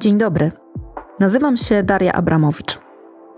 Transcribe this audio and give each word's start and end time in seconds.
Dzień 0.00 0.18
dobry. 0.18 0.52
Nazywam 1.20 1.56
się 1.56 1.82
Daria 1.82 2.12
Abramowicz. 2.12 2.78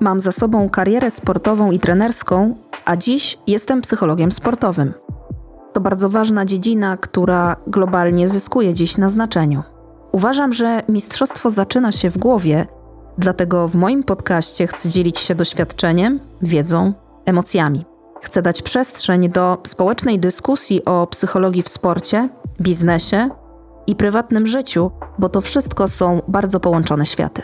Mam 0.00 0.20
za 0.20 0.32
sobą 0.32 0.68
karierę 0.68 1.10
sportową 1.10 1.70
i 1.70 1.78
trenerską, 1.78 2.54
a 2.84 2.96
dziś 2.96 3.38
jestem 3.46 3.82
psychologiem 3.82 4.32
sportowym. 4.32 4.94
To 5.72 5.80
bardzo 5.80 6.10
ważna 6.10 6.44
dziedzina, 6.44 6.96
która 6.96 7.56
globalnie 7.66 8.28
zyskuje 8.28 8.74
dziś 8.74 8.98
na 8.98 9.10
znaczeniu. 9.10 9.62
Uważam, 10.12 10.52
że 10.52 10.82
mistrzostwo 10.88 11.50
zaczyna 11.50 11.92
się 11.92 12.10
w 12.10 12.18
głowie, 12.18 12.66
dlatego 13.18 13.68
w 13.68 13.74
moim 13.74 14.02
podcaście 14.02 14.66
chcę 14.66 14.88
dzielić 14.88 15.18
się 15.18 15.34
doświadczeniem, 15.34 16.20
wiedzą, 16.42 16.92
emocjami. 17.24 17.84
Chcę 18.22 18.42
dać 18.42 18.62
przestrzeń 18.62 19.28
do 19.28 19.58
społecznej 19.66 20.18
dyskusji 20.18 20.84
o 20.84 21.06
psychologii 21.06 21.62
w 21.62 21.68
sporcie, 21.68 22.28
biznesie 22.60 23.30
i 23.90 23.96
prywatnym 23.96 24.46
życiu, 24.46 24.90
bo 25.18 25.28
to 25.28 25.40
wszystko 25.40 25.88
są 25.88 26.22
bardzo 26.28 26.60
połączone 26.60 27.06
światy. 27.06 27.42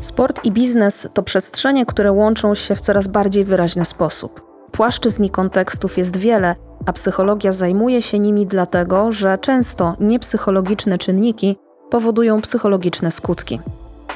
Sport 0.00 0.44
i 0.44 0.52
biznes 0.52 1.08
to 1.14 1.22
przestrzenie, 1.22 1.86
które 1.86 2.12
łączą 2.12 2.54
się 2.54 2.74
w 2.74 2.80
coraz 2.80 3.06
bardziej 3.06 3.44
wyraźny 3.44 3.84
sposób. 3.84 4.42
Płaszczyzn 4.72 5.24
i 5.24 5.30
kontekstów 5.30 5.98
jest 5.98 6.16
wiele, 6.16 6.56
a 6.86 6.92
psychologia 6.92 7.52
zajmuje 7.52 8.02
się 8.02 8.18
nimi 8.18 8.46
dlatego, 8.46 9.12
że 9.12 9.38
często 9.38 9.96
niepsychologiczne 10.00 10.98
czynniki 10.98 11.56
powodują 11.90 12.40
psychologiczne 12.40 13.10
skutki. 13.10 13.60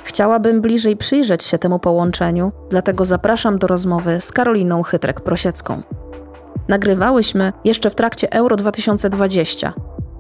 Chciałabym 0.05 0.61
bliżej 0.61 0.97
przyjrzeć 0.97 1.43
się 1.43 1.59
temu 1.59 1.79
połączeniu, 1.79 2.53
dlatego 2.71 3.05
zapraszam 3.05 3.59
do 3.59 3.67
rozmowy 3.67 4.21
z 4.21 4.33
Karoliną 4.33 4.83
Chytrek-Prosiecką. 4.83 5.83
Nagrywałyśmy 6.69 7.53
jeszcze 7.65 7.91
w 7.91 7.95
trakcie 7.95 8.33
Euro 8.33 8.57
2020. 8.57 9.73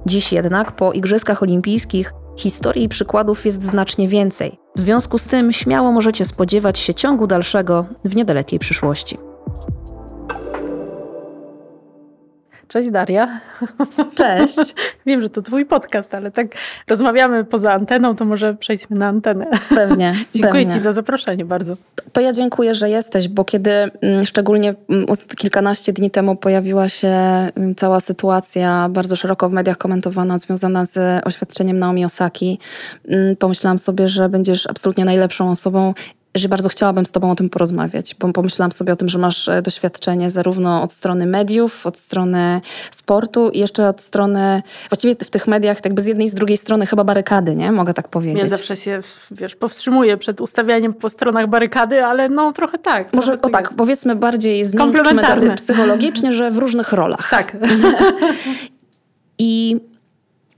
Dziś 0.07 0.33
jednak, 0.33 0.77
po 0.77 0.93
Igrzyskach 0.93 1.43
Olimpijskich, 1.43 2.13
historii 2.37 2.85
i 2.85 2.89
przykładów 2.89 3.47
jest 3.47 3.65
znacznie 3.65 4.09
więcej. 4.09 4.59
W 4.77 4.81
związku 4.81 5.19
z 5.19 5.27
tym 5.27 5.53
śmiało 5.53 5.93
możecie 5.93 6.25
spodziewać 6.25 6.79
się 6.79 6.95
ciągu 6.95 7.27
dalszego 7.27 7.87
w 8.05 8.17
niedalekiej 8.17 8.59
przyszłości. 8.59 9.19
Cześć 12.69 12.91
Daria. 12.91 13.41
Cześć. 14.19 14.75
Wiem, 15.07 15.23
że 15.23 15.31
to 15.31 15.43
twój 15.43 15.67
podcast, 15.67 16.15
ale 16.15 16.31
tak 16.31 16.47
rozmawiamy 16.89 17.45
poza 17.45 17.73
anteną, 17.73 18.17
to 18.17 18.25
może 18.25 18.55
przejdźmy 18.55 18.97
na 18.97 19.07
antenę. 19.07 19.47
Pewnie. 19.69 20.15
dziękuję 20.35 20.65
pewnie. 20.65 20.75
ci 20.79 20.81
za 20.81 20.93
zaproszenie 20.93 21.45
bardzo. 21.45 21.77
To 22.13 22.21
ja 22.21 22.33
dziękuję, 22.33 22.75
że 22.75 22.91
jesteś, 22.91 23.29
bo 23.29 23.45
kiedy 23.45 23.71
mm, 23.71 24.27
szczególnie 24.27 24.75
mm, 24.89 25.07
kilkanaście 25.37 25.93
dni 25.93 26.11
temu 26.11 26.37
pojawiła 26.37 26.89
się 26.89 27.09
mm, 27.09 27.75
cała 27.75 28.01
sytuacja 28.01 28.89
bardzo 28.89 29.17
szeroko 29.17 29.49
w 29.49 29.53
mediach 29.53 29.79
komentowana 29.79 30.39
związana 30.39 30.85
z 30.85 31.27
oświadczeniem 31.27 31.79
Naomi 31.79 32.05
Osaki, 32.05 32.59
pomyślałam 33.39 33.79
sobie, 33.79 34.09
że 34.09 34.29
będziesz 34.29 34.67
absolutnie 34.67 35.05
najlepszą 35.05 35.51
osobą 35.51 35.95
że 36.39 36.49
bardzo 36.49 36.69
chciałabym 36.69 37.07
z 37.07 37.13
Tobą 37.13 37.31
o 37.31 37.35
tym 37.35 37.51
porozmawiać, 37.51 38.15
bo 38.15 38.33
pomyślałam 38.33 38.73
sobie 38.73 38.93
o 38.93 38.97
tym, 38.97 39.09
że 39.09 39.19
masz 39.19 39.49
e, 39.49 39.63
doświadczenie 39.63 40.31
zarówno 40.31 40.83
od 40.83 40.93
strony 40.93 41.27
mediów, 41.27 41.87
od 41.87 41.99
strony 41.99 42.61
sportu 42.91 43.49
i 43.49 43.59
jeszcze 43.59 43.89
od 43.89 44.01
strony, 44.01 44.63
właściwie 44.91 45.15
w 45.15 45.31
tych 45.31 45.47
mediach, 45.47 45.85
jakby 45.85 46.03
z 46.03 46.07
jednej 46.07 46.27
i 46.27 46.31
z 46.31 46.35
drugiej 46.35 46.57
strony 46.57 46.87
chyba 46.87 47.05
barykady, 47.05 47.57
nie? 47.57 47.73
Mogę 47.73 47.95
tak 47.95 48.09
powiedzieć. 48.09 48.43
Ja 48.43 48.49
zawsze 48.49 48.77
się, 48.77 49.01
wiesz, 49.31 49.57
powstrzymuję 49.57 50.17
przed 50.17 50.41
ustawianiem 50.41 50.95
po 50.95 51.11
stronach 51.11 51.47
barykady, 51.47 52.05
ale 52.05 52.29
no 52.29 52.53
trochę 52.53 52.79
tak. 52.79 53.13
Może 53.13 53.33
trochę 53.33 53.43
o 53.43 53.51
tak, 53.51 53.65
jest. 53.65 53.77
powiedzmy 53.77 54.17
bardziej 54.17 54.65
zmiękczmy 54.65 55.23
to 55.23 55.55
psychologicznie, 55.57 56.33
że 56.33 56.51
w 56.51 56.59
różnych 56.59 56.93
rolach. 56.93 57.31
Tak. 57.31 57.57
I 59.39 59.77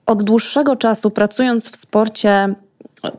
od 0.06 0.22
dłuższego 0.22 0.76
czasu 0.76 1.10
pracując 1.10 1.70
w 1.70 1.76
sporcie 1.76 2.54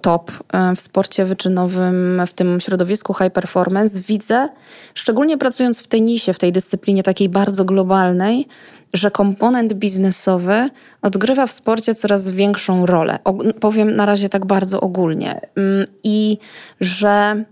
top 0.02 0.32
e, 0.54 0.76
w 0.76 0.80
sporcie 0.80 1.26
wyczynowym, 1.26 2.22
w 2.28 2.34
tym 2.34 2.60
środowisku 2.60 3.14
high 3.14 3.34
performance, 3.34 4.00
widzę, 4.08 4.50
szczególnie 4.94 5.38
pracując 5.38 5.80
w 5.80 5.88
tenisie, 5.88 6.34
w 6.34 6.40
tej 6.40 6.52
dyscyplinie 6.52 7.04
takiej 7.04 7.30
bardzo 7.30 7.66
globalnej, 7.66 8.48
że 8.94 9.12
komponent 9.12 9.74
biznesowy 9.74 10.70
odgrywa 11.02 11.48
w 11.48 11.52
sporcie 11.52 11.96
coraz 11.96 12.30
większą 12.30 12.86
rolę. 12.86 13.20
O, 13.24 13.34
powiem 13.60 13.96
na 13.96 14.06
razie 14.06 14.30
tak 14.30 14.46
bardzo 14.46 14.82
ogólnie. 14.82 15.42
Mm, 15.56 15.88
I 16.04 16.38
że 16.82 17.44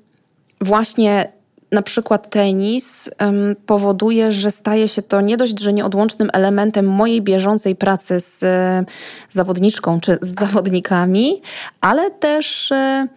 właśnie 0.61 1.36
na 1.72 1.81
przykład 1.81 2.29
tenis 2.29 3.09
powoduje, 3.66 4.31
że 4.31 4.51
staje 4.51 4.88
się 4.88 5.01
to 5.01 5.22
nie 5.22 5.38
dość, 5.38 5.59
że 5.59 5.73
nieodłącznym 5.73 6.29
elementem 6.33 6.85
mojej 6.85 7.22
bieżącej 7.22 7.75
pracy 7.75 8.19
z 8.19 8.44
e, 8.44 8.85
zawodniczką 9.29 10.00
czy 10.00 10.17
z 10.22 10.39
zawodnikami, 10.39 11.41
ale 11.81 12.11
też 12.11 12.72
e, 12.72 13.07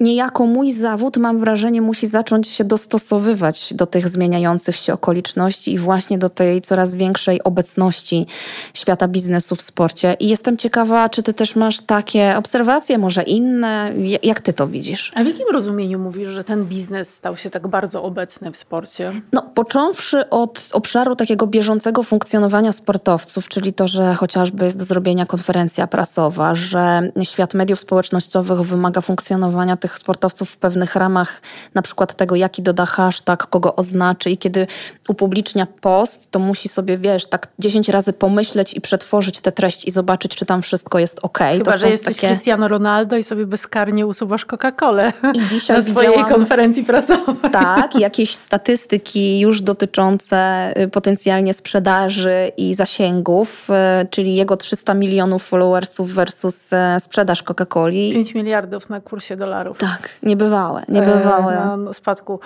niejako 0.00 0.46
mój 0.46 0.72
zawód, 0.72 1.16
mam 1.16 1.40
wrażenie, 1.40 1.82
musi 1.82 2.06
zacząć 2.06 2.48
się 2.48 2.64
dostosowywać 2.64 3.74
do 3.74 3.86
tych 3.86 4.08
zmieniających 4.08 4.76
się 4.76 4.92
okoliczności 4.92 5.72
i 5.72 5.78
właśnie 5.78 6.18
do 6.18 6.28
tej 6.28 6.62
coraz 6.62 6.94
większej 6.94 7.42
obecności 7.42 8.26
świata 8.74 9.08
biznesu 9.08 9.56
w 9.56 9.62
sporcie. 9.62 10.16
I 10.20 10.28
jestem 10.28 10.56
ciekawa, 10.56 11.08
czy 11.08 11.22
ty 11.22 11.34
też 11.34 11.56
masz 11.56 11.80
takie 11.80 12.36
obserwacje, 12.36 12.98
może 12.98 13.22
inne? 13.22 13.92
Jak 14.22 14.40
ty 14.40 14.52
to 14.52 14.66
widzisz? 14.66 15.12
A 15.14 15.24
w 15.24 15.26
jakim 15.26 15.46
rozumieniu 15.52 15.98
mówisz, 15.98 16.28
że 16.28 16.44
ten 16.44 16.64
biznes 16.64 17.14
stał 17.14 17.36
się 17.36 17.50
tak 17.50 17.68
bardzo 17.68 18.02
obecny 18.02 18.50
w 18.52 18.56
sporcie? 18.56 19.20
No, 19.32 19.42
począwszy 19.54 20.30
od 20.30 20.68
obszaru 20.72 21.16
takiego 21.16 21.46
bieżącego 21.46 22.02
funkcjonowania 22.02 22.72
sportowców, 22.72 23.48
czyli 23.48 23.72
to, 23.72 23.88
że 23.88 24.14
chociażby 24.14 24.64
jest 24.64 24.78
do 24.78 24.84
zrobienia 24.84 25.26
konferencja 25.26 25.86
prasowa, 25.86 26.54
że 26.54 27.10
świat 27.22 27.54
mediów 27.54 27.80
społecznościowych 27.80 28.60
wymaga 28.60 29.00
funkcjonowania 29.00 29.76
tych 29.76 29.85
sportowców 29.92 30.50
w 30.50 30.56
pewnych 30.56 30.96
ramach, 30.96 31.42
na 31.74 31.82
przykład 31.82 32.14
tego, 32.14 32.36
jaki 32.36 32.62
doda 32.62 32.86
hashtag, 32.86 33.46
kogo 33.46 33.76
oznaczy 33.76 34.30
i 34.30 34.38
kiedy 34.38 34.66
upublicznia 35.08 35.66
post, 35.80 36.30
to 36.30 36.38
musi 36.38 36.68
sobie, 36.68 36.98
wiesz, 36.98 37.26
tak 37.26 37.48
10 37.58 37.88
razy 37.88 38.12
pomyśleć 38.12 38.74
i 38.74 38.80
przetworzyć 38.80 39.40
tę 39.40 39.52
treść 39.52 39.84
i 39.84 39.90
zobaczyć, 39.90 40.34
czy 40.34 40.46
tam 40.46 40.62
wszystko 40.62 40.98
jest 40.98 41.18
ok. 41.22 41.38
Chyba, 41.38 41.72
to 41.72 41.78
że 41.78 41.90
jesteś 41.90 42.16
takie... 42.16 42.28
Cristiano 42.28 42.68
Ronaldo 42.68 43.16
i 43.16 43.24
sobie 43.24 43.46
bezkarnie 43.46 44.06
usuwasz 44.06 44.46
Coca-Colę 44.46 45.12
I 45.34 45.46
dzisiaj 45.46 45.76
na 45.76 45.82
swojej 45.82 46.10
widziałam... 46.10 46.30
konferencji 46.30 46.84
prasowej. 46.84 47.50
Tak, 47.52 47.94
jakieś 47.94 48.34
statystyki 48.34 49.40
już 49.40 49.62
dotyczące 49.62 50.72
y, 50.82 50.88
potencjalnie 50.88 51.54
sprzedaży 51.54 52.50
i 52.56 52.74
zasięgów, 52.74 53.68
y, 54.02 54.06
czyli 54.06 54.34
jego 54.34 54.56
300 54.56 54.94
milionów 54.94 55.44
followersów 55.44 56.14
versus 56.14 56.72
y, 56.72 56.76
sprzedaż 57.00 57.42
Coca-Coli. 57.42 58.12
5 58.12 58.34
miliardów 58.34 58.90
na 58.90 59.00
kursie 59.00 59.36
dolarów. 59.36 59.75
Tak, 59.78 60.08
niebywałe, 60.22 60.82
niebywałe. 60.88 61.72
E, 61.72 61.76
na 61.76 61.92
spadku. 61.92 62.40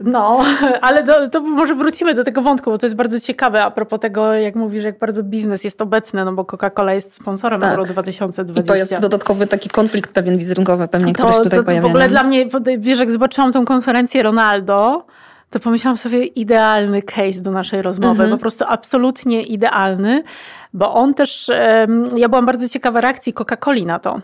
No, 0.00 0.44
ale 0.80 1.04
to, 1.04 1.28
to, 1.28 1.40
może 1.40 1.74
wrócimy 1.74 2.14
do 2.14 2.24
tego 2.24 2.42
wątku, 2.42 2.70
bo 2.70 2.78
to 2.78 2.86
jest 2.86 2.96
bardzo 2.96 3.20
ciekawe 3.20 3.62
a 3.62 3.70
propos 3.70 4.00
tego, 4.00 4.32
jak 4.34 4.54
mówisz, 4.54 4.84
jak 4.84 4.98
bardzo 4.98 5.22
biznes 5.22 5.64
jest 5.64 5.82
obecny, 5.82 6.24
no 6.24 6.32
bo 6.32 6.44
Coca-Cola 6.44 6.94
jest 6.94 7.14
sponsorem 7.14 7.60
tak. 7.60 7.70
Euro 7.70 7.84
2020. 7.84 8.62
I 8.62 8.66
to 8.66 8.74
jest 8.74 9.02
dodatkowy 9.02 9.46
taki 9.46 9.68
konflikt 9.68 10.10
pewien 10.10 10.38
wizerunkowy, 10.38 10.88
pewnie, 10.88 11.12
to, 11.12 11.22
który 11.22 11.38
się 11.38 11.44
tutaj 11.44 11.58
to 11.58 11.64
pojawia. 11.64 11.88
W 11.88 11.90
ogóle 11.90 12.08
dla 12.08 12.22
mnie, 12.22 12.46
wiesz, 12.78 12.98
jak 12.98 13.10
zobaczyłam 13.10 13.52
tą 13.52 13.64
konferencję 13.64 14.22
Ronaldo, 14.22 15.06
to 15.50 15.60
pomyślałam 15.60 15.96
sobie 15.96 16.24
idealny 16.24 17.02
case 17.02 17.40
do 17.40 17.50
naszej 17.50 17.82
rozmowy, 17.82 18.22
mhm. 18.22 18.30
po 18.30 18.38
prostu 18.38 18.64
absolutnie 18.68 19.42
idealny, 19.42 20.22
bo 20.72 20.94
on 20.94 21.14
też, 21.14 21.50
ja 22.16 22.28
byłam 22.28 22.46
bardzo 22.46 22.68
ciekawa 22.68 23.00
reakcji 23.00 23.34
Coca-Coli 23.34 23.86
na 23.86 23.98
to. 23.98 24.20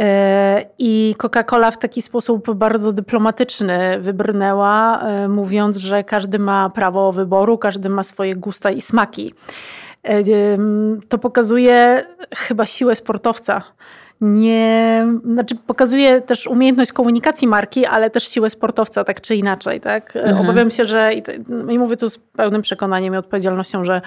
E, 0.00 0.64
I 0.78 1.14
Coca-Cola 1.18 1.70
w 1.70 1.78
taki 1.78 2.02
sposób 2.02 2.54
bardzo 2.54 2.92
dyplomatyczny 2.92 3.98
wybrnęła, 4.00 5.00
e, 5.00 5.28
mówiąc, 5.28 5.76
że 5.76 6.04
każdy 6.04 6.38
ma 6.38 6.70
prawo 6.70 7.12
wyboru, 7.12 7.58
każdy 7.58 7.88
ma 7.88 8.02
swoje 8.02 8.36
gusta 8.36 8.70
i 8.70 8.80
smaki. 8.80 9.34
E, 10.04 10.22
to 11.08 11.18
pokazuje 11.18 12.06
chyba 12.36 12.66
siłę 12.66 12.96
sportowca 12.96 13.62
nie, 14.20 15.06
znaczy 15.24 15.54
pokazuje 15.66 16.20
też 16.20 16.46
umiejętność 16.46 16.92
komunikacji 16.92 17.48
marki, 17.48 17.86
ale 17.86 18.10
też 18.10 18.28
siłę 18.28 18.50
sportowca, 18.50 19.04
tak 19.04 19.20
czy 19.20 19.36
inaczej, 19.36 19.80
tak? 19.80 20.16
Mhm. 20.16 20.40
Obawiam 20.40 20.70
się, 20.70 20.84
że 20.84 21.14
i, 21.14 21.22
i 21.68 21.78
mówię 21.78 21.96
tu 21.96 22.08
z 22.08 22.18
pełnym 22.18 22.62
przekonaniem 22.62 23.14
i 23.14 23.16
odpowiedzialnością, 23.16 23.84
że 23.84 24.00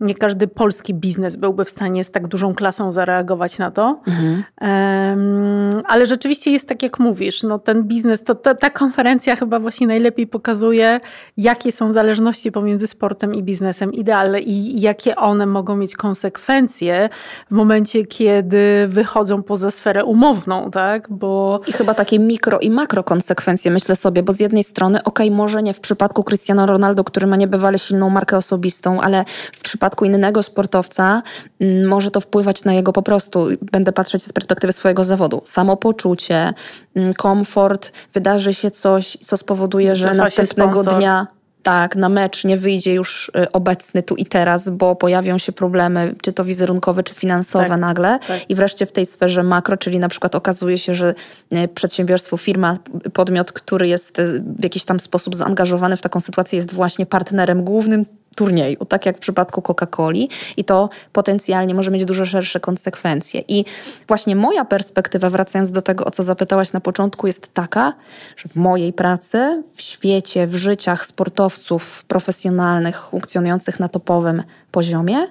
nie 0.00 0.14
każdy 0.14 0.46
polski 0.46 0.94
biznes 0.94 1.36
byłby 1.36 1.64
w 1.64 1.70
stanie 1.70 2.04
z 2.04 2.10
tak 2.10 2.28
dużą 2.28 2.54
klasą 2.54 2.92
zareagować 2.92 3.58
na 3.58 3.70
to. 3.70 4.00
Mhm. 4.06 4.44
Um, 4.60 5.82
ale 5.86 6.06
rzeczywiście 6.06 6.50
jest 6.50 6.68
tak, 6.68 6.82
jak 6.82 6.98
mówisz. 6.98 7.42
No, 7.42 7.58
ten 7.58 7.82
biznes, 7.82 8.24
to, 8.24 8.34
to, 8.34 8.54
ta 8.54 8.70
konferencja 8.70 9.36
chyba 9.36 9.60
właśnie 9.60 9.86
najlepiej 9.86 10.26
pokazuje, 10.26 11.00
jakie 11.36 11.72
są 11.72 11.92
zależności 11.92 12.52
pomiędzy 12.52 12.86
sportem 12.86 13.34
i 13.34 13.42
biznesem 13.42 13.92
idealne 13.92 14.40
i 14.40 14.80
jakie 14.80 15.16
one 15.16 15.46
mogą 15.46 15.76
mieć 15.76 15.96
konsekwencje 15.96 17.08
w 17.50 17.54
momencie, 17.54 18.04
kiedy 18.04 18.86
wychodzą 18.88 19.42
poza 19.42 19.70
sferę 19.70 20.04
umowną, 20.04 20.70
tak? 20.70 21.10
Bo... 21.10 21.60
I 21.66 21.72
chyba 21.72 21.94
takie 21.94 22.18
mikro 22.18 22.58
i 22.58 22.70
makro 22.70 23.04
konsekwencje, 23.04 23.70
myślę 23.70 23.96
sobie, 23.96 24.22
bo 24.22 24.32
z 24.32 24.40
jednej 24.40 24.64
strony, 24.64 25.02
okej, 25.04 25.26
okay, 25.26 25.36
może 25.36 25.62
nie 25.62 25.74
w 25.74 25.80
przypadku 25.80 26.24
Cristiano 26.24 26.66
Ronaldo, 26.66 27.04
który 27.04 27.26
ma 27.26 27.36
niebywale 27.36 27.78
silną 27.78 28.10
markę 28.10 28.36
osobistą, 28.36 29.00
ale 29.00 29.24
w 29.52 29.60
przypadku 29.60 29.83
przypadku 29.84 30.04
innego 30.04 30.42
sportowca 30.42 31.22
mm, 31.60 31.88
może 31.88 32.10
to 32.10 32.20
wpływać 32.20 32.64
na 32.64 32.74
jego 32.74 32.92
po 32.92 33.02
prostu, 33.02 33.48
będę 33.72 33.92
patrzeć 33.92 34.22
z 34.22 34.32
perspektywy 34.32 34.72
swojego 34.72 35.04
zawodu, 35.04 35.42
samopoczucie, 35.44 36.54
mm, 36.94 37.14
komfort, 37.14 37.92
wydarzy 38.14 38.54
się 38.54 38.70
coś, 38.70 39.16
co 39.20 39.36
spowoduje, 39.36 39.96
że 39.96 40.14
następnego 40.14 40.82
dnia 40.82 41.26
tak, 41.62 41.96
na 41.96 42.08
mecz 42.08 42.44
nie 42.44 42.56
wyjdzie 42.56 42.94
już 42.94 43.28
y, 43.28 43.52
obecny 43.52 44.02
tu 44.02 44.14
i 44.14 44.26
teraz, 44.26 44.68
bo 44.68 44.96
pojawią 44.96 45.38
się 45.38 45.52
problemy, 45.52 46.14
czy 46.22 46.32
to 46.32 46.44
wizerunkowe, 46.44 47.02
czy 47.02 47.14
finansowe 47.14 47.68
tak, 47.68 47.80
nagle. 47.80 48.18
Tak. 48.28 48.50
I 48.50 48.54
wreszcie 48.54 48.86
w 48.86 48.92
tej 48.92 49.06
sferze 49.06 49.42
makro, 49.42 49.76
czyli 49.76 49.98
na 49.98 50.08
przykład 50.08 50.34
okazuje 50.34 50.78
się, 50.78 50.94
że 50.94 51.14
y, 51.52 51.68
przedsiębiorstwo, 51.68 52.36
firma, 52.36 52.78
podmiot, 53.12 53.52
który 53.52 53.88
jest 53.88 54.18
y, 54.18 54.42
w 54.58 54.62
jakiś 54.62 54.84
tam 54.84 55.00
sposób 55.00 55.34
zaangażowany 55.34 55.96
w 55.96 56.02
taką 56.02 56.20
sytuację, 56.20 56.56
jest 56.56 56.74
właśnie 56.74 57.06
partnerem 57.06 57.64
głównym 57.64 58.06
turnieju, 58.34 58.84
tak 58.84 59.06
jak 59.06 59.16
w 59.16 59.20
przypadku 59.20 59.60
Coca-Coli, 59.60 60.28
i 60.56 60.64
to 60.64 60.88
potencjalnie 61.12 61.74
może 61.74 61.90
mieć 61.90 62.04
dużo 62.04 62.26
szersze 62.26 62.60
konsekwencje. 62.60 63.42
I 63.48 63.64
właśnie 64.08 64.36
moja 64.36 64.64
perspektywa, 64.64 65.30
wracając 65.30 65.72
do 65.72 65.82
tego, 65.82 66.04
o 66.04 66.10
co 66.10 66.22
zapytałaś 66.22 66.72
na 66.72 66.80
początku, 66.80 67.26
jest 67.26 67.54
taka, 67.54 67.92
że 68.36 68.48
w 68.48 68.56
mojej 68.56 68.92
pracy, 68.92 69.62
w 69.72 69.82
świecie, 69.82 70.46
w 70.46 70.54
życiach 70.54 71.06
sportowców 71.06 72.04
profesjonalnych, 72.04 73.02
funkcjonujących 73.02 73.80
na 73.80 73.88
topowym 73.88 74.42
poziomie, 74.70 75.26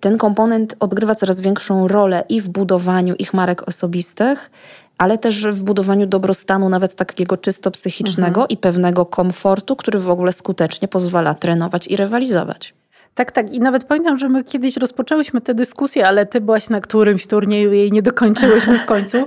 ten 0.00 0.18
komponent 0.18 0.76
odgrywa 0.80 1.14
coraz 1.14 1.40
większą 1.40 1.88
rolę 1.88 2.24
i 2.28 2.40
w 2.40 2.48
budowaniu 2.48 3.14
ich 3.14 3.34
marek 3.34 3.68
osobistych, 3.68 4.50
ale 4.98 5.18
też 5.18 5.46
w 5.46 5.62
budowaniu 5.62 6.06
dobrostanu, 6.06 6.68
nawet 6.68 6.94
takiego 6.94 7.36
czysto 7.36 7.70
psychicznego 7.70 8.40
mhm. 8.40 8.48
i 8.48 8.56
pewnego 8.56 9.06
komfortu, 9.06 9.76
który 9.76 9.98
w 9.98 10.10
ogóle 10.10 10.32
skutecznie 10.32 10.88
pozwala 10.88 11.34
trenować 11.34 11.88
i 11.88 11.96
rywalizować. 11.96 12.74
Tak, 13.16 13.32
tak. 13.32 13.52
I 13.52 13.60
nawet 13.60 13.84
pamiętam, 13.84 14.18
że 14.18 14.28
my 14.28 14.44
kiedyś 14.44 14.76
rozpoczęłyśmy 14.76 15.40
tę 15.40 15.54
dyskusję, 15.54 16.08
ale 16.08 16.26
ty 16.26 16.40
byłaś 16.40 16.68
na 16.68 16.80
którymś 16.80 17.26
turnieju 17.26 17.72
jej 17.72 17.92
nie 17.92 18.02
dokończyłyśmy 18.02 18.78
w 18.78 18.86
końcu. 18.86 19.26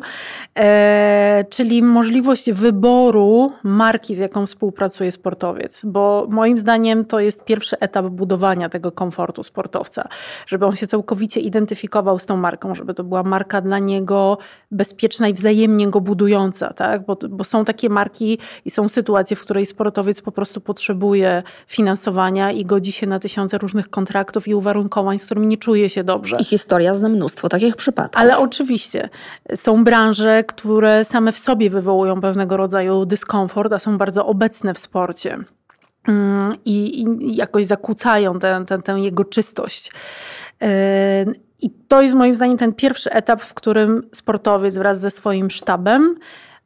E, 0.60 1.46
czyli 1.50 1.84
możliwość 1.84 2.52
wyboru 2.52 3.52
marki, 3.64 4.16
z 4.16 4.18
jaką 4.18 4.46
współpracuje 4.46 5.12
sportowiec. 5.12 5.82
Bo 5.84 6.28
moim 6.30 6.58
zdaniem 6.58 7.06
to 7.06 7.20
jest 7.20 7.46
pierwszy 7.46 7.80
etap 7.80 8.06
budowania 8.06 8.70
tego 8.70 8.92
komfortu 8.92 9.44
sportowca. 9.44 10.08
Żeby 10.48 10.66
on 10.66 10.76
się 10.76 10.88
całkowicie 10.88 11.40
identyfikował 11.40 12.20
z 12.20 12.26
tą 12.26 12.38
marką, 12.38 12.76
żeby 12.76 12.94
to 12.94 13.04
była 13.04 13.24
marka 13.24 13.62
dla 13.62 13.80
niego 13.80 14.38
bezpieczna 14.72 15.28
i 15.28 15.34
wzajemnie 15.34 15.88
go 15.88 16.02
budująca. 16.02 16.74
Tak? 16.74 17.06
Bo, 17.06 17.18
bo 17.30 17.44
są 17.44 17.66
takie 17.66 17.90
marki 17.90 18.40
i 18.66 18.70
są 18.70 18.88
sytuacje, 18.90 19.36
w 19.36 19.42
której 19.42 19.66
sportowiec 19.66 20.22
po 20.22 20.32
prostu 20.32 20.62
potrzebuje 20.62 21.44
finansowania 21.68 22.52
i 22.52 22.66
godzi 22.66 22.92
się 22.92 23.08
na 23.08 23.20
tysiące 23.20 23.58
różnych 23.58 23.79
różnych 23.80 23.90
kontraktów 23.90 24.48
i 24.48 24.54
uwarunkowań, 24.54 25.20
z 25.20 25.26
którymi 25.26 25.48
nie 25.48 25.58
czuje 25.58 25.90
się 25.90 26.04
dobrze. 26.04 26.38
I 26.40 26.44
historia 26.44 26.94
zna 26.94 27.10
mnóstwo 27.10 27.50
takich 27.50 27.76
przypadków. 27.76 28.22
Ale 28.22 28.38
oczywiście 28.38 29.10
są 29.56 29.84
branże, 29.84 30.44
które 30.44 31.06
same 31.06 31.32
w 31.32 31.40
sobie 31.40 31.70
wywołują 31.70 32.22
pewnego 32.22 32.58
rodzaju 32.58 33.06
dyskomfort, 33.06 33.74
a 33.74 33.80
są 33.80 33.98
bardzo 33.98 34.26
obecne 34.26 34.74
w 34.74 34.80
sporcie. 34.80 35.38
Mm, 36.08 36.56
I, 36.66 37.04
i 37.04 37.36
jakoś 37.36 37.66
zakłócają 37.66 38.40
tę, 38.40 38.64
tę, 38.68 38.82
tę 38.82 38.94
jego 38.94 39.26
czystość. 39.26 39.92
Yy, 40.62 40.68
I 41.62 41.70
to 41.88 42.02
jest 42.02 42.16
moim 42.16 42.36
zdaniem 42.36 42.58
ten 42.58 42.74
pierwszy 42.74 43.12
etap, 43.12 43.42
w 43.42 43.54
którym 43.54 44.10
sportowiec 44.14 44.78
wraz 44.78 45.00
ze 45.00 45.12
swoim 45.12 45.50
sztabem 45.50 46.16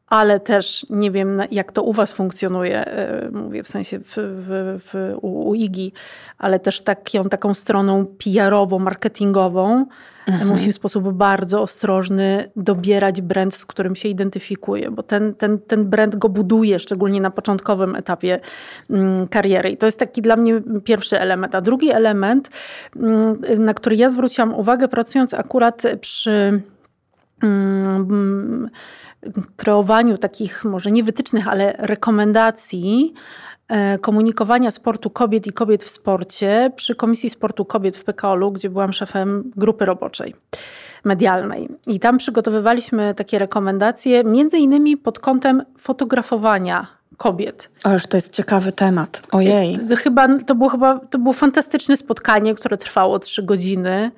ale 0.07 0.39
też 0.39 0.85
nie 0.89 1.11
wiem, 1.11 1.41
jak 1.51 1.71
to 1.71 1.83
u 1.83 1.94
Was 1.94 2.13
funkcjonuje, 2.13 2.85
e, 2.85 3.29
mówię 3.31 3.63
w 3.63 3.67
sensie 3.67 4.00
w, 4.00 4.13
w, 4.17 4.79
w, 4.85 5.17
u, 5.21 5.50
u 5.50 5.55
IGI, 5.55 5.94
ale 6.38 6.59
też 6.59 6.81
taką, 6.81 7.29
taką 7.29 7.53
stroną 7.53 8.05
PR-ową, 8.05 8.79
marketingową 8.79 9.85
mhm. 10.27 10.50
musi 10.50 10.71
w 10.71 10.75
sposób 10.75 11.11
bardzo 11.11 11.61
ostrożny 11.61 12.51
dobierać 12.55 13.21
brand, 13.21 13.55
z 13.55 13.65
którym 13.65 13.95
się 13.95 14.09
identyfikuje, 14.09 14.91
bo 14.91 15.03
ten, 15.03 15.35
ten, 15.35 15.59
ten 15.59 15.89
brand 15.89 16.15
go 16.15 16.29
buduje, 16.29 16.79
szczególnie 16.79 17.21
na 17.21 17.31
początkowym 17.31 17.95
etapie 17.95 18.39
mm, 18.89 19.27
kariery. 19.27 19.69
I 19.69 19.77
to 19.77 19.85
jest 19.85 20.00
taki 20.00 20.21
dla 20.21 20.35
mnie 20.35 20.61
pierwszy 20.83 21.19
element. 21.19 21.55
A 21.55 21.61
drugi 21.61 21.91
element, 21.91 22.50
mm, 22.95 23.41
na 23.59 23.73
który 23.73 23.95
ja 23.95 24.09
zwróciłam 24.09 24.55
uwagę, 24.55 24.88
pracując 24.88 25.33
akurat 25.33 25.83
przy 26.01 26.61
mm, 27.44 28.69
kreowaniu 29.57 30.17
takich 30.17 30.65
może 30.65 30.91
nie 30.91 31.03
wytycznych, 31.03 31.47
ale 31.47 31.75
rekomendacji 31.77 33.13
e, 33.67 33.97
komunikowania 33.97 34.71
sportu 34.71 35.09
kobiet 35.09 35.47
i 35.47 35.53
kobiet 35.53 35.83
w 35.83 35.89
sporcie 35.89 36.71
przy 36.75 36.95
Komisji 36.95 37.29
Sportu 37.29 37.65
Kobiet 37.65 37.97
w 37.97 38.03
PKOL-u, 38.03 38.51
gdzie 38.51 38.69
byłam 38.69 38.93
szefem 38.93 39.51
grupy 39.55 39.85
roboczej 39.85 40.35
medialnej. 41.03 41.69
I 41.87 41.99
tam 41.99 42.17
przygotowywaliśmy 42.17 43.15
takie 43.15 43.39
rekomendacje, 43.39 44.23
między 44.23 44.57
innymi 44.57 44.97
pod 44.97 45.19
kątem 45.19 45.63
fotografowania 45.79 46.87
kobiet. 47.17 47.69
Ależ 47.83 48.07
to 48.07 48.17
jest 48.17 48.33
ciekawy 48.33 48.71
temat. 48.71 49.21
Ojej. 49.31 49.77
Chyba, 49.97 50.39
to, 50.39 50.55
było 50.55 50.69
chyba, 50.69 50.99
to 50.99 51.19
było 51.19 51.33
fantastyczne 51.33 51.97
spotkanie, 51.97 52.55
które 52.55 52.77
trwało 52.77 53.19
trzy 53.19 53.43
godziny. 53.43 54.11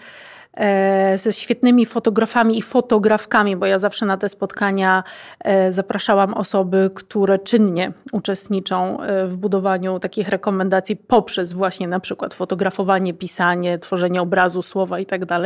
E, 0.55 1.17
ze 1.17 1.33
świetnymi 1.33 1.85
fotografami 1.85 2.57
i 2.57 2.61
fotografkami, 2.61 3.55
bo 3.55 3.65
ja 3.65 3.79
zawsze 3.79 4.05
na 4.05 4.17
te 4.17 4.29
spotkania 4.29 5.03
e, 5.39 5.71
zapraszałam 5.71 6.33
osoby, 6.33 6.91
które 6.95 7.39
czynnie 7.39 7.91
uczestniczą 8.11 9.01
e, 9.01 9.27
w 9.27 9.37
budowaniu 9.37 9.99
takich 9.99 10.29
rekomendacji 10.29 10.95
poprzez 10.95 11.53
właśnie 11.53 11.87
na 11.87 11.99
przykład 11.99 12.33
fotografowanie, 12.33 13.13
pisanie, 13.13 13.79
tworzenie 13.79 14.21
obrazu, 14.21 14.61
słowa 14.61 14.99
itd. 14.99 15.25
Tak 15.25 15.41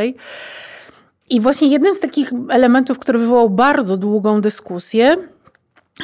I 1.30 1.42
właśnie 1.42 1.68
jednym 1.68 1.96
z 1.96 2.00
takich 2.00 2.32
elementów, 2.50 3.00
który 3.00 3.20
wywołał 3.20 3.50
bardzo 3.50 3.98
długą 3.98 4.42
dyskusję, 4.42 5.16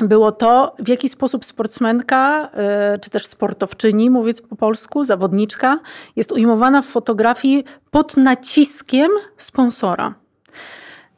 było 0.02 0.32
to, 0.32 0.76
w 0.80 0.88
jaki 0.88 1.10
sposób 1.10 1.46
sportsmenka, 1.46 2.50
y, 2.96 3.00
czy 3.00 3.10
też 3.10 3.26
sportowczyni, 3.26 4.10
mówiąc 4.10 4.42
po 4.42 4.56
polsku, 4.56 5.04
zawodniczka, 5.04 5.80
jest 6.16 6.32
ujmowana 6.32 6.82
w 6.82 6.86
fotografii 6.86 7.64
pod 7.92 8.18
naciskiem 8.18 9.12
sponsora. 9.38 10.25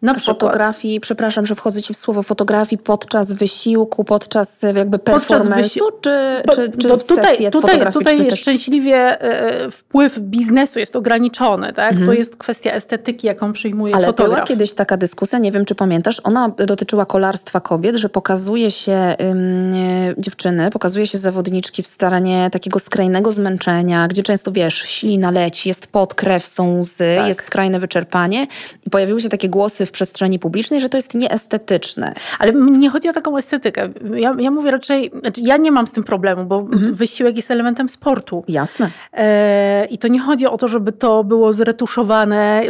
Na 0.02 0.14
przykład. 0.14 0.40
Fotografii, 0.40 1.00
przepraszam, 1.00 1.46
że 1.46 1.56
wchodzę 1.56 1.82
ci 1.82 1.94
w 1.94 1.98
słowo, 1.98 2.24
fotografii 2.24 2.82
podczas 2.84 3.34
wysiłku, 3.34 4.04
podczas 4.04 4.62
jakby 4.76 4.98
performance'u, 4.98 5.80
czy, 6.02 6.44
czy, 6.56 6.72
czy 6.78 6.88
no, 6.88 6.98
tutaj, 6.98 7.52
tutaj, 7.52 7.92
tutaj 7.94 8.32
szczęśliwie 8.32 9.22
e, 9.22 9.72
wpływ 9.72 10.20
biznesu 10.20 10.80
jest 10.80 10.96
ograniczony, 10.96 11.74
tak? 11.74 11.92
Mhm. 11.92 12.08
To 12.08 12.14
jest 12.14 12.36
kwestia 12.36 12.72
estetyki, 12.72 13.28
jaką 13.28 13.54
przyjmuje 13.54 13.96
Ale 13.96 14.08
fotograf. 14.08 14.36
była 14.36 14.48
kiedyś 14.48 14.74
taka 14.74 14.98
dyskusja, 14.98 15.40
nie 15.40 15.52
wiem 15.52 15.66
czy 15.66 15.76
pamiętasz, 15.76 16.22
ona 16.24 16.50
dotyczyła 16.50 17.06
kolarstwa 17.06 17.60
kobiet, 17.60 17.96
że 17.96 18.10
pokazuje 18.10 18.72
się 18.72 19.16
ym, 19.22 19.74
dziewczyny, 20.18 20.70
pokazuje 20.72 21.08
się 21.08 21.18
zawodniczki 21.18 21.84
w 21.84 21.88
staranie 21.88 22.50
takiego 22.52 22.80
skrajnego 22.80 23.32
zmęczenia, 23.32 24.08
gdzie 24.08 24.24
często, 24.24 24.52
wiesz, 24.52 24.76
ślina 24.76 25.32
leci, 25.32 25.70
jest 25.70 25.88
pot, 25.88 26.14
krew, 26.14 26.46
są 26.46 26.80
łzy, 26.80 27.16
tak. 27.18 27.28
jest 27.28 27.44
skrajne 27.44 27.80
wyczerpanie 27.80 28.48
i 28.86 28.90
pojawiły 28.90 29.22
się 29.22 29.30
takie 29.30 29.50
głosy 29.50 29.87
w 29.88 29.92
przestrzeni 29.92 30.40
publicznej, 30.40 30.82
że 30.82 30.90
to 30.90 30.98
jest 30.98 31.16
nieestetyczne. 31.16 32.14
Ale 32.40 32.52
nie 32.54 32.90
chodzi 32.90 33.10
o 33.10 33.14
taką 33.14 33.38
estetykę. 33.38 33.90
Ja, 34.16 34.36
ja 34.40 34.52
mówię 34.52 34.72
raczej, 34.72 35.12
znaczy 35.22 35.42
ja 35.42 35.58
nie 35.58 35.72
mam 35.72 35.88
z 35.88 35.92
tym 35.92 36.04
problemu, 36.04 36.46
bo 36.46 36.60
mhm. 36.60 36.94
wysiłek 36.94 37.36
jest 37.36 37.52
elementem 37.52 37.90
sportu. 37.90 38.44
Jasne. 38.48 38.92
E, 39.14 39.86
I 39.86 39.98
to 39.98 40.08
nie 40.08 40.20
chodzi 40.20 40.48
o 40.48 40.58
to, 40.58 40.68
żeby 40.68 40.92
to 40.92 41.24
było 41.24 41.54
zretuszowane 41.54 42.64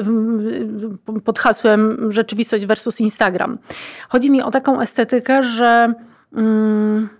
pod 1.23 1.39
hasłem 1.39 2.11
rzeczywistość 2.11 2.65
versus 2.65 2.99
Instagram. 2.99 3.57
Chodzi 4.09 4.31
mi 4.31 4.41
o 4.41 4.51
taką 4.51 4.81
estetykę, 4.81 5.43
że... 5.43 5.93
Mm, 6.33 7.16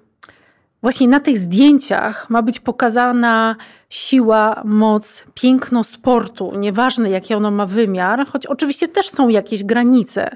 właśnie 0.81 1.07
na 1.07 1.19
tych 1.19 1.37
zdjęciach 1.37 2.29
ma 2.29 2.41
być 2.41 2.59
pokazana 2.59 3.55
siła, 3.89 4.61
moc, 4.65 5.23
piękno 5.33 5.83
sportu, 5.83 6.51
nieważne 6.57 7.09
jaki 7.09 7.33
ono 7.33 7.51
ma 7.51 7.65
wymiar, 7.65 8.27
choć 8.27 8.45
oczywiście 8.45 8.87
też 8.87 9.09
są 9.09 9.29
jakieś 9.29 9.63
granice 9.63 10.35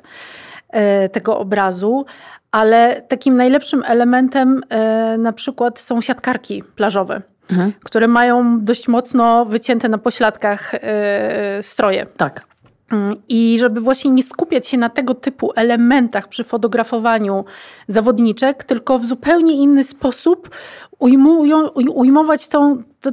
e, 0.70 1.10
tego 1.10 1.40
obrazu, 1.40 2.06
ale 2.52 3.02
takim 3.02 3.36
najlepszym 3.36 3.84
elementem 3.88 4.62
e, 4.70 5.18
na 5.18 5.34
przykład 5.34 5.80
są 5.80 6.02
siatkarki 6.02 6.64
plażowe. 6.76 7.22
Mhm. 7.52 7.74
które 7.84 8.08
mają 8.08 8.60
dość 8.62 8.88
mocno 8.88 9.46
wycięte 9.46 9.90
na 9.90 9.98
pośladkach 9.98 10.74
e, 10.74 11.64
stroje. 11.64 12.06
Tak. 12.18 12.51
I 13.30 13.58
żeby 13.60 13.82
właśnie 13.82 14.12
nie 14.12 14.24
skupiać 14.24 14.68
się 14.68 14.78
na 14.78 14.90
tego 14.90 15.16
typu 15.16 15.52
elementach 15.56 16.28
przy 16.28 16.44
fotografowaniu 16.44 17.46
zawodniczek, 17.88 18.64
tylko 18.64 19.00
w 19.00 19.06
zupełnie 19.06 19.54
inny 19.54 19.84
sposób 19.84 20.50
ujmują, 21.00 21.68
ujmować 21.70 22.48
tą, 22.48 22.84
to, 23.02 23.12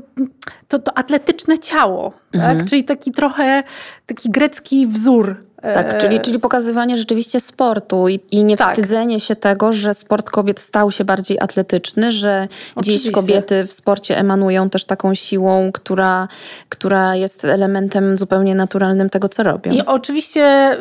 to, 0.68 0.78
to 0.78 0.98
atletyczne 0.98 1.58
ciało. 1.58 2.10
Tak? 2.10 2.34
Mhm. 2.34 2.58
Tak? 2.58 2.68
Czyli 2.68 2.84
taki 2.84 3.12
trochę 3.12 3.62
taki 4.06 4.30
grecki 4.30 4.86
wzór 4.86 5.47
Tak, 5.62 5.98
czyli, 5.98 6.20
czyli 6.20 6.38
pokazywanie 6.38 6.96
rzeczywiście 6.96 7.40
sportu 7.40 8.08
i, 8.08 8.20
i 8.30 8.44
nie 8.44 8.56
tak. 8.56 8.72
wstydzenie 8.72 9.20
się 9.20 9.36
tego, 9.36 9.72
że 9.72 9.94
sport 9.94 10.30
kobiet 10.30 10.60
stał 10.60 10.90
się 10.90 11.04
bardziej 11.04 11.40
atletyczny, 11.40 12.12
że 12.12 12.48
Oczywiście. 12.76 13.04
dziś 13.04 13.14
kobiety 13.14 13.66
w 13.66 13.72
sporcie 13.72 14.18
emanują 14.18 14.70
też 14.70 14.84
taką 14.84 15.14
siłą, 15.14 15.70
która, 15.72 16.28
która 16.68 17.16
jest 17.16 17.44
elementem 17.44 18.18
zupełnie 18.18 18.54
naturalnym 18.54 19.10
tego, 19.10 19.28
co 19.28 19.42
robią. 19.42 19.72
I 19.72 19.82
oczywiście 19.86 20.76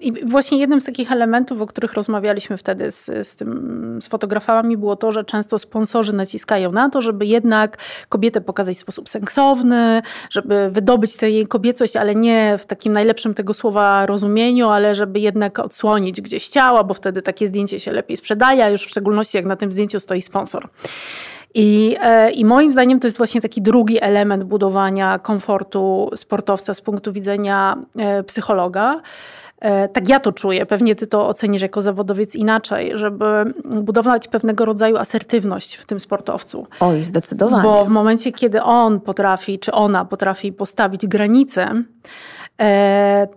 yy, 0.00 0.26
właśnie 0.26 0.58
jednym 0.58 0.80
z 0.80 0.84
takich 0.84 1.12
elementów, 1.12 1.60
o 1.60 1.66
których 1.66 1.92
rozmawialiśmy 1.92 2.56
wtedy 2.56 2.90
z, 2.90 3.28
z, 3.28 3.36
tym, 3.36 3.98
z 4.02 4.08
fotografami, 4.08 4.76
było 4.76 4.96
to, 4.96 5.12
że 5.12 5.24
często 5.24 5.58
sponsorzy 5.58 6.12
naciskają 6.12 6.72
na 6.72 6.90
to, 6.90 7.00
żeby 7.00 7.26
jednak 7.26 7.78
kobietę 8.08 8.40
pokazać 8.40 8.76
w 8.76 8.80
sposób 8.80 9.08
seksowny, 9.08 10.02
żeby 10.30 10.70
wydobyć 10.70 11.16
tę 11.16 11.30
jej 11.30 11.46
kobiecość, 11.46 11.96
ale 11.96 12.14
nie 12.14 12.58
w 12.58 12.66
takim 12.66 12.92
najlepszym 12.92 13.34
tego 13.34 13.54
słowa 13.54 13.85
rozumieniu, 14.06 14.68
ale 14.68 14.94
żeby 14.94 15.20
jednak 15.20 15.58
odsłonić 15.58 16.20
gdzieś 16.20 16.48
ciała, 16.48 16.84
bo 16.84 16.94
wtedy 16.94 17.22
takie 17.22 17.46
zdjęcie 17.46 17.80
się 17.80 17.92
lepiej 17.92 18.16
sprzedaje, 18.16 18.64
a 18.64 18.68
już 18.70 18.82
w 18.82 18.88
szczególności 18.88 19.36
jak 19.36 19.46
na 19.46 19.56
tym 19.56 19.72
zdjęciu 19.72 20.00
stoi 20.00 20.22
sponsor. 20.22 20.68
I, 21.58 21.96
e, 22.00 22.30
I 22.30 22.44
moim 22.44 22.72
zdaniem 22.72 23.00
to 23.00 23.06
jest 23.06 23.16
właśnie 23.16 23.40
taki 23.40 23.62
drugi 23.62 24.02
element 24.02 24.44
budowania 24.44 25.18
komfortu 25.18 26.10
sportowca 26.16 26.74
z 26.74 26.80
punktu 26.80 27.12
widzenia 27.12 27.76
e, 27.96 28.22
psychologa. 28.22 29.00
E, 29.60 29.88
tak 29.88 30.08
ja 30.08 30.20
to 30.20 30.32
czuję, 30.32 30.66
pewnie 30.66 30.94
ty 30.96 31.06
to 31.06 31.28
ocenisz 31.28 31.62
jako 31.62 31.82
zawodowiec 31.82 32.34
inaczej, 32.34 32.92
żeby 32.94 33.24
budować 33.64 34.28
pewnego 34.28 34.64
rodzaju 34.64 34.96
asertywność 34.96 35.74
w 35.74 35.86
tym 35.86 36.00
sportowcu. 36.00 36.66
Oj, 36.80 37.02
zdecydowanie. 37.02 37.62
Bo 37.62 37.84
w 37.84 37.88
momencie, 37.88 38.32
kiedy 38.32 38.62
on 38.62 39.00
potrafi, 39.00 39.58
czy 39.58 39.72
ona 39.72 40.04
potrafi 40.04 40.52
postawić 40.52 41.06
granice, 41.06 41.70
E, 41.70 41.84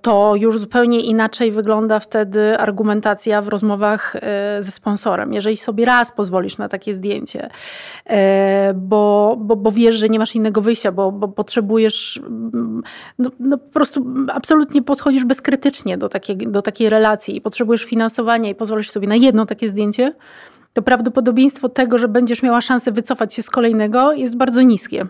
to 0.01 0.35
już 0.35 0.59
zupełnie 0.59 0.99
inaczej 1.01 1.51
wygląda 1.51 1.99
wtedy 1.99 2.57
argumentacja 2.57 3.41
w 3.41 3.47
rozmowach 3.47 4.15
e, 4.15 4.19
ze 4.63 4.71
sponsorem. 4.71 5.33
Jeżeli 5.33 5.57
sobie 5.57 5.85
raz 5.85 6.11
pozwolisz 6.11 6.57
na 6.57 6.69
takie 6.69 6.93
zdjęcie, 6.95 7.49
e, 8.05 8.73
bo, 8.75 9.35
bo, 9.39 9.55
bo 9.55 9.71
wiesz, 9.71 9.95
że 9.95 10.09
nie 10.09 10.19
masz 10.19 10.35
innego 10.35 10.61
wyjścia, 10.61 10.91
bo, 10.91 11.11
bo 11.11 11.27
potrzebujesz, 11.27 12.21
no, 13.19 13.31
no 13.39 13.57
po 13.57 13.69
prostu 13.69 14.05
absolutnie 14.33 14.81
podchodzisz 14.81 15.25
bezkrytycznie 15.25 15.97
do 15.97 16.09
takiej, 16.09 16.37
do 16.37 16.61
takiej 16.61 16.89
relacji 16.89 17.35
i 17.35 17.41
potrzebujesz 17.41 17.83
finansowania 17.83 18.49
i 18.49 18.55
pozwolisz 18.55 18.91
sobie 18.91 19.07
na 19.07 19.15
jedno 19.15 19.45
takie 19.45 19.69
zdjęcie, 19.69 20.13
to 20.73 20.81
prawdopodobieństwo 20.81 21.69
tego, 21.69 21.97
że 21.97 22.07
będziesz 22.07 22.43
miała 22.43 22.61
szansę 22.61 22.91
wycofać 22.91 23.33
się 23.33 23.43
z 23.43 23.49
kolejnego 23.49 24.13
jest 24.13 24.37
bardzo 24.37 24.61
niskie. 24.61 25.07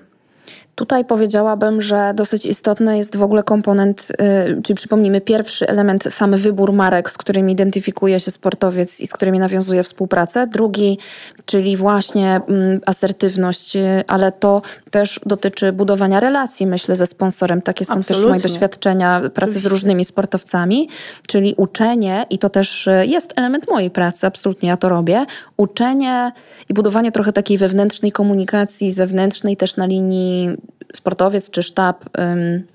Tutaj 0.80 1.06
powiedziałabym, 1.06 1.82
że 1.82 2.12
dosyć 2.16 2.46
istotny 2.46 2.98
jest 2.98 3.18
w 3.18 3.24
ogóle 3.24 3.44
komponent, 3.44 4.08
yy, 4.48 4.62
czyli 4.62 4.76
przypomnijmy, 4.76 5.22
pierwszy 5.22 5.68
element, 5.68 6.04
sam 6.10 6.38
wybór 6.38 6.74
marek, 6.74 7.10
z 7.10 7.18
którymi 7.18 7.54
identyfikuje 7.54 8.20
się 8.20 8.32
sportowiec 8.32 9.00
i 9.00 9.08
z 9.08 9.14
którymi 9.14 9.40
nawiązuje 9.40 9.84
współpracę. 9.84 10.48
Drugi, 10.48 10.98
czyli 11.46 11.78
właśnie 11.78 12.42
yy, 12.48 12.80
asertywność, 12.86 13.76
yy, 13.76 14.04
ale 14.08 14.32
to 14.32 14.62
też 14.92 15.20
dotyczy 15.26 15.74
budowania 15.74 16.20
relacji, 16.20 16.68
myślę, 16.68 16.96
ze 16.96 17.08
sponsorem. 17.08 17.62
Takie 17.62 17.86
są 17.86 17.94
Absolutnie. 17.94 18.16
też 18.16 18.26
moje 18.30 18.42
doświadczenia 18.42 19.20
pracy 19.20 19.34
Oczywiście. 19.36 19.70
z 19.70 19.72
różnymi 19.72 20.06
sportowcami, 20.06 20.90
czyli 21.28 21.54
uczenie, 21.58 22.26
i 22.30 22.38
to 22.38 22.50
też 22.50 22.88
y, 22.88 23.06
jest 23.06 23.34
element 23.36 23.68
mojej 23.68 23.90
pracy, 23.90 24.28
absolutnie 24.28 24.70
ja 24.70 24.78
to 24.78 24.90
robię, 24.90 25.26
uczenie 25.58 26.32
i 26.70 26.74
budowanie 26.74 27.12
trochę 27.12 27.34
takiej 27.34 27.58
wewnętrznej 27.58 28.12
komunikacji, 28.12 28.92
zewnętrznej 28.92 29.58
też 29.58 29.78
na 29.78 29.86
linii 29.86 30.58
sportowiec 30.96 31.50
czy 31.50 31.64
sztab, 31.64 32.06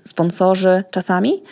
sponsorzy 0.03 0.83
czasami. 0.91 1.43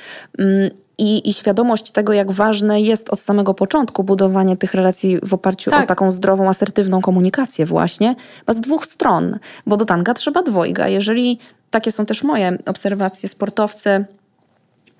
I, 0.97 1.29
I, 1.29 1.33
świadomość 1.33 1.91
tego, 1.91 2.13
jak 2.13 2.31
ważne 2.31 2.81
jest 2.81 3.09
od 3.09 3.19
samego 3.19 3.53
początku 3.53 4.03
budowanie 4.03 4.57
tych 4.57 4.73
relacji 4.73 5.19
w 5.23 5.33
oparciu 5.33 5.71
tak. 5.71 5.83
o 5.83 5.87
taką 5.87 6.11
zdrową, 6.11 6.49
asertywną 6.49 7.01
komunikację, 7.01 7.65
właśnie, 7.65 8.15
z 8.47 8.61
dwóch 8.61 8.85
stron, 8.85 9.39
bo 9.65 9.77
do 9.77 9.85
tanga 9.85 10.13
trzeba 10.13 10.43
dwojga. 10.43 10.87
Jeżeli 10.87 11.39
takie 11.71 11.91
są 11.91 12.05
też 12.05 12.23
moje 12.23 12.57
obserwacje, 12.65 13.29
sportowcy 13.29 14.05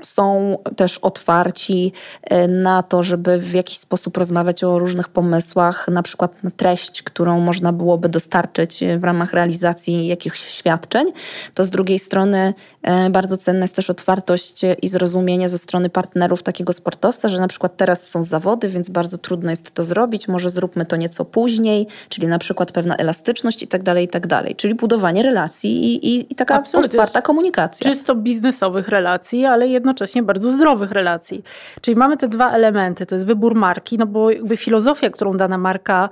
są 0.06 0.58
też 0.76 0.98
otwarci 0.98 1.94
e, 2.24 2.48
na 2.48 2.84
to, 2.84 3.04
żeby 3.04 3.38
w 3.38 3.54
jakiś 3.54 3.78
sposób 3.78 4.18
rozmawiać 4.18 4.64
o 4.64 4.80
różnych 4.80 5.10
pomysłach, 5.10 5.88
na 5.88 6.04
przykład 6.04 6.44
na 6.44 6.52
treść, 6.52 7.04
którą 7.04 7.40
można 7.40 7.74
byłoby 7.74 8.10
dostarczyć 8.10 8.84
w 8.98 9.04
ramach 9.04 9.34
realizacji 9.34 10.08
jakichś 10.08 10.40
świadczeń. 10.40 11.12
To 11.54 11.66
z 11.66 11.70
drugiej 11.70 12.00
strony 12.00 12.54
e, 12.82 13.10
bardzo 13.10 13.38
cenna 13.38 13.62
jest 13.62 13.76
też 13.76 13.90
otwartość 13.90 14.62
i 14.82 14.88
zrozumienie 14.88 15.50
ze 15.50 15.58
strony 15.58 15.90
partnerów 15.90 16.44
takiego 16.44 16.74
sportowca, 16.74 17.30
że 17.30 17.40
na 17.40 17.48
przykład 17.48 17.78
teraz 17.78 18.08
są 18.10 18.24
zawody, 18.24 18.70
więc 18.70 18.90
bardzo 18.90 19.18
trudno 19.18 19.50
jest 19.50 19.72
to 19.72 19.84
zrobić, 19.84 20.28
może 20.28 20.50
zróbmy 20.50 20.86
to 20.86 20.96
nieco 20.96 21.26
później, 21.26 21.88
czyli 22.10 22.28
na 22.28 22.40
przykład 22.40 22.72
pewna 22.72 22.96
elastyczność 22.96 23.64
i 23.64 23.68
tak 23.68 23.84
dalej, 23.84 24.06
i 24.06 24.08
tak 24.08 24.28
dalej. 24.28 24.56
Czyli 24.56 24.76
budowanie 24.76 25.24
relacji 25.24 25.86
i, 25.86 26.16
i, 26.16 26.34
i 26.34 26.36
taka 26.36 26.56
Absolutnie. 26.56 27.00
otwarta 27.00 27.22
komunikacja. 27.22 27.92
Czysto 27.92 28.16
biznesowych 28.16 28.88
relacji, 28.88 29.46
ale 29.46 29.68
jedno 29.68 29.93
jednocześnie 29.94 30.24
bardzo 30.24 30.52
zdrowych 30.52 30.92
relacji. 30.92 31.44
Czyli 31.82 31.98
mamy 31.98 32.18
te 32.18 32.28
dwa 32.28 32.52
elementy, 32.52 33.06
to 33.06 33.16
jest 33.16 33.26
wybór 33.26 33.56
marki, 33.56 33.98
no 33.98 34.06
bo 34.06 34.32
jakby 34.32 34.58
filozofia, 34.58 35.10
którą 35.10 35.38
dana 35.38 35.58
marka 35.58 36.10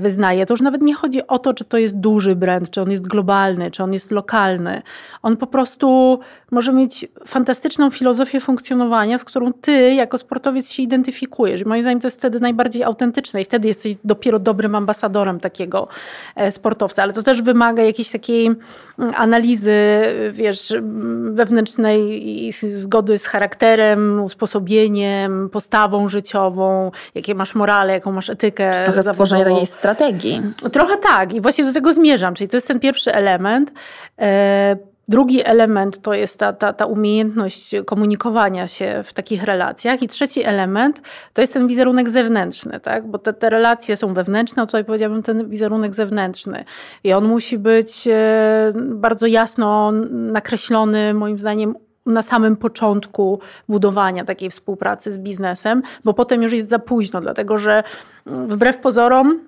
wyznaje, 0.00 0.46
to 0.46 0.54
już 0.54 0.60
nawet 0.60 0.82
nie 0.82 0.94
chodzi 0.94 1.26
o 1.26 1.38
to, 1.38 1.54
czy 1.54 1.64
to 1.64 1.78
jest 1.78 1.96
duży 1.96 2.36
brand, 2.36 2.70
czy 2.70 2.82
on 2.82 2.90
jest 2.90 3.06
globalny, 3.08 3.70
czy 3.70 3.82
on 3.82 3.92
jest 3.92 4.10
lokalny. 4.10 4.82
On 5.22 5.36
po 5.36 5.46
prostu 5.46 6.20
może 6.50 6.72
mieć 6.72 7.08
fantastyczną 7.26 7.90
filozofię 7.90 8.40
funkcjonowania, 8.40 9.18
z 9.18 9.24
którą 9.24 9.52
ty 9.52 9.94
jako 9.94 10.18
sportowiec 10.18 10.70
się 10.70 10.82
identyfikujesz. 10.82 11.64
Moim 11.64 11.82
zdaniem 11.82 12.00
to 12.00 12.06
jest 12.06 12.18
wtedy 12.18 12.40
najbardziej 12.40 12.84
autentyczne 12.84 13.42
i 13.42 13.44
wtedy 13.44 13.68
jesteś 13.68 13.94
dopiero 14.04 14.38
dobrym 14.38 14.74
ambasadorem 14.74 15.40
takiego 15.40 15.88
e, 16.36 16.50
sportowca. 16.50 17.02
Ale 17.02 17.12
to 17.12 17.22
też 17.22 17.42
wymaga 17.42 17.82
jakiejś 17.82 18.10
takiej 18.10 18.50
analizy, 19.16 19.76
wiesz, 20.32 20.74
wewnętrznej 21.30 22.28
i 22.46 22.52
zgody 22.52 23.18
z 23.18 23.26
charakterem, 23.26 24.22
usposobieniem, 24.22 25.50
postawą 25.52 26.08
życiową, 26.08 26.90
jakie 27.14 27.34
masz 27.34 27.54
morale, 27.54 27.92
jaką 27.92 28.12
masz 28.12 28.30
etykę. 28.30 28.70
Trochę 28.84 29.02
stworzenia 29.02 29.44
takiej 29.44 29.65
strategii. 29.66 30.42
Trochę 30.72 30.96
tak 30.96 31.34
i 31.34 31.40
właśnie 31.40 31.64
do 31.64 31.72
tego 31.72 31.92
zmierzam, 31.92 32.34
czyli 32.34 32.48
to 32.48 32.56
jest 32.56 32.68
ten 32.68 32.80
pierwszy 32.80 33.14
element. 33.14 33.72
E, 34.20 34.76
drugi 35.08 35.44
element 35.44 36.02
to 36.02 36.14
jest 36.14 36.38
ta, 36.38 36.52
ta, 36.52 36.72
ta 36.72 36.86
umiejętność 36.86 37.74
komunikowania 37.86 38.66
się 38.66 39.02
w 39.04 39.12
takich 39.12 39.42
relacjach. 39.42 40.02
I 40.02 40.08
trzeci 40.08 40.44
element 40.44 41.02
to 41.32 41.40
jest 41.40 41.52
ten 41.52 41.66
wizerunek 41.66 42.10
zewnętrzny, 42.10 42.80
tak? 42.80 43.06
bo 43.06 43.18
te, 43.18 43.32
te 43.32 43.50
relacje 43.50 43.96
są 43.96 44.14
wewnętrzne, 44.14 44.62
a 44.62 44.66
tutaj 44.66 44.84
powiedziałabym 44.84 45.22
ten 45.22 45.48
wizerunek 45.48 45.94
zewnętrzny. 45.94 46.64
I 47.04 47.12
on 47.12 47.24
musi 47.24 47.58
być 47.58 48.08
e, 48.08 48.72
bardzo 48.74 49.26
jasno 49.26 49.92
nakreślony, 50.10 51.14
moim 51.14 51.38
zdaniem, 51.38 51.74
na 52.06 52.22
samym 52.22 52.56
początku 52.56 53.40
budowania 53.68 54.24
takiej 54.24 54.50
współpracy 54.50 55.12
z 55.12 55.18
biznesem, 55.18 55.82
bo 56.04 56.14
potem 56.14 56.42
już 56.42 56.52
jest 56.52 56.68
za 56.68 56.78
późno, 56.78 57.20
dlatego 57.20 57.58
że 57.58 57.82
wbrew 58.26 58.78
pozorom 58.78 59.40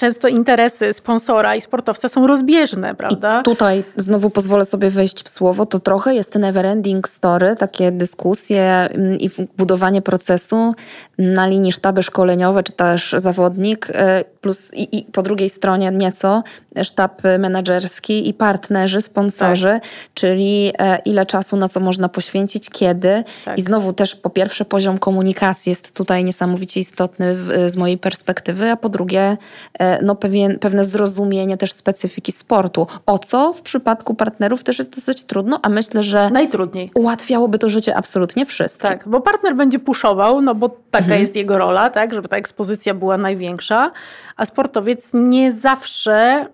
często 0.00 0.28
interesy 0.28 0.92
sponsora 0.92 1.56
i 1.56 1.60
sportowca 1.60 2.08
są 2.08 2.26
rozbieżne, 2.26 2.94
prawda? 2.94 3.40
I 3.40 3.44
tutaj 3.44 3.84
znowu 3.96 4.30
pozwolę 4.30 4.64
sobie 4.64 4.90
wejść 4.90 5.22
w 5.22 5.28
słowo, 5.28 5.66
to 5.66 5.80
trochę 5.80 6.14
jest 6.14 6.34
never 6.34 6.66
ending 6.66 7.08
story, 7.08 7.56
takie 7.56 7.92
dyskusje 7.92 8.62
mm, 8.62 9.18
i 9.18 9.30
budowanie 9.56 10.02
procesu 10.02 10.74
na 11.20 11.46
linii 11.46 11.72
sztaby 11.72 12.02
szkoleniowe, 12.02 12.62
czy 12.62 12.72
też 12.72 13.14
zawodnik, 13.18 13.88
e, 13.92 14.24
plus 14.40 14.74
i, 14.74 14.98
i 14.98 15.04
po 15.04 15.22
drugiej 15.22 15.50
stronie 15.50 15.90
nieco 15.90 16.42
sztab 16.82 17.22
menedżerski 17.38 18.28
i 18.28 18.34
partnerzy, 18.34 19.00
sponsorzy, 19.00 19.68
tak. 19.68 19.82
czyli 20.14 20.72
e, 20.78 20.98
ile 21.04 21.26
czasu 21.26 21.56
na 21.56 21.68
co 21.68 21.80
można 21.80 22.08
poświęcić, 22.08 22.70
kiedy. 22.70 23.24
Tak. 23.44 23.58
I 23.58 23.62
znowu 23.62 23.92
też 23.92 24.16
po 24.16 24.30
pierwsze 24.30 24.64
poziom 24.64 24.98
komunikacji 24.98 25.70
jest 25.70 25.94
tutaj 25.94 26.24
niesamowicie 26.24 26.80
istotny 26.80 27.34
w, 27.34 27.70
z 27.70 27.76
mojej 27.76 27.98
perspektywy, 27.98 28.70
a 28.70 28.76
po 28.76 28.88
drugie 28.88 29.36
e, 29.78 30.02
no 30.04 30.14
pewien, 30.14 30.58
pewne 30.58 30.84
zrozumienie 30.84 31.56
też 31.56 31.72
specyfiki 31.72 32.32
sportu. 32.32 32.86
O 33.06 33.18
co 33.18 33.52
w 33.52 33.62
przypadku 33.62 34.14
partnerów 34.14 34.64
też 34.64 34.78
jest 34.78 34.96
dosyć 34.96 35.24
trudno, 35.24 35.60
a 35.62 35.68
myślę, 35.68 36.02
że 36.02 36.30
najtrudniej. 36.30 36.90
Ułatwiałoby 36.94 37.58
to 37.58 37.68
życie 37.68 37.96
absolutnie 37.96 38.46
wszystkim. 38.46 38.90
Tak, 38.90 39.08
bo 39.08 39.20
partner 39.20 39.56
będzie 39.56 39.78
puszował, 39.78 40.40
no 40.40 40.54
bo 40.54 40.76
taka 40.90 41.09
mhm. 41.14 41.20
jest 41.20 41.36
jego 41.36 41.58
rola, 41.58 41.90
tak, 41.90 42.14
żeby 42.14 42.28
ta 42.28 42.36
ekspozycja 42.36 42.94
była 42.94 43.18
największa, 43.18 43.90
a 44.36 44.46
sportowiec 44.46 45.10
nie 45.14 45.52
zawsze 45.52 46.46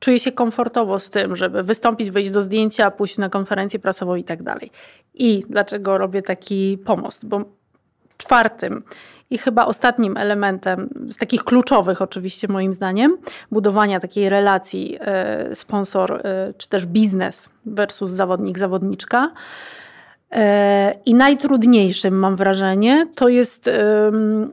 czuje 0.00 0.18
się 0.20 0.32
komfortowo 0.32 0.98
z 0.98 1.10
tym, 1.10 1.36
żeby 1.36 1.62
wystąpić, 1.62 2.10
wyjść 2.10 2.30
do 2.30 2.42
zdjęcia, 2.42 2.90
pójść 2.90 3.18
na 3.18 3.28
konferencję 3.28 3.78
prasową 3.78 4.14
i 4.14 4.24
tak 4.24 4.42
dalej. 4.42 4.70
I 5.14 5.44
dlaczego 5.48 5.98
robię 5.98 6.22
taki 6.22 6.78
pomost? 6.84 7.26
Bo 7.26 7.44
czwartym 8.16 8.82
i 9.30 9.38
chyba 9.38 9.66
ostatnim 9.66 10.16
elementem, 10.16 10.88
z 11.10 11.16
takich 11.16 11.44
kluczowych 11.44 12.02
oczywiście 12.02 12.48
moim 12.48 12.74
zdaniem, 12.74 13.16
budowania 13.50 14.00
takiej 14.00 14.28
relacji 14.28 14.98
e, 15.00 15.54
sponsor 15.54 16.26
e, 16.26 16.54
czy 16.58 16.68
też 16.68 16.86
biznes 16.86 17.50
versus 17.66 18.10
zawodnik, 18.10 18.58
zawodniczka, 18.58 19.30
I 21.06 21.14
najtrudniejszym, 21.14 22.18
mam 22.18 22.36
wrażenie, 22.36 23.06
to 23.16 23.28
jest 23.28 23.70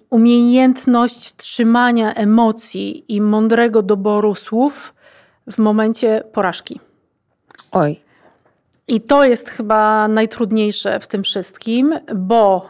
umiejętność 0.09 1.35
trzymania 1.35 2.13
emocji 2.13 3.15
i 3.15 3.21
mądrego 3.21 3.81
doboru 3.81 4.35
słów 4.35 4.93
w 5.51 5.57
momencie 5.57 6.23
porażki. 6.33 6.79
Oj. 7.71 7.99
I 8.87 9.01
to 9.01 9.23
jest 9.23 9.49
chyba 9.49 10.07
najtrudniejsze 10.07 10.99
w 10.99 11.07
tym 11.07 11.23
wszystkim, 11.23 11.99
bo, 12.15 12.69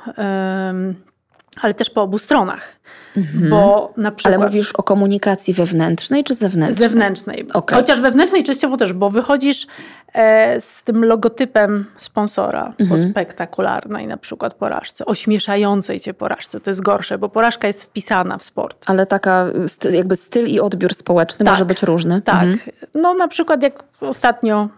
ale 1.62 1.74
też 1.74 1.90
po 1.90 2.02
obu 2.02 2.18
stronach. 2.18 2.76
Mhm. 3.18 3.50
Bo 3.50 3.94
na 3.98 4.12
przykład, 4.12 4.36
Ale 4.36 4.46
mówisz 4.46 4.72
o 4.72 4.84
komunikacji 4.84 5.54
wewnętrznej 5.54 6.24
czy 6.24 6.34
zewnętrznej? 6.34 6.88
Zewnętrznej. 6.88 7.48
Okay. 7.54 7.78
Chociaż 7.78 8.02
wewnętrznej 8.02 8.44
częściowo 8.44 8.78
też, 8.78 8.94
bo 8.94 9.10
wychodzisz 9.10 9.68
e, 10.14 10.62
z 10.62 10.84
tym 10.84 11.06
logotypem 11.06 11.86
sponsora 11.98 12.74
mhm. 12.80 12.90
po 12.90 12.98
spektakularnej 12.98 14.08
na 14.08 14.18
przykład 14.18 14.54
porażce, 14.54 15.06
ośmieszającej 15.06 16.00
cię 16.00 16.14
porażce. 16.14 16.60
To 16.60 16.70
jest 16.70 16.82
gorsze, 16.82 17.18
bo 17.18 17.30
porażka 17.30 17.68
jest 17.68 17.84
wpisana 17.84 18.38
w 18.38 18.44
sport. 18.44 18.84
Ale 18.86 19.06
taka 19.06 19.46
jakby 19.92 20.16
styl 20.16 20.48
i 20.48 20.60
odbiór 20.60 20.94
społeczny 20.94 21.46
tak, 21.46 21.54
może 21.54 21.66
być 21.66 21.84
różny. 21.84 22.22
Tak. 22.22 22.44
Mhm. 22.44 22.60
No 22.94 23.14
na 23.14 23.28
przykład 23.28 23.64
jak 23.64 23.84
ostatnio 24.02 24.70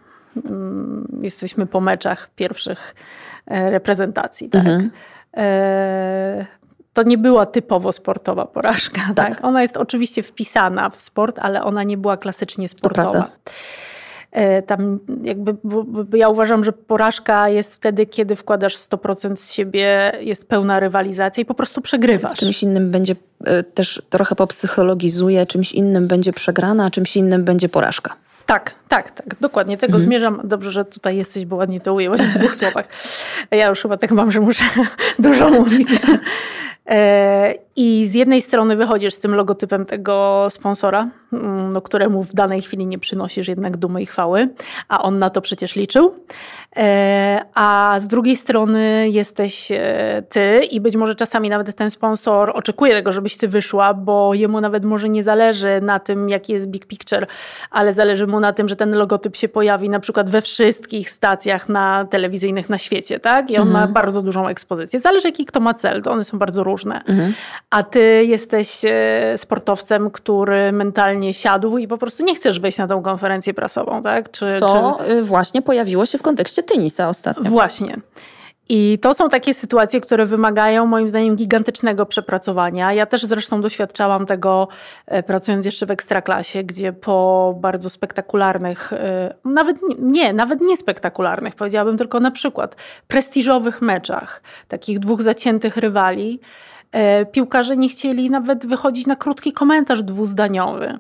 mm, 0.46 1.20
jesteśmy 1.22 1.66
po 1.66 1.82
meczach 1.82 2.30
pierwszych 2.36 2.96
e, 3.48 3.72
reprezentacji, 3.72 4.50
tak? 4.50 4.66
Mhm. 4.66 4.92
E, 5.38 6.46
to 6.98 7.04
nie 7.04 7.18
była 7.18 7.46
typowo 7.46 7.92
sportowa 7.92 8.46
porażka. 8.46 9.02
Tak. 9.16 9.36
tak. 9.36 9.46
Ona 9.46 9.62
jest 9.62 9.78
oczywiście 9.78 10.24
wpisana 10.24 10.90
w 10.90 11.02
sport, 11.02 11.40
ale 11.40 11.64
ona 11.64 11.84
nie 11.84 11.98
była 11.98 12.18
klasycznie 12.18 12.70
sportowa. 12.70 13.30
E, 14.32 14.62
tam 14.62 15.00
jakby, 15.24 15.56
ja 16.14 16.30
uważam, 16.30 16.64
że 16.64 16.72
porażka 16.72 17.50
jest 17.50 17.76
wtedy, 17.76 18.06
kiedy 18.06 18.36
wkładasz 18.36 18.78
100% 18.78 19.36
z 19.36 19.52
siebie, 19.52 20.12
jest 20.20 20.48
pełna 20.48 20.80
rywalizacja 20.80 21.42
i 21.42 21.46
po 21.46 21.54
prostu 21.54 21.82
przegrywasz. 21.82 22.32
Z 22.32 22.36
czymś 22.36 22.64
innym 22.64 22.92
będzie 22.92 23.16
e, 23.46 23.64
też 23.64 24.02
trochę 24.10 24.36
popsychologizuje, 24.36 25.46
czymś 25.46 25.72
innym 25.72 26.08
będzie 26.08 26.34
przegrana, 26.34 26.86
a 26.86 26.90
czymś 26.90 27.18
innym 27.18 27.44
będzie 27.44 27.70
porażka. 27.70 28.16
Tak, 28.46 28.76
tak, 28.88 29.12
tak, 29.12 29.36
dokładnie. 29.42 29.78
Tego 29.78 29.94
mhm. 29.94 30.04
zmierzam. 30.04 30.42
Dobrze, 30.44 30.72
że 30.72 30.86
tutaj 30.86 31.18
jesteś, 31.18 31.46
bo 31.46 31.56
ładnie 31.56 31.82
to 31.82 31.94
ujęłaś 31.94 32.22
w 32.22 32.38
dwóch 32.38 32.56
słowach. 32.56 32.88
Ja 33.52 33.68
już 33.68 33.82
chyba 33.82 33.98
tak 33.98 34.12
mam, 34.12 34.32
że 34.32 34.40
muszę 34.40 34.64
dużo 35.20 35.50
mówić. 35.50 35.88
E, 36.88 37.67
I 37.80 38.08
z 38.08 38.14
jednej 38.14 38.42
strony 38.42 38.76
wychodzisz 38.76 39.14
z 39.14 39.20
tym 39.20 39.36
logotypem 39.36 39.86
tego 39.86 40.48
sponsora, 40.50 41.10
mm, 41.34 41.74
no, 41.74 41.82
któremu 41.82 42.24
w 42.24 42.34
danej 42.34 42.62
chwili 42.62 42.86
nie 42.86 43.00
przynosisz 43.00 43.48
jednak 43.48 43.78
dumy 43.78 44.02
i 44.02 44.06
chwały, 44.06 44.50
a 44.88 45.04
on 45.04 45.20
na 45.20 45.30
to 45.30 45.42
przecież 45.42 45.76
liczył. 45.76 46.16
E, 46.76 47.46
a 47.54 47.96
z 48.00 48.08
drugiej 48.08 48.36
strony 48.36 49.10
jesteś 49.10 49.72
e, 49.72 50.24
ty 50.30 50.62
i 50.72 50.82
być 50.82 50.96
może 50.96 51.16
czasami 51.16 51.50
nawet 51.50 51.76
ten 51.76 51.90
sponsor 51.90 52.52
oczekuje 52.56 52.94
tego, 52.94 53.12
żebyś 53.12 53.38
ty 53.38 53.48
wyszła, 53.48 53.94
bo 53.94 54.34
jemu 54.34 54.62
nawet 54.62 54.86
może 54.86 55.10
nie 55.10 55.24
zależy 55.24 55.82
na 55.82 56.00
tym, 56.00 56.30
jaki 56.30 56.54
jest 56.54 56.68
big 56.68 56.86
picture, 56.86 57.28
ale 57.72 57.94
zależy 57.94 58.28
mu 58.28 58.40
na 58.40 58.54
tym, 58.54 58.70
że 58.70 58.76
ten 58.76 58.92
logotyp 58.96 59.36
się 59.36 59.50
pojawi 59.50 59.90
na 59.90 60.00
przykład 60.00 60.30
we 60.30 60.42
wszystkich 60.42 61.10
stacjach 61.10 61.70
na 61.70 62.06
telewizyjnych 62.10 62.70
na 62.70 62.78
świecie, 62.78 63.20
tak? 63.20 63.52
I 63.52 63.58
on 63.58 63.68
mhm. 63.68 63.88
ma 63.88 63.94
bardzo 63.94 64.22
dużą 64.22 64.48
ekspozycję. 64.48 65.00
Zależy, 65.00 65.28
jaki 65.28 65.46
kto 65.46 65.60
ma 65.60 65.74
cel, 65.74 66.02
to 66.02 66.12
one 66.12 66.24
są 66.24 66.40
bardzo 66.40 66.64
różne. 66.64 67.04
Mhm. 67.06 67.34
A 67.70 67.84
ty 67.84 68.26
jesteś 68.26 68.82
e, 68.86 69.38
sportowcem, 69.38 70.12
który 70.12 70.72
mentalnie 70.72 71.34
siadł 71.34 71.78
i 71.78 71.88
po 71.88 71.98
prostu 71.98 72.24
nie 72.24 72.36
chcesz 72.36 72.60
wejść 72.60 72.78
na 72.78 72.88
tą 72.88 73.02
konferencję 73.02 73.54
prasową, 73.54 74.02
tak? 74.02 74.32
Czy, 74.32 74.60
Co 74.60 75.00
czy... 75.08 75.24
właśnie 75.24 75.62
pojawiło 75.62 76.06
się 76.06 76.18
w 76.18 76.22
kontekście 76.22 76.64
tenisa 76.64 77.10
ostatnio. 77.10 77.50
Właśnie. 77.50 77.98
I 78.70 79.00
to 79.02 79.14
są 79.14 79.30
takie 79.30 79.54
sytuacje, 79.54 80.02
które 80.02 80.26
wymagają 80.26 80.86
moim 80.86 81.10
zdaniem 81.10 81.36
gigantycznego 81.36 82.06
przepracowania. 82.06 82.94
Ja 82.94 83.06
też 83.06 83.24
zresztą 83.24 83.62
doświadczałam 83.62 84.26
tego 84.26 84.68
e, 85.06 85.24
pracując 85.24 85.66
jeszcze 85.66 85.86
w 85.86 85.92
ekstraklasie, 85.92 86.64
gdzie 86.64 86.94
po 86.94 87.56
bardzo 87.60 87.90
spektakularnych, 87.90 88.94
e, 88.94 89.34
nawet 89.46 89.78
nie, 90.00 90.34
nawet 90.34 90.62
nie 90.62 90.78
spektakularnych, 90.78 91.56
powiedziałabym 91.56 91.98
tylko 91.98 92.20
na 92.20 92.32
przykład 92.32 92.76
prestiżowych 93.08 93.82
meczach, 93.82 94.42
takich 94.68 95.00
dwóch 95.00 95.22
zaciętych 95.22 95.78
rywali, 95.78 96.40
piłkarze 97.32 97.78
nie 97.78 97.90
chcieli 97.90 98.30
nawet 98.30 98.66
wychodzić 98.66 99.08
na 99.08 99.16
krótki 99.16 99.54
komentarz 99.54 100.04
dwuzdaniowy. 100.04 101.00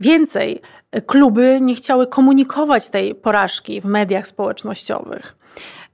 Więcej, 0.00 0.60
kluby 1.06 1.58
nie 1.60 1.74
chciały 1.74 2.06
komunikować 2.06 2.88
tej 2.88 3.14
porażki 3.14 3.80
w 3.80 3.84
mediach 3.84 4.26
społecznościowych. 4.26 5.36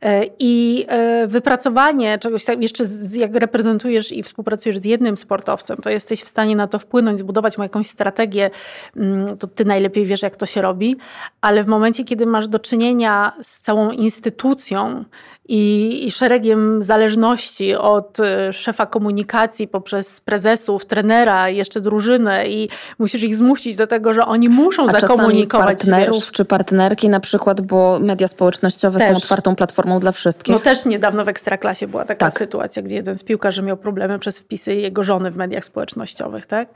E, 0.03 0.25
I 0.39 0.85
e, 0.89 1.27
wypracowanie 1.27 2.19
czegoś 2.19 2.45
tak, 2.45 2.63
jeszcze 2.63 2.85
jak 3.17 3.35
reprezentujesz 3.35 4.13
i 4.13 4.23
współpracujesz 4.23 4.79
z 4.79 4.85
jednym 4.85 5.17
sportowcem, 5.17 5.77
to 5.77 5.91
jesteś 5.91 6.23
w 6.23 6.29
stanie 6.29 6.57
na 6.57 6.67
to 6.67 6.79
wpłynąć, 6.79 7.19
zbudować 7.19 7.59
mu 7.59 7.63
jakąś 7.63 7.87
strategię, 7.87 8.51
mm, 8.97 9.39
to 9.39 9.47
ty 9.47 9.65
najlepiej 9.65 10.07
wiesz, 10.07 10.23
jak 10.23 10.37
to 10.37 10.47
się 10.47 10.63
robi, 10.63 10.97
ale 11.41 11.65
w 11.65 11.67
momencie, 11.67 12.05
kiedy 12.05 12.27
masz 12.27 12.49
do 12.49 12.59
czynienia 12.59 13.33
z 13.43 13.61
całą 13.61 13.91
instytucją, 13.91 15.05
i, 15.49 16.07
i 16.07 16.11
szeregiem 16.11 16.83
zależności 16.83 17.75
od 17.75 18.21
e, 18.21 18.53
szefa 18.53 18.87
komunikacji 18.87 19.69
poprzez 19.69 20.21
prezesów, 20.21 20.87
trenera, 20.87 21.49
jeszcze 21.49 21.81
drużynę 21.81 22.49
i 22.49 22.69
musisz 22.99 23.23
ich 23.23 23.37
zmusić 23.37 23.77
do 23.77 23.87
tego, 23.87 24.15
że 24.15 24.27
oni 24.27 24.49
muszą 24.49 24.87
A 24.89 25.01
zakomunikować. 25.01 25.67
partnerów 25.67 26.25
wiesz. 26.25 26.33
czy 26.33 26.45
partnerki 26.45 27.09
na 27.09 27.21
przykład, 27.21 27.61
bo 27.61 27.99
media 28.03 28.29
społecznościowe 28.29 28.99
też. 28.99 29.09
są 29.09 29.17
otwartą 29.17 29.57
platformą 29.57 30.01
dla 30.01 30.13
wszystkich. 30.13 30.55
No 30.55 30.61
też 30.61 30.85
niedawno 30.85 31.25
w 31.25 31.29
Ekstraklasie 31.29 31.87
była 31.87 32.05
taka 32.05 32.27
tak. 32.27 32.39
sytuacja, 32.39 32.83
gdzie 32.83 32.97
jeden 32.97 33.19
z 33.19 33.23
piłkarzy 33.23 33.63
miał 33.63 33.77
problemy 33.77 34.19
przez 34.19 34.39
wpisy 34.39 34.75
jego 34.75 35.05
żony 35.05 35.31
w 35.31 35.37
mediach 35.37 35.65
społecznościowych, 35.65 36.47
tak? 36.47 36.69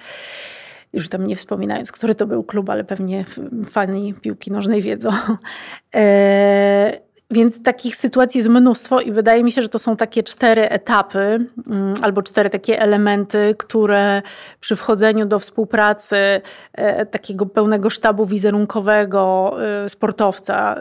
już 0.92 1.08
tam 1.08 1.26
nie 1.26 1.36
wspominając, 1.36 1.92
który 1.92 2.14
to 2.14 2.26
był 2.26 2.42
klub, 2.42 2.70
ale 2.70 2.84
pewnie 2.84 3.24
fani 3.66 4.14
piłki 4.14 4.52
nożnej 4.52 4.82
wiedzą. 4.82 5.10
E, 5.94 7.05
więc 7.30 7.62
takich 7.62 7.96
sytuacji 7.96 8.38
jest 8.38 8.48
mnóstwo 8.48 9.00
i 9.00 9.12
wydaje 9.12 9.44
mi 9.44 9.52
się, 9.52 9.62
że 9.62 9.68
to 9.68 9.78
są 9.78 9.96
takie 9.96 10.22
cztery 10.22 10.68
etapy 10.68 11.46
mm, 11.66 11.94
albo 12.02 12.22
cztery 12.22 12.50
takie 12.50 12.80
elementy, 12.80 13.54
które 13.58 14.22
przy 14.60 14.76
wchodzeniu 14.76 15.26
do 15.26 15.38
współpracy 15.38 16.16
e, 16.72 17.06
takiego 17.06 17.46
pełnego 17.46 17.90
sztabu 17.90 18.26
wizerunkowego 18.26 19.56
e, 19.84 19.88
sportowca, 19.88 20.74
e, 20.74 20.80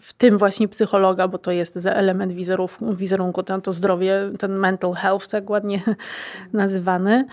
w 0.00 0.12
tym 0.18 0.38
właśnie 0.38 0.68
psychologa, 0.68 1.28
bo 1.28 1.38
to 1.38 1.50
jest 1.50 1.86
element 1.86 2.32
wizerunku, 2.32 2.94
wizerunku 2.94 3.42
to 3.42 3.72
zdrowie, 3.72 4.30
ten 4.38 4.52
mental 4.52 4.92
health, 4.92 5.28
tak 5.28 5.50
ładnie 5.50 5.80
nazywany, 6.52 7.24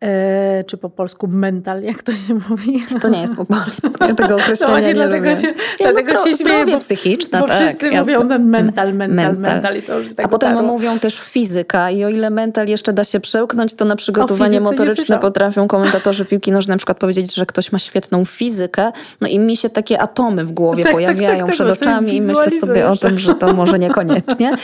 E, 0.00 0.64
czy 0.64 0.76
po 0.76 0.90
polsku 0.90 1.28
mental, 1.28 1.82
jak 1.82 2.02
to 2.02 2.12
się 2.12 2.34
mówi. 2.48 2.84
To 3.00 3.08
nie 3.08 3.20
jest 3.20 3.36
po 3.36 3.44
polsku, 3.44 3.90
ja 4.00 4.14
tego 4.14 4.36
określenia 4.42 4.72
no 4.72 4.86
nie 4.86 4.94
dlatego 4.94 5.30
lubię. 5.30 5.42
Się, 5.42 5.54
ja 5.80 5.92
dlatego 5.92 6.24
się 6.24 6.36
śmieję, 6.36 6.66
bo, 6.66 6.78
psychiczna, 6.78 7.40
bo 7.40 7.46
tak, 7.46 7.56
wszyscy 7.56 7.86
jasne. 7.86 8.00
mówią 8.00 8.28
ten 8.28 8.48
mental, 8.48 8.94
mental, 8.94 9.16
mental, 9.16 9.38
mental 9.38 9.76
i 9.76 9.82
to 9.82 9.98
już 9.98 10.14
tak 10.14 10.26
A 10.26 10.28
potem 10.28 10.50
dotarło. 10.50 10.72
mówią 10.72 10.98
też 10.98 11.20
fizyka 11.20 11.90
i 11.90 12.04
o 12.04 12.08
ile 12.08 12.30
mental 12.30 12.68
jeszcze 12.68 12.92
da 12.92 13.04
się 13.04 13.20
przełknąć, 13.20 13.74
to 13.74 13.84
na 13.84 13.96
przygotowanie 13.96 14.60
motoryczne 14.60 15.18
potrafią 15.18 15.68
komentatorzy 15.76 16.24
piłki 16.24 16.52
nożnej 16.52 16.74
na 16.74 16.78
przykład 16.78 16.98
powiedzieć, 16.98 17.34
że 17.34 17.46
ktoś 17.46 17.72
ma 17.72 17.78
świetną 17.78 18.24
fizykę, 18.24 18.92
no 19.20 19.28
i 19.28 19.38
mi 19.38 19.56
się 19.56 19.70
takie 19.70 20.00
atomy 20.00 20.44
w 20.44 20.52
głowie 20.52 20.84
tak, 20.84 20.92
tak 20.92 20.94
pojawiają 20.94 21.46
tak, 21.46 21.46
tak, 21.46 21.54
przed 21.54 21.82
oczami 21.82 22.16
i 22.16 22.20
myślę 22.20 22.50
sobie 22.50 22.88
o 22.88 22.96
tym, 22.96 23.18
że 23.18 23.34
to 23.34 23.52
może 23.52 23.78
niekoniecznie. 23.78 24.52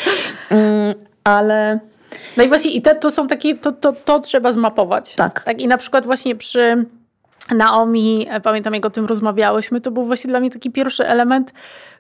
Mm, 0.50 0.94
ale... 1.24 1.80
No 2.37 2.42
i 2.42 2.48
właśnie 2.48 2.70
i 2.70 2.83
te, 2.83 2.94
to 2.94 3.11
są 3.11 3.27
takie, 3.27 3.55
to, 3.55 3.72
to, 3.72 3.92
to 3.92 4.20
trzeba 4.20 4.53
zmapować. 4.53 5.14
Tak. 5.14 5.42
tak. 5.44 5.61
I 5.61 5.68
na 5.68 5.79
przykład 5.79 6.05
właśnie 6.05 6.37
przy 6.37 6.87
Naomi, 7.50 8.27
e, 8.31 8.40
pamiętam 8.40 8.74
jak 8.74 8.87
o 8.87 8.90
tym 8.90 9.07
rozmawiałyśmy, 9.07 9.81
to 9.81 9.90
był 9.90 10.05
właśnie 10.05 10.29
dla 10.29 10.40
mnie 10.40 10.50
taki 10.50 10.70
pierwszy 10.70 11.07
element, 11.07 11.53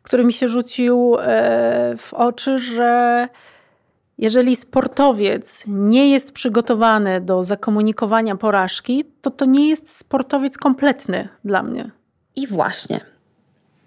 który 0.02 0.24
mi 0.24 0.32
się 0.32 0.48
rzucił 0.48 1.16
e, 1.18 1.94
w 1.98 2.14
oczy, 2.14 2.58
że 2.58 3.28
jeżeli 4.18 4.56
sportowiec 4.56 5.64
nie 5.66 6.10
jest 6.10 6.32
przygotowany 6.32 7.20
do 7.20 7.44
zakomunikowania 7.44 8.36
porażki, 8.36 9.04
to 9.22 9.30
to 9.30 9.44
nie 9.44 9.68
jest 9.68 9.96
sportowiec 9.96 10.58
kompletny 10.58 11.28
dla 11.44 11.62
mnie. 11.62 11.90
I 12.36 12.46
właśnie, 12.46 13.00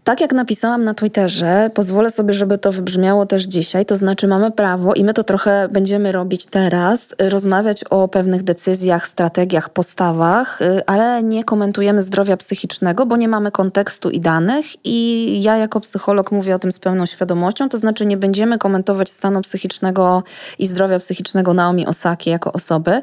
tak 0.08 0.22
jak 0.22 0.34
napisałam 0.34 0.84
na 0.84 0.94
Twitterze, 0.94 1.72
pozwolę 1.74 2.10
sobie, 2.10 2.34
żeby 2.34 2.58
to 2.58 2.72
wybrzmiało 2.72 3.26
też 3.26 3.44
dzisiaj, 3.44 3.86
to 3.86 3.96
znaczy 3.96 4.28
mamy 4.28 4.52
prawo 4.52 4.94
i 4.94 5.04
my 5.04 5.14
to 5.14 5.24
trochę 5.24 5.70
będziemy 5.72 6.12
robić 6.12 6.46
teraz, 6.46 7.16
rozmawiać 7.20 7.84
o 7.84 8.08
pewnych 8.08 8.44
decyzjach, 8.44 9.08
strategiach, 9.08 9.70
postawach, 9.70 10.62
y, 10.62 10.86
ale 10.86 11.24
nie 11.24 11.44
komentujemy 11.44 12.02
zdrowia 12.02 12.38
psychicznego, 12.38 13.06
bo 13.06 13.18
nie 13.18 13.28
mamy 13.28 13.52
kontekstu 13.52 14.10
i 14.10 14.20
danych. 14.20 14.66
I 14.84 15.42
ja 15.42 15.58
jako 15.58 15.80
psycholog 15.80 16.32
mówię 16.32 16.56
o 16.56 16.60
tym 16.60 16.72
z 16.72 16.80
pełną 16.80 17.06
świadomością, 17.06 17.70
to 17.70 17.78
znaczy 17.78 18.06
nie 18.06 18.18
będziemy 18.18 18.58
komentować 18.58 19.10
stanu 19.10 19.42
psychicznego 19.42 20.24
i 20.60 20.68
zdrowia 20.68 21.00
psychicznego 21.00 21.54
Naomi 21.54 21.88
Osaki 21.88 22.30
jako 22.30 22.52
osoby, 22.52 23.02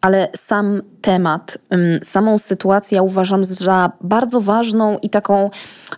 ale 0.00 0.28
sam 0.36 0.82
temat, 1.06 1.58
samą 2.04 2.38
sytuację 2.38 2.96
ja 2.96 3.02
uważam 3.02 3.44
za 3.44 3.92
bardzo 4.00 4.40
ważną 4.40 4.98
i 4.98 5.10
taką 5.10 5.50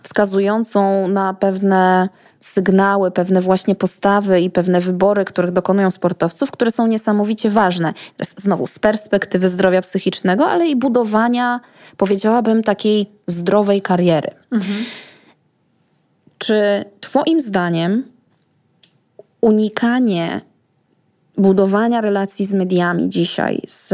wskazującą 0.03 1.07
na 1.07 1.33
pewne 1.33 2.09
sygnały, 2.41 3.11
pewne 3.11 3.41
właśnie 3.41 3.75
postawy 3.75 4.41
i 4.41 4.49
pewne 4.49 4.81
wybory, 4.81 5.25
których 5.25 5.51
dokonują 5.51 5.91
sportowców, 5.91 6.51
które 6.51 6.71
są 6.71 6.87
niesamowicie 6.87 7.49
ważne. 7.49 7.93
Znowu 8.37 8.67
z 8.67 8.79
perspektywy 8.79 9.49
zdrowia 9.49 9.81
psychicznego, 9.81 10.47
ale 10.47 10.67
i 10.67 10.75
budowania, 10.75 11.59
powiedziałabym, 11.97 12.63
takiej 12.63 13.11
zdrowej 13.27 13.81
kariery. 13.81 14.31
Mhm. 14.51 14.85
Czy 16.37 16.85
Twoim 16.99 17.41
zdaniem 17.41 18.03
unikanie 19.41 20.41
budowania 21.39 22.01
relacji 22.01 22.45
z 22.45 22.53
mediami 22.53 23.09
dzisiaj, 23.09 23.61
z, 23.67 23.93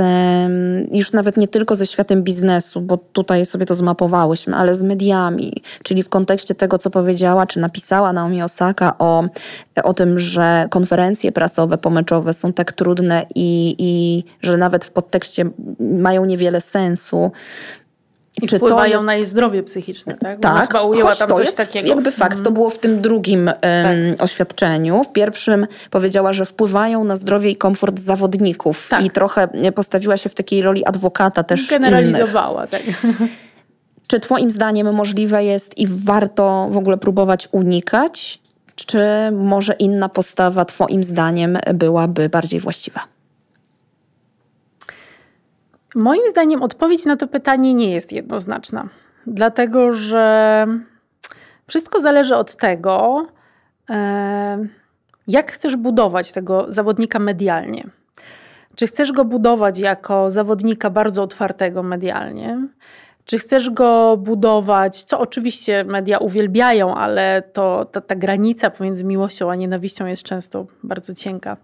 już 0.92 1.14
nawet 1.14 1.38
nie 1.38 1.48
tylko 1.48 1.76
ze 1.76 1.86
światem 1.86 2.24
biznesu, 2.24 2.82
bo 2.82 2.98
tutaj 2.98 3.46
sobie 3.46 3.66
to 3.66 3.76
zmapowałyśmy, 3.76 4.56
ale 4.56 4.76
z 4.76 4.84
mediami, 4.84 5.54
czyli 5.84 6.04
w 6.04 6.10
kontekście 6.10 6.56
tego, 6.56 6.78
co 6.78 6.90
powiedziała 6.90 7.48
czy 7.48 7.60
napisała 7.60 8.14
Naomi 8.14 8.44
Osaka 8.44 8.98
o, 9.00 9.24
o 9.84 9.94
tym, 9.94 10.20
że 10.20 10.68
konferencje 10.70 11.32
prasowe, 11.32 11.78
pomeczowe 11.78 12.34
są 12.34 12.54
tak 12.54 12.72
trudne 12.72 13.26
i, 13.36 13.76
i 13.78 14.24
że 14.42 14.58
nawet 14.58 14.86
w 14.86 14.92
podtekście 14.92 15.50
mają 15.80 16.26
niewiele 16.26 16.62
sensu. 16.62 17.32
I 18.42 18.48
czy 18.48 18.58
wpływają 18.58 18.94
jest... 18.94 19.06
na 19.06 19.16
jej 19.16 19.26
zdrowie 19.26 19.64
psychiczne, 19.64 20.18
tak? 20.18 20.40
Bo 20.40 20.42
tak, 20.42 20.74
chyba 20.96 21.16
tam 21.16 21.30
to 21.30 21.36
coś 21.36 21.46
jest 21.46 21.58
takiego. 21.58 21.88
jakby 21.88 22.12
fakt. 22.12 22.32
To 22.32 22.38
mhm. 22.38 22.54
było 22.54 22.70
w 22.70 22.80
tym 22.80 23.02
drugim 23.02 23.48
um, 23.48 23.56
tak. 23.62 24.24
oświadczeniu. 24.24 25.04
W 25.04 25.12
pierwszym 25.12 25.68
powiedziała, 25.92 26.34
że 26.34 26.46
wpływają 26.46 27.04
na 27.04 27.16
zdrowie 27.16 27.50
i 27.50 27.56
komfort 27.56 28.00
zawodników. 28.00 28.88
Tak. 28.90 29.06
I 29.06 29.10
trochę 29.10 29.48
postawiła 29.76 30.18
się 30.18 30.30
w 30.30 30.36
takiej 30.36 30.62
roli 30.62 30.86
adwokata 30.86 31.44
też 31.44 31.70
Generalizowała, 31.70 32.66
innych. 32.66 33.02
tak. 33.02 33.12
Czy 34.08 34.20
twoim 34.20 34.52
zdaniem 34.52 34.94
możliwe 34.94 35.44
jest 35.44 35.78
i 35.78 35.88
warto 35.88 36.68
w 36.72 36.78
ogóle 36.78 36.98
próbować 36.98 37.50
unikać? 37.52 38.42
Czy 38.76 39.00
może 39.32 39.74
inna 39.74 40.10
postawa 40.10 40.66
twoim 40.66 41.04
zdaniem 41.04 41.58
byłaby 41.74 42.30
bardziej 42.30 42.60
właściwa? 42.60 43.15
Moim 45.96 46.30
zdaniem 46.30 46.64
odpowiedź 46.64 47.06
na 47.06 47.18
to 47.18 47.28
pytanie 47.28 47.74
nie 47.74 47.92
jest 47.92 48.12
jednoznaczna, 48.12 48.90
dlatego 49.28 49.94
że 49.94 50.66
wszystko 51.68 52.02
zależy 52.02 52.36
od 52.36 52.56
tego, 52.56 53.26
e, 53.90 54.68
jak 55.28 55.52
chcesz 55.52 55.76
budować 55.76 56.32
tego 56.32 56.66
zawodnika 56.70 57.20
medialnie. 57.20 57.90
Czy 58.76 58.88
chcesz 58.88 59.12
go 59.12 59.26
budować 59.26 59.80
jako 59.80 60.32
zawodnika 60.32 60.90
bardzo 60.90 61.24
otwartego 61.24 61.84
medialnie? 61.84 62.68
Czy 63.26 63.40
chcesz 63.40 63.70
go 63.70 64.18
budować, 64.18 65.04
co 65.04 65.20
oczywiście 65.20 65.84
media 65.84 66.18
uwielbiają, 66.18 66.96
ale 66.96 67.44
to 67.54 67.86
ta, 67.86 68.02
ta, 68.02 68.16
granica 68.16 68.70
pomiędzy 68.70 69.04
miłością 69.04 69.52
a 69.52 69.56
nienawiścią 69.56 70.06
jest 70.06 70.24
często 70.24 70.66
bardzo 70.84 71.14
cienka 71.14 71.58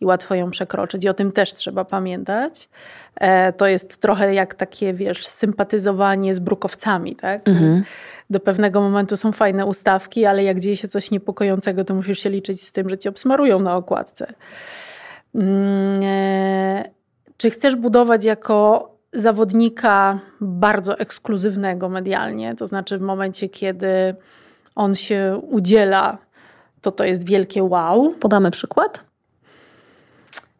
i 0.00 0.04
łatwo 0.04 0.34
ją 0.34 0.50
przekroczyć, 0.50 1.04
i 1.04 1.08
o 1.08 1.14
tym 1.14 1.32
też 1.32 1.54
trzeba 1.54 1.84
pamiętać. 1.84 2.68
E, 3.16 3.52
to 3.52 3.66
jest 3.66 4.00
trochę 4.00 4.34
jak 4.34 4.54
takie, 4.54 4.94
wiesz, 4.94 5.26
sympatyzowanie 5.26 6.34
z 6.34 6.38
brukowcami, 6.38 7.16
tak? 7.16 7.48
Mhm. 7.48 7.84
Do 8.30 8.40
pewnego 8.40 8.80
momentu 8.80 9.16
są 9.16 9.32
fajne 9.32 9.66
ustawki, 9.66 10.26
ale 10.26 10.44
jak 10.44 10.60
dzieje 10.60 10.76
się 10.76 10.88
coś 10.88 11.10
niepokojącego, 11.10 11.84
to 11.84 11.94
musisz 11.94 12.18
się 12.18 12.30
liczyć 12.30 12.62
z 12.62 12.72
tym, 12.72 12.90
że 12.90 12.98
cię 12.98 13.10
obsmarują 13.10 13.60
na 13.60 13.76
okładce. 13.76 14.32
Mm, 15.34 16.00
e, 16.02 16.84
czy 17.36 17.50
chcesz 17.50 17.76
budować 17.76 18.24
jako 18.24 18.90
zawodnika 19.12 20.18
bardzo 20.40 20.98
ekskluzywnego 20.98 21.88
medialnie, 21.88 22.54
to 22.56 22.66
znaczy 22.66 22.98
w 22.98 23.00
momencie, 23.00 23.48
kiedy 23.48 24.14
on 24.74 24.94
się 24.94 25.40
udziela, 25.50 26.18
to 26.80 26.92
to 26.92 27.04
jest 27.04 27.26
wielkie 27.26 27.62
wow. 27.62 28.14
Podamy 28.20 28.50
przykład? 28.50 29.04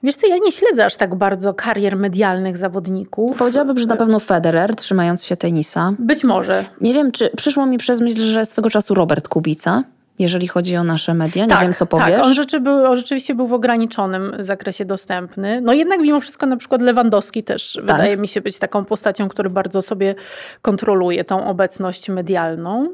Wiesz 0.03 0.17
co, 0.17 0.27
ja 0.27 0.37
nie 0.45 0.53
śledzę 0.53 0.85
aż 0.85 0.97
tak 0.97 1.15
bardzo 1.15 1.55
karier 1.55 1.97
medialnych 1.97 2.59
zawodników. 2.59 3.39
Powiedziałabym, 3.39 3.79
że 3.79 3.87
na 3.87 3.97
pewno 3.97 4.19
Federer, 4.19 4.77
trzymając 4.77 5.25
się 5.25 5.37
tenisa. 5.37 5.93
Być 5.99 6.25
może. 6.25 6.65
Nie 6.81 6.95
wiem, 6.95 7.13
czy 7.13 7.31
przyszło 7.37 7.67
mi 7.67 7.79
przez 7.79 8.01
myśl, 8.01 8.21
że 8.21 8.47
swego 8.47 8.71
czasu 8.71 8.95
Robert 8.95 9.29
Kubica 9.29 9.85
jeżeli 10.21 10.49
chodzi 10.49 10.77
o 10.77 10.85
nasze 10.85 11.15
media. 11.15 11.43
Nie 11.43 11.49
tak, 11.49 11.61
wiem, 11.61 11.75
co 11.75 11.87
powiesz. 11.87 12.17
Tak, 12.17 12.25
on, 12.25 12.35
rzeczy 12.35 12.61
był, 12.61 12.85
on 12.85 12.97
rzeczywiście 12.97 13.35
był 13.35 13.47
w 13.47 13.53
ograniczonym 13.53 14.37
zakresie 14.39 14.85
dostępny. 14.85 15.61
No 15.61 15.73
jednak 15.73 16.01
mimo 16.01 16.21
wszystko 16.21 16.47
na 16.47 16.57
przykład 16.57 16.83
Lewandowski 16.83 17.43
też 17.45 17.73
tak. 17.73 17.83
wydaje 17.83 18.17
mi 18.17 18.29
się 18.29 18.41
być 18.41 18.59
taką 18.59 18.85
postacią, 18.85 19.29
który 19.29 19.51
bardzo 19.51 19.83
sobie 19.83 20.15
kontroluje 20.63 21.25
tą 21.25 21.47
obecność 21.47 22.09
medialną. 22.09 22.89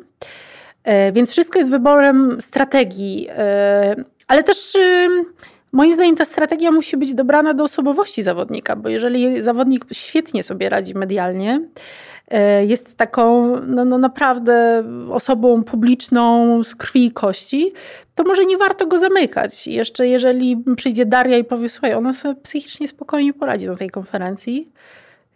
E, 0.85 1.13
więc 1.13 1.31
wszystko 1.31 1.59
jest 1.59 1.71
wyborem 1.71 2.41
strategii, 2.41 3.29
e, 3.31 3.97
ale 4.29 4.45
też... 4.45 4.75
Y, 4.75 5.09
moim 5.73 5.95
zdaniem 5.95 6.17
ta 6.17 6.25
strategia 6.25 6.71
musi 6.71 6.97
być 6.97 7.15
dobrana 7.15 7.55
do 7.55 7.65
osobowości 7.65 8.23
zawodnika, 8.23 8.77
bo 8.77 8.89
jeżeli 8.89 9.43
zawodnik 9.43 9.85
świetnie 9.93 10.43
sobie 10.43 10.69
radzi 10.69 10.95
medialnie, 10.95 11.61
E, 11.61 12.16
jest 12.67 12.97
taką 12.97 13.57
no, 13.61 13.85
no 13.85 13.99
naprawdę 13.99 14.85
osobą 15.11 15.65
publiczną 15.65 16.63
z 16.65 16.75
krwi 16.75 17.07
i 17.07 17.13
kości, 17.13 17.73
to 18.15 18.25
może 18.25 18.45
nie 18.45 18.57
warto 18.57 18.87
go 18.87 18.99
zamykać. 18.99 19.67
Jeszcze 19.67 20.09
jeżeli 20.09 20.65
przyjdzie 20.77 21.07
Daria 21.07 21.39
i 21.39 21.45
powie, 21.45 21.69
słuchaj, 21.69 21.95
ona 21.95 22.13
sobie 22.13 22.35
psychicznie 22.35 22.89
spokojnie 22.89 23.33
poradzi 23.33 23.67
na 23.67 23.77
tej 23.77 23.91
konferencji, 23.91 24.71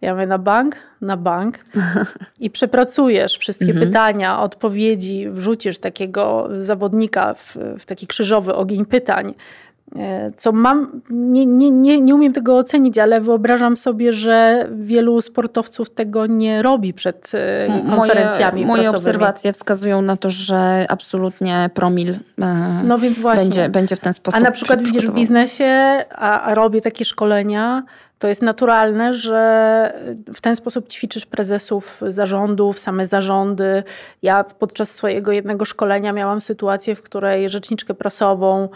ja 0.01 0.15
mówię 0.15 0.27
na 0.27 0.39
bank, 0.39 0.77
na 1.01 1.17
bank 1.17 1.59
i 2.39 2.51
przepracujesz 2.51 3.39
wszystkie 3.39 3.71
mhm. 3.71 3.87
pytania, 3.87 4.43
odpowiedzi, 4.43 5.29
wrzucisz 5.31 5.79
takiego 5.79 6.49
zawodnika 6.59 7.35
w, 7.35 7.57
w 7.79 7.87
taki 7.87 8.07
krzyżowy 8.07 8.55
ogień 8.55 8.87
pytań, 8.87 9.35
E, 9.35 9.70
co 10.37 10.53
mam, 10.53 11.01
nie, 11.11 11.47
nie, 11.47 11.71
nie, 11.71 12.01
nie 12.01 12.15
umiem 12.15 12.33
tego 12.33 12.59
ocenić, 12.59 12.99
ale 12.99 13.21
wyobrażam 13.21 13.77
sobie, 13.77 14.13
że 14.13 14.69
wielu 14.73 15.23
sportowców 15.23 15.91
tego 15.91 16.27
nie 16.27 16.63
robi 16.63 16.95
przed 16.95 17.33
e, 17.35 17.83
konferencjami. 17.91 18.67
Moje, 18.67 18.83
moje 18.83 18.91
obserwacje 18.91 19.53
wskazują 19.53 20.03
na 20.03 20.17
to, 20.17 20.31
że 20.31 20.87
absolutnie 20.89 21.71
promil 21.75 22.15
e, 22.43 22.81
no 22.85 22.99
więc 22.99 23.19
właśnie. 23.19 23.45
Będzie, 23.45 23.69
będzie 23.69 23.97
w 23.97 24.01
ten 24.01 24.13
sposób. 24.13 24.41
A 24.41 24.45
na 24.45 24.51
przykład 24.51 24.83
widzisz 24.83 25.07
w 25.07 25.13
biznesie, 25.13 26.05
a, 26.11 26.41
a 26.41 26.55
robię 26.55 26.81
takie 26.81 27.05
szkolenia, 27.05 27.83
to 28.21 28.29
jest 28.29 28.43
naturalne, 28.43 29.15
że 29.15 29.93
w 30.35 30.41
ten 30.41 30.57
sposób 30.57 30.89
ćwiczysz 30.89 31.27
prezesów 31.27 32.01
zarządów, 32.09 32.79
same 32.79 33.07
zarządy. 33.07 33.83
Ja 34.23 34.45
podczas 34.45 34.91
swojego 34.91 35.33
jednego 35.33 35.65
szkolenia 35.65 36.13
miałam 36.13 36.41
sytuację, 36.41 36.95
w 36.95 37.03
której 37.03 37.49
rzeczniczkę 37.49 37.95
prasową, 37.95 38.69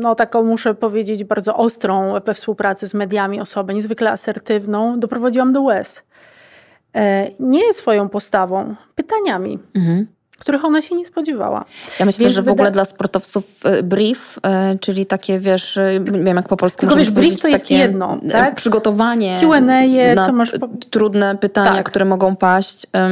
no 0.00 0.14
taką 0.14 0.42
muszę 0.42 0.74
powiedzieć 0.74 1.24
bardzo 1.24 1.56
ostrą 1.56 2.20
we 2.26 2.34
współpracy 2.34 2.86
z 2.86 2.94
mediami 2.94 3.40
osobę 3.40 3.74
niezwykle 3.74 4.10
asertywną, 4.12 5.00
doprowadziłam 5.00 5.52
do 5.52 5.62
łez. 5.62 6.02
E, 6.94 7.30
nie 7.40 7.72
swoją 7.72 8.08
postawą, 8.08 8.74
pytaniami. 8.94 9.58
Mhm 9.74 10.06
których 10.40 10.64
ona 10.64 10.82
się 10.82 10.94
nie 10.94 11.06
spodziewała. 11.06 11.64
Ja 12.00 12.06
myślę, 12.06 12.30
że 12.30 12.42
w 12.42 12.44
wyda... 12.44 12.52
ogóle 12.52 12.70
dla 12.70 12.84
sportowców 12.84 13.60
e, 13.64 13.82
brief, 13.82 14.38
e, 14.42 14.78
czyli 14.78 15.06
takie, 15.06 15.38
wiesz, 15.38 15.76
e, 15.76 16.00
nie 16.00 16.24
wiem 16.24 16.36
jak 16.36 16.48
po 16.48 16.56
polsku 16.56 16.80
Tylko 16.80 16.96
wiesz, 16.96 17.10
brief 17.10 17.40
to 17.40 17.48
jest 17.48 17.70
jedno, 17.70 18.18
tak? 18.30 18.54
Przygotowanie 18.54 19.38
Q&A, 19.40 19.60
na 20.14 20.26
co 20.26 20.32
masz... 20.32 20.52
trudne 20.90 21.36
pytania, 21.36 21.72
tak. 21.72 21.86
które 21.86 22.04
mogą 22.04 22.36
paść. 22.36 22.86
Um, 22.94 23.10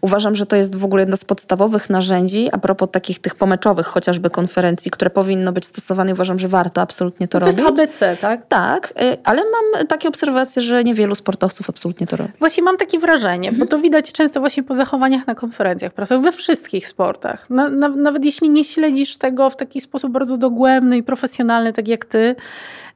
uważam, 0.00 0.34
że 0.34 0.46
to 0.46 0.56
jest 0.56 0.76
w 0.76 0.84
ogóle 0.84 1.02
jedno 1.02 1.16
z 1.16 1.24
podstawowych 1.24 1.90
narzędzi 1.90 2.48
a 2.52 2.58
propos 2.58 2.88
takich 2.92 3.18
tych 3.18 3.34
pomeczowych 3.34 3.86
chociażby 3.86 4.30
konferencji, 4.30 4.90
które 4.90 5.10
powinno 5.10 5.52
być 5.52 5.66
stosowane. 5.66 6.12
Uważam, 6.12 6.38
że 6.38 6.48
warto 6.48 6.80
absolutnie 6.80 7.28
to, 7.28 7.38
to 7.38 7.46
robić. 7.46 7.56
To 7.56 7.62
jest 7.62 7.80
ABC, 7.80 8.16
tak? 8.20 8.46
Tak, 8.48 8.94
ale 9.24 9.42
mam 9.42 9.86
takie 9.86 10.08
obserwacje, 10.08 10.62
że 10.62 10.84
niewielu 10.84 11.14
sportowców 11.14 11.70
absolutnie 11.70 12.06
to 12.06 12.16
robi. 12.16 12.32
Właśnie 12.38 12.62
mam 12.62 12.76
takie 12.76 12.98
wrażenie, 12.98 13.48
mhm. 13.48 13.58
bo 13.58 13.70
to 13.70 13.78
widać 13.78 14.12
często 14.12 14.40
właśnie 14.40 14.62
po 14.62 14.74
zachowaniach 14.74 15.26
na 15.26 15.34
konferencjach 15.34 15.92
prasowych, 15.92 16.24
we 16.24 16.32
wszystkich 16.32 16.65
wszystkich 16.66 16.88
sportach. 16.88 17.50
Na, 17.50 17.68
na, 17.68 17.88
nawet 17.88 18.24
jeśli 18.24 18.50
nie 18.50 18.64
śledzisz 18.64 19.16
tego 19.16 19.50
w 19.50 19.56
taki 19.56 19.80
sposób 19.80 20.12
bardzo 20.12 20.36
dogłębny 20.36 20.96
i 20.96 21.02
profesjonalny, 21.02 21.72
tak 21.72 21.88
jak 21.88 22.04
ty. 22.04 22.36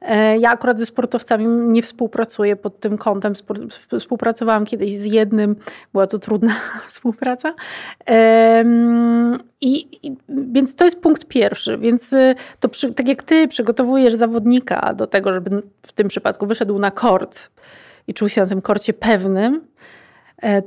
E, 0.01 0.37
ja 0.37 0.49
akurat 0.49 0.79
ze 0.79 0.85
sportowcami 0.85 1.47
nie 1.47 1.81
współpracuję 1.81 2.55
pod 2.55 2.79
tym 2.79 2.97
kątem. 2.97 3.33
Współpracowałam 3.99 4.65
kiedyś 4.65 4.93
z 4.93 5.03
jednym, 5.03 5.55
była 5.91 6.07
to 6.07 6.19
trudna 6.19 6.55
współpraca. 6.87 7.53
I, 9.61 9.97
i, 10.07 10.17
więc 10.27 10.75
to 10.75 10.85
jest 10.85 11.01
punkt 11.01 11.25
pierwszy. 11.25 11.77
Więc 11.77 12.13
y, 12.13 12.35
to 12.59 12.69
przy, 12.69 12.93
tak 12.93 13.07
jak 13.07 13.23
ty 13.23 13.47
przygotowujesz 13.47 14.15
zawodnika 14.15 14.93
do 14.93 15.07
tego, 15.07 15.33
żeby 15.33 15.61
w 15.83 15.91
tym 15.91 16.07
przypadku 16.07 16.47
wyszedł 16.47 16.79
na 16.79 16.91
kort 16.91 17.49
i 18.07 18.13
czuł 18.13 18.29
się 18.29 18.41
na 18.41 18.47
tym 18.47 18.61
korcie 18.61 18.93
pewnym, 18.93 19.61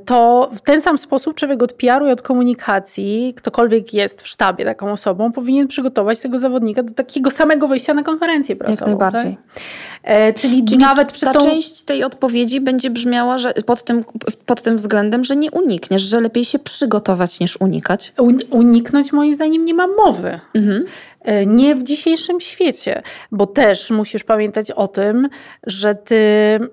to 0.05 0.49
w 0.55 0.61
ten 0.61 0.81
sam 0.81 0.97
sposób 0.97 1.35
człowiek 1.35 1.63
od 1.63 1.73
PR-u 1.73 2.07
i 2.07 2.11
od 2.11 2.21
komunikacji, 2.21 3.33
ktokolwiek 3.37 3.93
jest 3.93 4.21
w 4.21 4.27
sztabie 4.27 4.65
taką 4.65 4.91
osobą, 4.91 5.31
powinien 5.31 5.67
przygotować 5.67 6.19
tego 6.19 6.39
zawodnika 6.39 6.83
do 6.83 6.93
takiego 6.93 7.31
samego 7.31 7.67
wejścia 7.67 7.93
na 7.93 8.03
konferencję 8.03 8.55
prasową. 8.55 8.91
Jak 8.91 8.99
najbardziej. 8.99 9.37
Tak? 9.53 9.63
E, 10.03 10.33
czyli, 10.33 10.65
czyli, 10.65 10.77
nawet 10.77 11.11
przez 11.11 11.33
ta 11.33 11.39
tą... 11.39 11.45
część 11.45 11.81
tej 11.81 12.03
odpowiedzi 12.03 12.61
będzie 12.61 12.89
brzmiała 12.89 13.37
że 13.37 13.53
pod, 13.53 13.83
tym, 13.83 14.05
pod 14.45 14.61
tym 14.61 14.77
względem, 14.77 15.23
że 15.23 15.35
nie 15.35 15.51
unikniesz, 15.51 16.01
że 16.01 16.21
lepiej 16.21 16.45
się 16.45 16.59
przygotować 16.59 17.39
niż 17.39 17.61
unikać. 17.61 18.13
uniknąć 18.49 19.13
moim 19.13 19.33
zdaniem 19.33 19.65
nie 19.65 19.73
ma 19.73 19.87
mowy. 19.87 20.39
Mhm. 20.53 20.85
E, 21.21 21.45
nie 21.45 21.75
w 21.75 21.83
dzisiejszym 21.83 22.41
świecie, 22.41 23.01
bo 23.31 23.47
też 23.47 23.91
musisz 23.91 24.23
pamiętać 24.23 24.71
o 24.71 24.87
tym, 24.87 25.29
że 25.67 25.95
ty, 25.95 26.15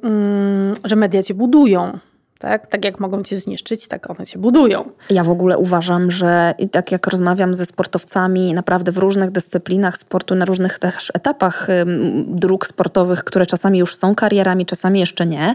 mm, 0.02 0.74
że 0.84 0.96
media 0.96 1.22
cię 1.22 1.34
budują. 1.34 1.98
Tak? 2.42 2.66
tak 2.66 2.84
jak 2.84 3.00
mogą 3.00 3.22
cię 3.22 3.36
zniszczyć, 3.36 3.88
tak 3.88 4.10
one 4.10 4.26
się 4.26 4.38
budują. 4.38 4.90
Ja 5.10 5.24
w 5.24 5.30
ogóle 5.30 5.58
uważam, 5.58 6.10
że 6.10 6.54
tak 6.72 6.92
jak 6.92 7.06
rozmawiam 7.06 7.54
ze 7.54 7.66
sportowcami 7.66 8.54
naprawdę 8.54 8.92
w 8.92 8.98
różnych 8.98 9.30
dyscyplinach 9.30 9.98
sportu, 9.98 10.34
na 10.34 10.44
różnych 10.44 10.78
też 10.78 11.12
etapach 11.14 11.68
dróg 12.26 12.66
sportowych, 12.66 13.24
które 13.24 13.46
czasami 13.46 13.78
już 13.78 13.96
są 13.96 14.14
karierami, 14.14 14.66
czasami 14.66 15.00
jeszcze 15.00 15.26
nie, 15.26 15.54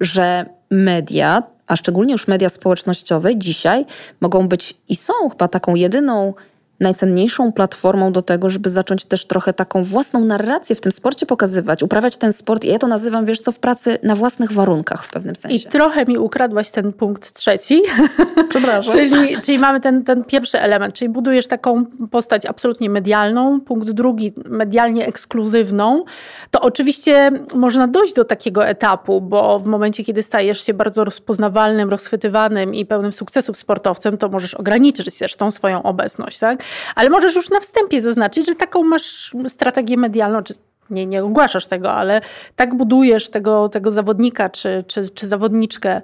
że 0.00 0.46
media, 0.70 1.42
a 1.66 1.76
szczególnie 1.76 2.12
już 2.12 2.28
media 2.28 2.48
społecznościowe 2.48 3.36
dzisiaj 3.36 3.86
mogą 4.20 4.48
być 4.48 4.74
i 4.88 4.96
są 4.96 5.12
chyba 5.30 5.48
taką 5.48 5.74
jedyną 5.74 6.34
najcenniejszą 6.80 7.52
platformą 7.52 8.12
do 8.12 8.22
tego, 8.22 8.50
żeby 8.50 8.68
zacząć 8.68 9.04
też 9.04 9.26
trochę 9.26 9.52
taką 9.52 9.84
własną 9.84 10.24
narrację 10.24 10.76
w 10.76 10.80
tym 10.80 10.92
sporcie 10.92 11.26
pokazywać, 11.26 11.82
uprawiać 11.82 12.16
ten 12.16 12.32
sport. 12.32 12.64
I 12.64 12.68
ja 12.68 12.78
to 12.78 12.86
nazywam, 12.86 13.26
wiesz 13.26 13.40
co, 13.40 13.52
w 13.52 13.58
pracy 13.58 13.98
na 14.02 14.14
własnych 14.14 14.52
warunkach 14.52 15.04
w 15.04 15.12
pewnym 15.12 15.36
sensie. 15.36 15.56
I 15.56 15.70
trochę 15.70 16.04
mi 16.04 16.18
ukradłaś 16.18 16.70
ten 16.70 16.92
punkt 16.92 17.32
trzeci. 17.32 17.82
Przepraszam. 18.50 18.94
czyli, 18.94 19.40
czyli 19.40 19.58
mamy 19.58 19.80
ten, 19.80 20.04
ten 20.04 20.24
pierwszy 20.24 20.60
element, 20.60 20.94
czyli 20.94 21.08
budujesz 21.08 21.48
taką 21.48 21.84
postać 22.10 22.46
absolutnie 22.46 22.90
medialną. 22.90 23.60
Punkt 23.60 23.90
drugi, 23.90 24.32
medialnie 24.44 25.06
ekskluzywną. 25.06 26.04
To 26.50 26.60
oczywiście 26.60 27.30
można 27.54 27.88
dojść 27.88 28.14
do 28.14 28.24
takiego 28.24 28.66
etapu, 28.66 29.20
bo 29.20 29.58
w 29.58 29.66
momencie, 29.66 30.04
kiedy 30.04 30.22
stajesz 30.22 30.66
się 30.66 30.74
bardzo 30.74 31.04
rozpoznawalnym, 31.04 31.90
rozchwytywanym 31.90 32.74
i 32.74 32.86
pełnym 32.86 33.12
sukcesów 33.12 33.56
sportowcem, 33.56 34.18
to 34.18 34.28
możesz 34.28 34.54
ograniczyć 34.54 35.18
też 35.18 35.36
tą 35.36 35.50
swoją 35.50 35.82
obecność, 35.82 36.38
tak? 36.38 36.62
Ale 36.94 37.10
możesz 37.10 37.34
już 37.34 37.50
na 37.50 37.60
wstępie 37.60 38.00
zaznaczyć, 38.00 38.46
że 38.46 38.54
taką 38.54 38.82
masz 38.82 39.34
strategię 39.48 39.96
medialną, 39.96 40.42
czy 40.42 40.54
nie, 40.90 41.06
nie 41.06 41.24
ogłaszasz 41.24 41.66
tego, 41.66 41.92
ale 41.92 42.20
tak 42.56 42.74
budujesz 42.74 43.30
tego, 43.30 43.68
tego 43.68 43.92
zawodnika 43.92 44.48
czy, 44.48 44.84
czy, 44.86 45.02
czy 45.14 45.26
zawodniczkę 45.26 46.00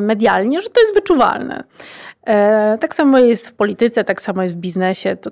medialnie, 0.00 0.62
że 0.62 0.68
to 0.68 0.80
jest 0.80 0.94
wyczuwalne. 0.94 1.64
E, 2.26 2.78
tak 2.80 2.94
samo 2.94 3.18
jest 3.18 3.48
w 3.48 3.54
polityce, 3.54 4.04
tak 4.04 4.22
samo 4.22 4.42
jest 4.42 4.54
w 4.54 4.58
biznesie, 4.58 5.16
to 5.16 5.30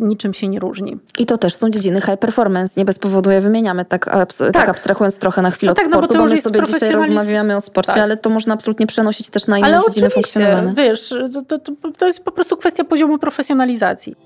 niczym 0.00 0.34
się 0.34 0.48
nie 0.48 0.58
różni. 0.58 0.98
I 1.18 1.26
to 1.26 1.38
też 1.38 1.54
są 1.54 1.70
dziedziny 1.70 2.00
high 2.00 2.16
performance, 2.16 2.74
nie 2.76 2.84
bez 2.84 2.98
powodu 2.98 3.30
je 3.30 3.40
wymieniamy, 3.40 3.84
tak, 3.84 4.06
abs- 4.06 4.38
tak. 4.38 4.52
tak 4.52 4.68
abstrahując 4.68 5.18
trochę 5.18 5.42
na 5.42 5.50
chwilę 5.50 5.68
no 5.68 5.72
od 5.72 5.76
tak, 5.76 5.86
sportu, 5.86 6.14
no 6.14 6.20
bo, 6.20 6.28
bo 6.28 6.34
my 6.34 6.42
sobie 6.42 6.62
dzisiaj 6.62 6.92
rozmawiamy 6.92 7.56
o 7.56 7.60
sporcie, 7.60 7.92
tak. 7.92 8.02
ale 8.02 8.16
to 8.16 8.30
można 8.30 8.54
absolutnie 8.54 8.86
przenosić 8.86 9.30
też 9.30 9.46
na 9.46 9.58
inne 9.58 9.66
ale 9.66 9.80
dziedziny 9.86 10.10
funkcjonowania. 10.10 10.72
wiesz, 10.76 11.14
to, 11.48 11.58
to, 11.58 11.72
to 11.98 12.06
jest 12.06 12.24
po 12.24 12.32
prostu 12.32 12.56
kwestia 12.56 12.84
poziomu 12.84 13.18
profesjonalizacji. 13.18 14.16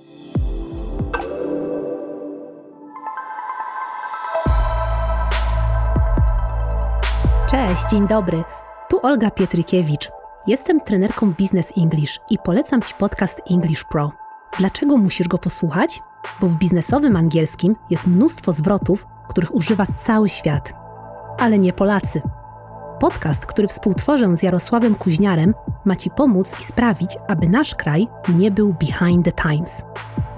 Cześć, 7.51 7.83
dzień 7.90 8.09
dobry. 8.09 8.44
Tu 8.90 8.99
Olga 9.03 9.31
Pietrykiewicz. 9.31 10.23
Jestem 10.46 10.80
trenerką 10.80 11.33
Business 11.33 11.72
English 11.76 12.20
i 12.30 12.38
polecam 12.38 12.83
Ci 12.83 12.94
podcast 12.94 13.40
English 13.50 13.85
Pro. 13.85 14.12
Dlaczego 14.59 14.96
musisz 14.96 15.28
go 15.28 15.38
posłuchać? 15.38 16.00
Bo 16.40 16.48
w 16.48 16.57
biznesowym 16.57 17.16
angielskim 17.16 17.76
jest 17.90 18.07
mnóstwo 18.07 18.52
zwrotów, 18.52 19.07
których 19.28 19.54
używa 19.54 19.87
cały 19.96 20.28
świat. 20.28 20.72
Ale 21.38 21.59
nie 21.59 21.72
Polacy. 21.72 22.22
Podcast, 23.00 23.46
który 23.46 23.68
współtworzę 23.68 24.37
z 24.37 24.42
Jarosławem 24.42 24.94
Kuźniarem, 24.94 25.54
ma 25.85 25.96
Ci 25.96 26.11
pomóc 26.11 26.57
i 26.61 26.64
sprawić, 26.64 27.18
aby 27.28 27.48
nasz 27.48 27.74
kraj 27.74 28.09
nie 28.28 28.50
był 28.50 28.74
behind 28.74 29.24
the 29.24 29.33
times. 29.33 29.83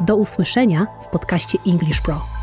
Do 0.00 0.16
usłyszenia 0.16 0.86
w 1.02 1.06
podcaście 1.06 1.58
English 1.66 2.00
Pro. 2.00 2.35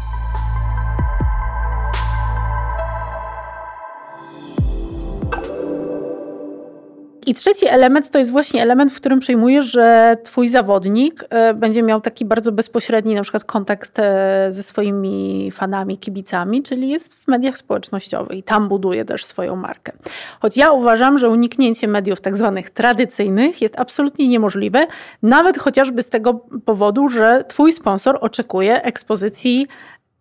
I 7.26 7.34
trzeci 7.34 7.68
element 7.68 8.10
to 8.10 8.20
jest 8.20 8.32
właśnie 8.32 8.62
element, 8.62 8.92
w 8.92 8.96
którym 8.96 9.20
przyjmujesz, 9.20 9.66
że 9.66 10.18
twój 10.24 10.50
zawodnik 10.50 11.26
e, 11.30 11.54
będzie 11.54 11.84
miał 11.84 12.02
taki 12.02 12.26
bardzo 12.26 12.52
bezpośredni 12.52 13.16
na 13.16 13.22
przykład 13.22 13.44
kontakt 13.44 14.00
e, 14.00 14.48
ze 14.50 14.64
swoimi 14.64 15.52
fanami, 15.52 15.98
kibicami, 15.98 16.64
czyli 16.64 16.90
jest 16.90 17.16
w 17.16 17.28
mediach 17.28 17.58
społecznościowych 17.58 18.38
i 18.38 18.44
tam 18.44 18.68
buduje 18.68 19.06
też 19.06 19.26
swoją 19.26 19.56
markę. 19.56 19.92
Choć 20.40 20.58
ja 20.58 20.72
uważam, 20.72 21.18
że 21.18 21.30
uniknięcie 21.30 21.88
mediów 21.88 22.22
tak 22.22 22.38
zwanych 22.38 22.70
tradycyjnych 22.70 23.62
jest 23.62 23.80
absolutnie 23.80 24.28
niemożliwe, 24.28 24.88
nawet 25.22 25.58
chociażby 25.58 26.02
z 26.02 26.10
tego 26.10 26.34
powodu, 26.66 27.10
że 27.10 27.44
twój 27.48 27.74
sponsor 27.74 28.18
oczekuje 28.22 28.84
ekspozycji 28.84 29.68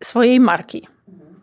swojej 0.05 0.41
marki. 0.41 0.89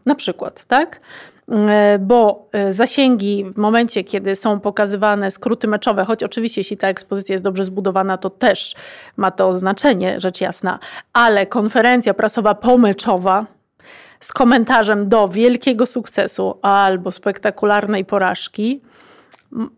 Na 0.06 0.16
przykład, 0.16 0.66
tak? 0.66 1.02
E, 1.52 2.00
bo 2.00 2.48
e, 2.52 2.74
zasięgi 2.74 3.46
w 3.54 3.58
momencie, 3.58 4.04
kiedy 4.04 4.36
są 4.36 4.60
pokazywane 4.60 5.32
skróty 5.32 5.68
meczowe, 5.68 6.06
choć 6.06 6.24
oczywiście 6.24 6.62
jeśli 6.62 6.78
ta 6.78 6.88
ekspozycja 6.88 7.34
jest 7.34 7.44
dobrze 7.44 7.66
zbudowana, 7.66 8.18
to 8.18 8.30
też 8.30 8.76
ma 9.18 9.32
to 9.32 9.60
znaczenie, 9.60 10.20
rzecz 10.20 10.42
jasna, 10.42 10.80
ale 11.14 11.46
konferencja 11.46 12.14
prasowa 12.14 12.56
pomeczowa 12.56 13.46
z 14.20 14.34
komentarzem 14.34 15.10
do 15.10 15.28
wielkiego 15.28 15.86
sukcesu 15.86 16.60
albo 16.62 17.12
spektakularnej 17.12 18.06
porażki, 18.06 18.82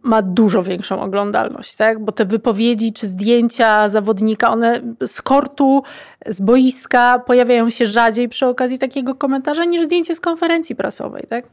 ma 0.03 0.21
dużo 0.21 0.63
większą 0.63 1.01
oglądalność, 1.01 1.75
tak? 1.75 1.99
bo 1.99 2.11
te 2.11 2.25
wypowiedzi 2.25 2.93
czy 2.93 3.07
zdjęcia 3.07 3.89
zawodnika, 3.89 4.49
one 4.49 4.81
z 5.07 5.21
kortu, 5.21 5.83
z 6.27 6.41
boiska 6.41 7.19
pojawiają 7.19 7.69
się 7.69 7.85
rzadziej 7.85 8.29
przy 8.29 8.47
okazji 8.47 8.79
takiego 8.79 9.15
komentarza 9.15 9.63
niż 9.65 9.85
zdjęcie 9.85 10.15
z 10.15 10.19
konferencji 10.19 10.75
prasowej. 10.75 11.27
Tak? 11.29 11.45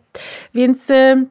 Więc, 0.55 0.91
y, 0.91 1.27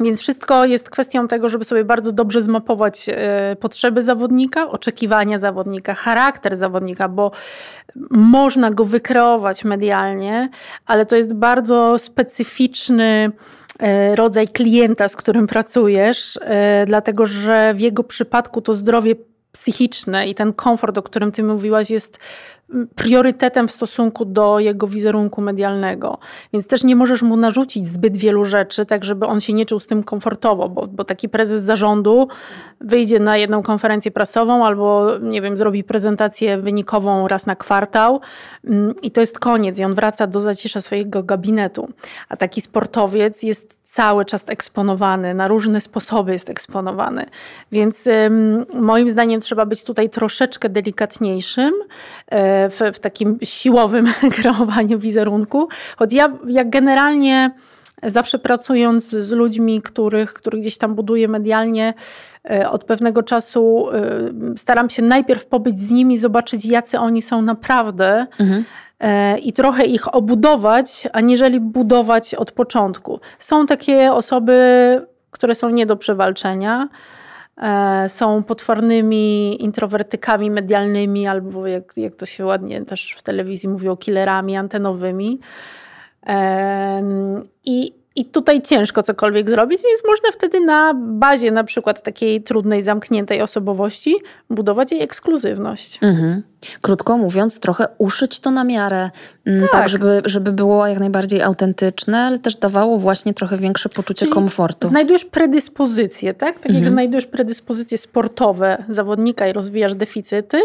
więc 0.00 0.20
wszystko 0.20 0.64
jest 0.64 0.90
kwestią 0.90 1.28
tego, 1.28 1.48
żeby 1.48 1.64
sobie 1.64 1.84
bardzo 1.84 2.12
dobrze 2.12 2.42
zmapować 2.42 3.08
y, 3.08 3.56
potrzeby 3.56 4.02
zawodnika, 4.02 4.70
oczekiwania 4.70 5.38
zawodnika, 5.38 5.94
charakter 5.94 6.56
zawodnika, 6.56 7.08
bo 7.08 7.30
można 8.10 8.70
go 8.70 8.84
wykreować 8.84 9.64
medialnie, 9.64 10.48
ale 10.86 11.06
to 11.06 11.16
jest 11.16 11.34
bardzo 11.34 11.98
specyficzny 11.98 13.32
rodzaj 14.14 14.48
klienta, 14.48 15.08
z 15.08 15.16
którym 15.16 15.46
pracujesz, 15.46 16.38
e, 16.42 16.84
dlatego 16.86 17.26
że 17.26 17.74
w 17.74 17.80
jego 17.80 18.04
przypadku 18.04 18.60
to 18.60 18.74
zdrowie 18.74 19.14
psychiczne 19.52 20.28
i 20.28 20.34
ten 20.34 20.52
komfort, 20.52 20.98
o 20.98 21.02
którym 21.02 21.32
ty 21.32 21.42
mówiłaś, 21.42 21.90
jest 21.90 22.18
priorytetem 22.94 23.68
w 23.68 23.72
stosunku 23.72 24.24
do 24.24 24.58
jego 24.58 24.86
wizerunku 24.86 25.40
medialnego. 25.40 26.18
Więc 26.52 26.66
też 26.66 26.84
nie 26.84 26.96
możesz 26.96 27.22
mu 27.22 27.36
narzucić 27.36 27.86
zbyt 27.86 28.16
wielu 28.16 28.44
rzeczy, 28.44 28.86
tak 28.86 29.04
żeby 29.04 29.26
on 29.26 29.40
się 29.40 29.52
nie 29.52 29.66
czuł 29.66 29.80
z 29.80 29.86
tym 29.86 30.02
komfortowo, 30.02 30.68
bo, 30.68 30.86
bo 30.86 31.04
taki 31.04 31.28
prezes 31.28 31.62
zarządu 31.62 32.28
wyjdzie 32.80 33.20
na 33.20 33.36
jedną 33.36 33.62
konferencję 33.62 34.10
prasową 34.10 34.66
albo, 34.66 35.18
nie 35.18 35.42
wiem, 35.42 35.56
zrobi 35.56 35.84
prezentację 35.84 36.58
wynikową 36.58 37.28
raz 37.28 37.46
na 37.46 37.56
kwartał 37.56 38.20
mm, 38.64 38.94
i 39.02 39.10
to 39.10 39.20
jest 39.20 39.38
koniec 39.38 39.78
i 39.78 39.84
on 39.84 39.94
wraca 39.94 40.26
do 40.26 40.40
zacisza 40.40 40.80
swojego 40.80 41.22
gabinetu. 41.22 41.88
A 42.28 42.36
taki 42.36 42.60
sportowiec 42.60 43.42
jest 43.42 43.78
cały 43.84 44.24
czas 44.24 44.44
eksponowany, 44.48 45.34
na 45.34 45.48
różne 45.48 45.80
sposoby 45.80 46.32
jest 46.32 46.50
eksponowany. 46.50 47.26
Więc 47.72 48.06
ym, 48.06 48.66
moim 48.74 49.10
zdaniem 49.10 49.40
trzeba 49.40 49.66
być 49.66 49.84
tutaj 49.84 50.10
troszeczkę 50.10 50.68
delikatniejszym. 50.68 51.72
Yy, 52.32 52.38
w, 52.70 52.96
w 52.96 52.98
takim 52.98 53.38
siłowym 53.42 54.06
kreowaniu 54.36 54.98
wizerunku. 54.98 55.68
Choć 55.96 56.12
ja, 56.12 56.32
ja 56.46 56.64
generalnie 56.64 57.50
zawsze 58.02 58.38
pracując 58.38 59.10
z 59.10 59.32
ludźmi, 59.32 59.82
których, 59.82 60.34
których 60.34 60.60
gdzieś 60.60 60.78
tam 60.78 60.94
buduję 60.94 61.28
medialnie, 61.28 61.94
e, 62.50 62.70
od 62.70 62.84
pewnego 62.84 63.22
czasu 63.22 63.88
e, 63.90 64.56
staram 64.56 64.90
się 64.90 65.02
najpierw 65.02 65.46
pobyć 65.46 65.80
z 65.80 65.90
nimi, 65.90 66.18
zobaczyć, 66.18 66.66
jacy 66.66 66.98
oni 66.98 67.22
są 67.22 67.42
naprawdę. 67.42 68.26
Mhm 68.40 68.64
e, 69.00 69.38
i 69.38 69.52
trochę 69.52 69.84
ich 69.84 70.14
obudować, 70.14 71.08
aniżeli 71.12 71.60
budować 71.60 72.34
od 72.34 72.52
początku. 72.52 73.20
Są 73.38 73.66
takie 73.66 74.12
osoby, 74.12 74.56
które 75.30 75.54
są 75.54 75.68
nie 75.68 75.86
do 75.86 75.96
przewalczenia. 75.96 76.88
E, 77.62 78.08
są 78.08 78.42
potwornymi 78.42 79.62
introwertykami 79.62 80.50
medialnymi, 80.50 81.26
albo 81.26 81.66
jak, 81.66 81.92
jak 81.96 82.16
to 82.16 82.26
się 82.26 82.44
ładnie 82.44 82.84
też 82.84 83.14
w 83.18 83.22
telewizji 83.22 83.68
mówi 83.68 83.88
o 83.88 83.96
killerami 83.96 84.56
antenowymi. 84.56 85.40
I 87.64 87.92
i 88.16 88.24
tutaj 88.24 88.62
ciężko 88.62 89.02
cokolwiek 89.02 89.50
zrobić, 89.50 89.82
więc 89.82 90.02
można 90.06 90.32
wtedy 90.32 90.60
na 90.60 90.94
bazie 90.94 91.50
na 91.50 91.64
przykład 91.64 92.02
takiej 92.02 92.42
trudnej, 92.42 92.82
zamkniętej 92.82 93.42
osobowości 93.42 94.14
budować 94.50 94.92
jej 94.92 95.02
ekskluzywność. 95.02 95.98
Mhm. 96.02 96.42
Krótko 96.82 97.18
mówiąc, 97.18 97.60
trochę 97.60 97.86
uszyć 97.98 98.40
to 98.40 98.50
na 98.50 98.64
miarę, 98.64 99.10
mm, 99.46 99.62
tak, 99.62 99.70
tak 99.70 99.88
żeby, 99.88 100.22
żeby 100.24 100.52
było 100.52 100.86
jak 100.86 100.98
najbardziej 100.98 101.42
autentyczne, 101.42 102.18
ale 102.18 102.38
też 102.38 102.56
dawało 102.56 102.98
właśnie 102.98 103.34
trochę 103.34 103.56
większe 103.56 103.88
poczucie 103.88 104.18
Czyli 104.18 104.32
komfortu. 104.32 104.88
Znajdujesz 104.88 105.24
predyspozycje, 105.24 106.34
tak? 106.34 106.54
Tak 106.54 106.66
mhm. 106.66 106.84
jak 106.84 106.92
znajdujesz 106.92 107.26
predyspozycje 107.26 107.98
sportowe 107.98 108.84
zawodnika 108.88 109.48
i 109.48 109.52
rozwijasz 109.52 109.94
deficyty, 109.94 110.60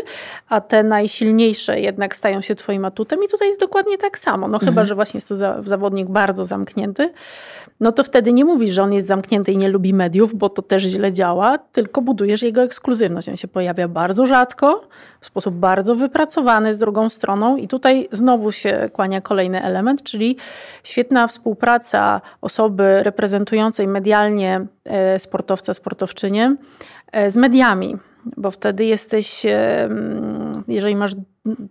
a 0.50 0.62
te 0.62 0.84
najsilniejsze 0.84 1.80
jednak 1.80 2.16
stają 2.16 2.42
się 2.42 2.56
twoim 2.56 2.86
atutem 2.86 3.24
i 3.24 3.28
tutaj 3.28 3.48
jest 3.48 3.60
dokładnie 3.60 3.98
tak 3.98 4.20
samo. 4.20 4.48
No 4.48 4.56
mhm. 4.56 4.72
chyba, 4.72 4.86
że 4.86 4.96
właśnie 4.96 5.18
jest 5.18 5.30
to 5.30 5.36
zawodnik 5.66 6.10
bardzo 6.10 6.46
zamknięty, 6.46 7.10
no 7.80 7.92
to 7.92 8.04
wtedy 8.04 8.34
nie 8.34 8.46
mówisz, 8.46 8.72
że 8.72 8.84
on 8.84 8.94
jest 8.94 9.08
zamknięty 9.08 9.52
i 9.52 9.58
nie 9.58 9.70
lubi 9.70 9.94
mediów, 9.94 10.36
bo 10.36 10.50
to 10.50 10.62
też 10.62 10.84
źle 10.84 11.14
działa, 11.14 11.58
tylko 11.58 12.02
budujesz 12.02 12.42
jego 12.42 12.62
ekskluzywność. 12.62 13.30
On 13.30 13.38
się 13.38 13.48
pojawia 13.48 13.88
bardzo 13.88 14.26
rzadko, 14.26 14.88
w 15.22 15.26
sposób 15.26 15.56
bardzo 15.56 15.96
wypracowany 15.96 16.74
z 16.74 16.80
drugą 16.80 17.10
stroną. 17.10 17.58
I 17.58 17.68
tutaj 17.68 18.08
znowu 18.12 18.52
się 18.52 18.90
kłania 18.94 19.22
kolejny 19.22 19.64
element, 19.64 20.04
czyli 20.04 20.38
świetna 20.84 21.28
współpraca 21.28 22.22
osoby 22.42 23.04
reprezentującej 23.04 23.88
medialnie 23.88 24.66
e, 24.86 25.20
sportowca, 25.20 25.74
sportowczynię 25.74 26.56
e, 27.12 27.32
z 27.32 27.38
mediami, 27.38 27.98
bo 28.38 28.52
wtedy 28.52 28.86
jesteś, 28.86 29.46
e, 29.46 29.90
jeżeli 30.68 30.96
masz 30.96 31.12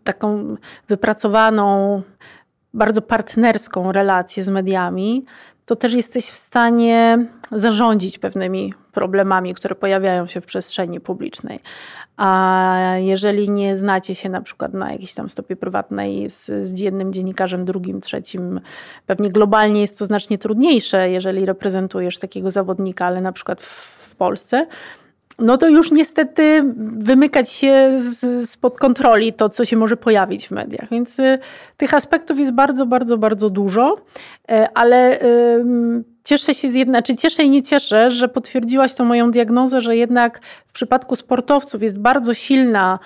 taką 0.04 0.56
wypracowaną, 0.88 2.02
bardzo 2.74 3.02
partnerską 3.02 3.92
relację 3.92 4.42
z 4.42 4.48
mediami, 4.48 5.24
to 5.68 5.76
też 5.76 5.94
jesteś 5.94 6.24
w 6.24 6.36
stanie 6.36 7.26
zarządzić 7.52 8.18
pewnymi 8.18 8.74
problemami, 8.92 9.54
które 9.54 9.74
pojawiają 9.74 10.26
się 10.26 10.40
w 10.40 10.46
przestrzeni 10.46 11.00
publicznej. 11.00 11.60
A 12.16 12.94
jeżeli 12.96 13.50
nie 13.50 13.76
znacie 13.76 14.14
się 14.14 14.28
na 14.28 14.40
przykład 14.40 14.74
na 14.74 14.92
jakiejś 14.92 15.14
tam 15.14 15.28
stopie 15.28 15.56
prywatnej 15.56 16.30
z, 16.30 16.46
z 16.46 16.80
jednym 16.80 17.12
dziennikarzem, 17.12 17.64
drugim, 17.64 18.00
trzecim, 18.00 18.60
pewnie 19.06 19.30
globalnie 19.30 19.80
jest 19.80 19.98
to 19.98 20.04
znacznie 20.04 20.38
trudniejsze, 20.38 21.10
jeżeli 21.10 21.46
reprezentujesz 21.46 22.18
takiego 22.18 22.50
zawodnika, 22.50 23.06
ale 23.06 23.20
na 23.20 23.32
przykład 23.32 23.62
w, 23.62 23.98
w 24.10 24.16
Polsce, 24.16 24.66
no 25.38 25.58
to 25.58 25.68
już 25.68 25.90
niestety 25.90 26.64
wymykać 26.96 27.50
się 27.50 27.94
z, 27.98 28.50
spod 28.50 28.78
kontroli 28.78 29.32
to, 29.32 29.48
co 29.48 29.64
się 29.64 29.76
może 29.76 29.96
pojawić 29.96 30.48
w 30.48 30.50
mediach. 30.50 30.88
Więc 30.90 31.18
y, 31.18 31.38
tych 31.76 31.94
aspektów 31.94 32.38
jest 32.38 32.52
bardzo, 32.52 32.86
bardzo, 32.86 33.18
bardzo 33.18 33.50
dużo, 33.50 33.96
y, 33.96 34.54
ale 34.74 35.22
y, 35.22 35.64
cieszę 36.24 36.54
się 36.54 36.70
z 36.70 36.74
jedna, 36.74 37.02
czy 37.02 37.16
cieszę 37.16 37.42
i 37.42 37.50
nie 37.50 37.62
cieszę, 37.62 38.10
że 38.10 38.28
potwierdziłaś 38.28 38.94
tą 38.94 39.04
moją 39.04 39.30
diagnozę, 39.30 39.80
że 39.80 39.96
jednak 39.96 40.40
w 40.66 40.72
przypadku 40.72 41.16
sportowców 41.16 41.82
jest 41.82 41.98
bardzo 41.98 42.34
silna 42.34 42.98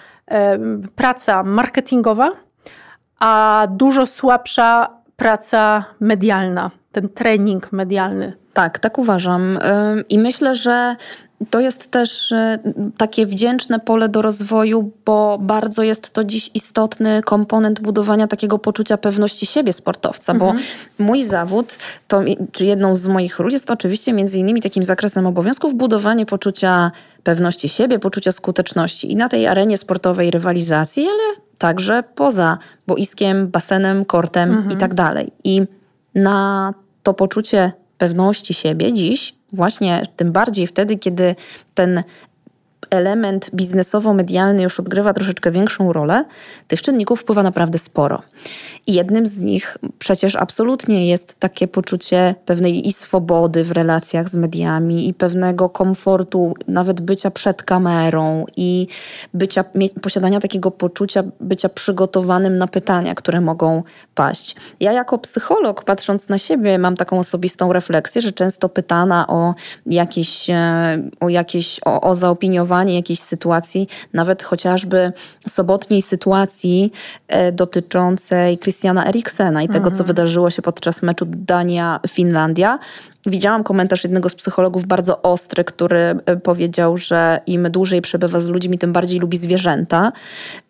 praca 0.96 1.42
marketingowa, 1.42 2.30
a 3.18 3.66
dużo 3.70 4.06
słabsza 4.06 4.96
praca 5.16 5.84
medialna, 6.00 6.70
ten 6.92 7.08
trening 7.08 7.72
medialny. 7.72 8.32
Tak, 8.52 8.78
tak 8.78 8.98
uważam. 8.98 9.58
I 10.08 10.18
myślę, 10.18 10.54
że 10.54 10.96
to 11.50 11.60
jest 11.60 11.90
też 11.90 12.32
e, 12.32 12.58
takie 12.96 13.26
wdzięczne 13.26 13.80
pole 13.80 14.08
do 14.08 14.22
rozwoju, 14.22 14.90
bo 15.04 15.38
bardzo 15.40 15.82
jest 15.82 16.10
to 16.10 16.24
dziś 16.24 16.50
istotny 16.54 17.22
komponent 17.22 17.80
budowania 17.80 18.26
takiego 18.26 18.58
poczucia 18.58 18.96
pewności 18.96 19.46
siebie 19.46 19.72
sportowca, 19.72 20.32
mhm. 20.32 20.56
bo 20.56 20.62
mój 21.04 21.24
zawód, 21.24 21.78
to, 22.08 22.20
czy 22.52 22.64
jedną 22.64 22.96
z 22.96 23.06
moich 23.06 23.38
ról 23.38 23.50
jest 23.50 23.66
to 23.66 23.72
oczywiście 23.72 24.12
między 24.12 24.38
innymi 24.38 24.60
takim 24.60 24.84
zakresem 24.84 25.26
obowiązków 25.26 25.74
budowanie 25.74 26.26
poczucia 26.26 26.92
pewności 27.22 27.68
siebie, 27.68 27.98
poczucia 27.98 28.32
skuteczności 28.32 29.12
i 29.12 29.16
na 29.16 29.28
tej 29.28 29.46
arenie 29.46 29.78
sportowej 29.78 30.30
rywalizacji, 30.30 31.02
ale 31.02 31.42
także 31.58 32.04
poza 32.14 32.58
boiskiem, 32.86 33.48
basenem, 33.48 34.04
kortem 34.04 34.50
mhm. 34.50 34.70
i 34.72 34.76
tak 34.76 34.94
dalej. 34.94 35.32
I 35.44 35.62
na 36.14 36.74
to 37.02 37.14
poczucie 37.14 37.72
pewności 37.98 38.54
siebie 38.54 38.92
dziś 38.92 39.41
właśnie 39.52 40.06
tym 40.16 40.32
bardziej 40.32 40.66
wtedy, 40.66 40.98
kiedy 40.98 41.34
ten 41.74 42.02
element 42.90 43.50
biznesowo-medialny 43.54 44.62
już 44.62 44.80
odgrywa 44.80 45.14
troszeczkę 45.14 45.50
większą 45.50 45.92
rolę, 45.92 46.24
tych 46.68 46.82
czynników 46.82 47.20
wpływa 47.20 47.42
naprawdę 47.42 47.78
sporo. 47.78 48.22
Jednym 48.86 49.26
z 49.26 49.40
nich 49.40 49.76
przecież 49.98 50.36
absolutnie 50.36 51.08
jest 51.08 51.40
takie 51.40 51.68
poczucie 51.68 52.34
pewnej 52.46 52.88
i 52.88 52.92
swobody 52.92 53.64
w 53.64 53.72
relacjach 53.72 54.28
z 54.28 54.36
mediami, 54.36 55.08
i 55.08 55.14
pewnego 55.14 55.68
komfortu, 55.68 56.54
nawet 56.68 57.00
bycia 57.00 57.30
przed 57.30 57.62
kamerą, 57.62 58.44
i 58.56 58.86
bycia, 59.34 59.64
posiadania 60.02 60.40
takiego 60.40 60.70
poczucia 60.70 61.22
bycia 61.40 61.68
przygotowanym 61.68 62.58
na 62.58 62.66
pytania, 62.66 63.14
które 63.14 63.40
mogą 63.40 63.82
paść. 64.14 64.56
Ja, 64.80 64.92
jako 64.92 65.18
psycholog, 65.18 65.84
patrząc 65.84 66.28
na 66.28 66.38
siebie, 66.38 66.78
mam 66.78 66.96
taką 66.96 67.18
osobistą 67.18 67.72
refleksję, 67.72 68.22
że 68.22 68.32
często 68.32 68.68
pytana 68.68 69.26
o 69.28 69.54
jakieś, 69.86 70.50
e, 70.50 71.08
o, 71.20 71.28
jakieś 71.28 71.80
o, 71.84 72.00
o 72.00 72.16
zaopiniowanie 72.16 72.94
jakiejś 72.94 73.20
sytuacji, 73.20 73.88
nawet 74.12 74.42
chociażby 74.42 75.12
sobotniej 75.48 76.02
sytuacji 76.02 76.92
e, 77.28 77.52
dotyczącej 77.52 78.58
Christiana 78.72 79.06
Eriksena 79.06 79.62
i 79.62 79.66
tego, 79.66 79.78
mhm. 79.78 79.94
co 79.94 80.04
wydarzyło 80.04 80.50
się 80.50 80.62
podczas 80.62 81.02
meczu 81.02 81.26
Dania-Finlandia. 81.26 82.78
Widziałam 83.26 83.64
komentarz 83.64 84.04
jednego 84.04 84.28
z 84.28 84.34
psychologów 84.34 84.86
bardzo 84.86 85.22
ostry, 85.22 85.64
który 85.64 85.98
e, 85.98 86.36
powiedział, 86.36 86.96
że 86.96 87.40
im 87.46 87.70
dłużej 87.70 88.02
przebywa 88.02 88.40
z 88.40 88.48
ludźmi, 88.48 88.78
tym 88.78 88.92
bardziej 88.92 89.20
lubi 89.20 89.36
zwierzęta. 89.36 90.12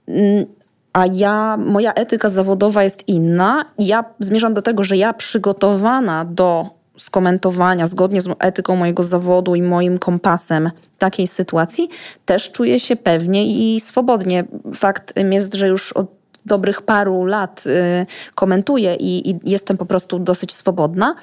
Mm, 0.09 0.47
a 0.93 1.07
ja, 1.07 1.57
moja 1.57 1.95
etyka 1.95 2.29
zawodowa 2.29 2.85
jest 2.85 3.09
inna. 3.09 3.65
Ja 3.79 4.05
zmierzam 4.21 4.55
do 4.55 4.63
tego, 4.63 4.85
że 4.85 4.97
ja 4.97 5.13
przygotowana 5.13 6.25
do 6.25 6.71
skomentowania 6.99 7.87
zgodnie 7.87 8.23
z 8.23 8.29
etyką 8.39 8.77
mojego 8.77 9.03
zawodu 9.03 9.55
i 9.55 9.63
moim 9.63 9.99
kompasem 9.99 10.71
takiej 10.99 11.27
sytuacji, 11.27 11.89
też 12.25 12.53
czuję 12.53 12.81
się 12.81 12.97
pewnie 12.97 13.47
i 13.47 13.81
swobodnie. 13.81 14.45
Fakt 14.75 15.15
jest, 15.17 15.55
że 15.55 15.69
już 15.69 15.93
od 15.93 16.22
dobrych 16.47 16.83
paru 16.83 17.25
lat 17.25 17.65
y, 17.67 18.07
komentuję 18.35 18.95
i, 18.95 19.31
i 19.31 19.41
jestem 19.45 19.77
po 19.77 19.87
prostu 19.87 20.19
dosyć 20.19 20.53
swobodna, 20.55 21.15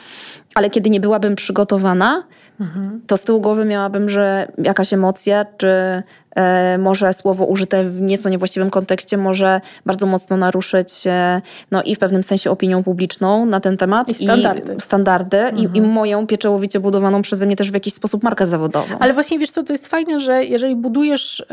ale 0.55 0.69
kiedy 0.69 0.89
nie 0.89 0.99
byłabym 0.99 1.35
przygotowana, 1.35 2.23
mhm. 2.59 3.01
to 3.07 3.17
z 3.17 3.23
tyłu 3.23 3.41
głowy 3.41 3.65
miałabym, 3.65 4.09
że 4.09 4.51
jakaś 4.57 4.93
emocja, 4.93 5.45
czy 5.57 6.03
e, 6.35 6.77
może 6.77 7.13
słowo 7.13 7.45
użyte 7.45 7.83
w 7.83 8.01
nieco 8.01 8.29
niewłaściwym 8.29 8.69
kontekście 8.69 9.17
może 9.17 9.61
bardzo 9.85 10.05
mocno 10.05 10.37
naruszyć 10.37 11.07
e, 11.07 11.41
no 11.71 11.83
i 11.83 11.95
w 11.95 11.99
pewnym 11.99 12.23
sensie 12.23 12.51
opinią 12.51 12.83
publiczną 12.83 13.45
na 13.45 13.59
ten 13.59 13.77
temat. 13.77 14.09
I 14.09 14.15
standardy. 14.15 14.75
I, 14.75 14.81
standardy 14.81 15.37
mhm. 15.37 15.75
i, 15.75 15.77
i 15.77 15.81
moją 15.81 16.27
pieczołowicie 16.27 16.79
budowaną 16.79 17.21
przeze 17.21 17.45
mnie 17.45 17.55
też 17.55 17.71
w 17.71 17.73
jakiś 17.73 17.93
sposób 17.93 18.23
markę 18.23 18.47
zawodową. 18.47 18.95
Ale 18.99 19.13
właśnie 19.13 19.39
wiesz 19.39 19.51
co, 19.51 19.63
to 19.63 19.73
jest 19.73 19.87
fajne, 19.87 20.19
że 20.19 20.45
jeżeli 20.45 20.75
budujesz 20.75 21.39
y, 21.39 21.45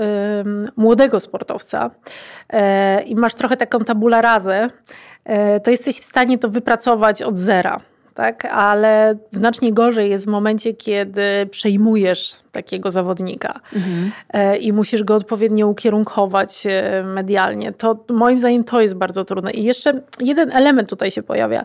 młodego 0.76 1.20
sportowca 1.20 1.90
y, 2.52 3.02
i 3.02 3.16
masz 3.16 3.34
trochę 3.34 3.56
taką 3.56 3.78
tabula 3.78 4.20
razę, 4.20 4.68
y, 5.56 5.60
to 5.60 5.70
jesteś 5.70 5.96
w 6.00 6.04
stanie 6.04 6.38
to 6.38 6.48
wypracować 6.48 7.22
od 7.22 7.38
zera 7.38 7.80
tak? 8.16 8.44
ale 8.44 9.16
znacznie 9.30 9.72
gorzej 9.72 10.10
jest 10.10 10.24
w 10.24 10.28
momencie, 10.28 10.74
kiedy 10.74 11.46
przejmujesz 11.50 12.36
takiego 12.52 12.90
zawodnika 12.90 13.60
mhm. 13.74 14.12
E, 14.32 14.56
i 14.56 14.72
musisz 14.72 15.04
go 15.04 15.14
odpowiednio 15.14 15.66
ukierunkować 15.66 16.66
e, 16.66 17.02
medialnie. 17.04 17.72
To 17.72 18.04
moim 18.08 18.38
zdaniem 18.38 18.64
to 18.64 18.80
jest 18.80 18.94
bardzo 18.94 19.24
trudne. 19.24 19.50
I 19.50 19.64
jeszcze 19.64 20.00
jeden 20.20 20.52
element 20.52 20.88
tutaj 20.88 21.10
się 21.10 21.22
pojawia, 21.22 21.64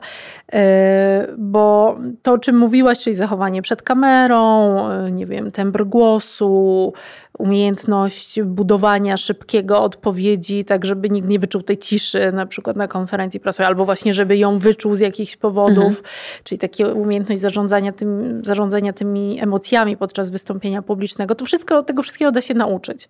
e, 0.54 1.28
bo 1.38 1.98
to, 2.22 2.34
o 2.34 2.38
czym 2.38 2.58
mówiłaś, 2.58 3.04
czyli 3.04 3.16
zachowanie 3.16 3.62
przed 3.62 3.82
kamerą, 3.82 4.78
nie 5.10 5.26
wiem, 5.26 5.52
tembr 5.52 5.86
głosu, 5.86 6.94
umiejętność 7.42 8.42
budowania 8.42 9.18
szybkiego 9.18 9.84
odpowiedzi, 9.84 10.66
tak 10.66 10.86
żeby 10.86 11.10
nikt 11.10 11.28
nie 11.28 11.40
wyczuł 11.40 11.62
tej 11.62 11.78
ciszy, 11.78 12.32
na 12.32 12.46
przykład 12.46 12.78
na 12.78 12.88
konferencji 12.88 13.40
prasowej, 13.40 13.68
albo 13.68 13.86
właśnie, 13.86 14.14
żeby 14.14 14.38
ją 14.38 14.58
wyczuł 14.58 14.96
z 14.96 15.00
jakichś 15.00 15.36
powodów, 15.36 15.86
mhm. 15.86 16.04
czyli 16.44 16.60
takie 16.60 16.88
umiejętność 16.88 17.42
zarządzania, 17.42 17.92
tym, 17.92 18.42
zarządzania 18.46 18.94
tymi 18.94 19.40
emocjami 19.42 19.98
podczas 19.98 20.30
wystąpienia 20.30 20.82
publicznego. 20.82 21.36
To 21.36 21.46
wszystko, 21.46 21.84
tego 21.84 22.02
wszystkiego 22.02 22.32
da 22.32 22.42
się 22.42 22.54
nauczyć. 22.54 23.10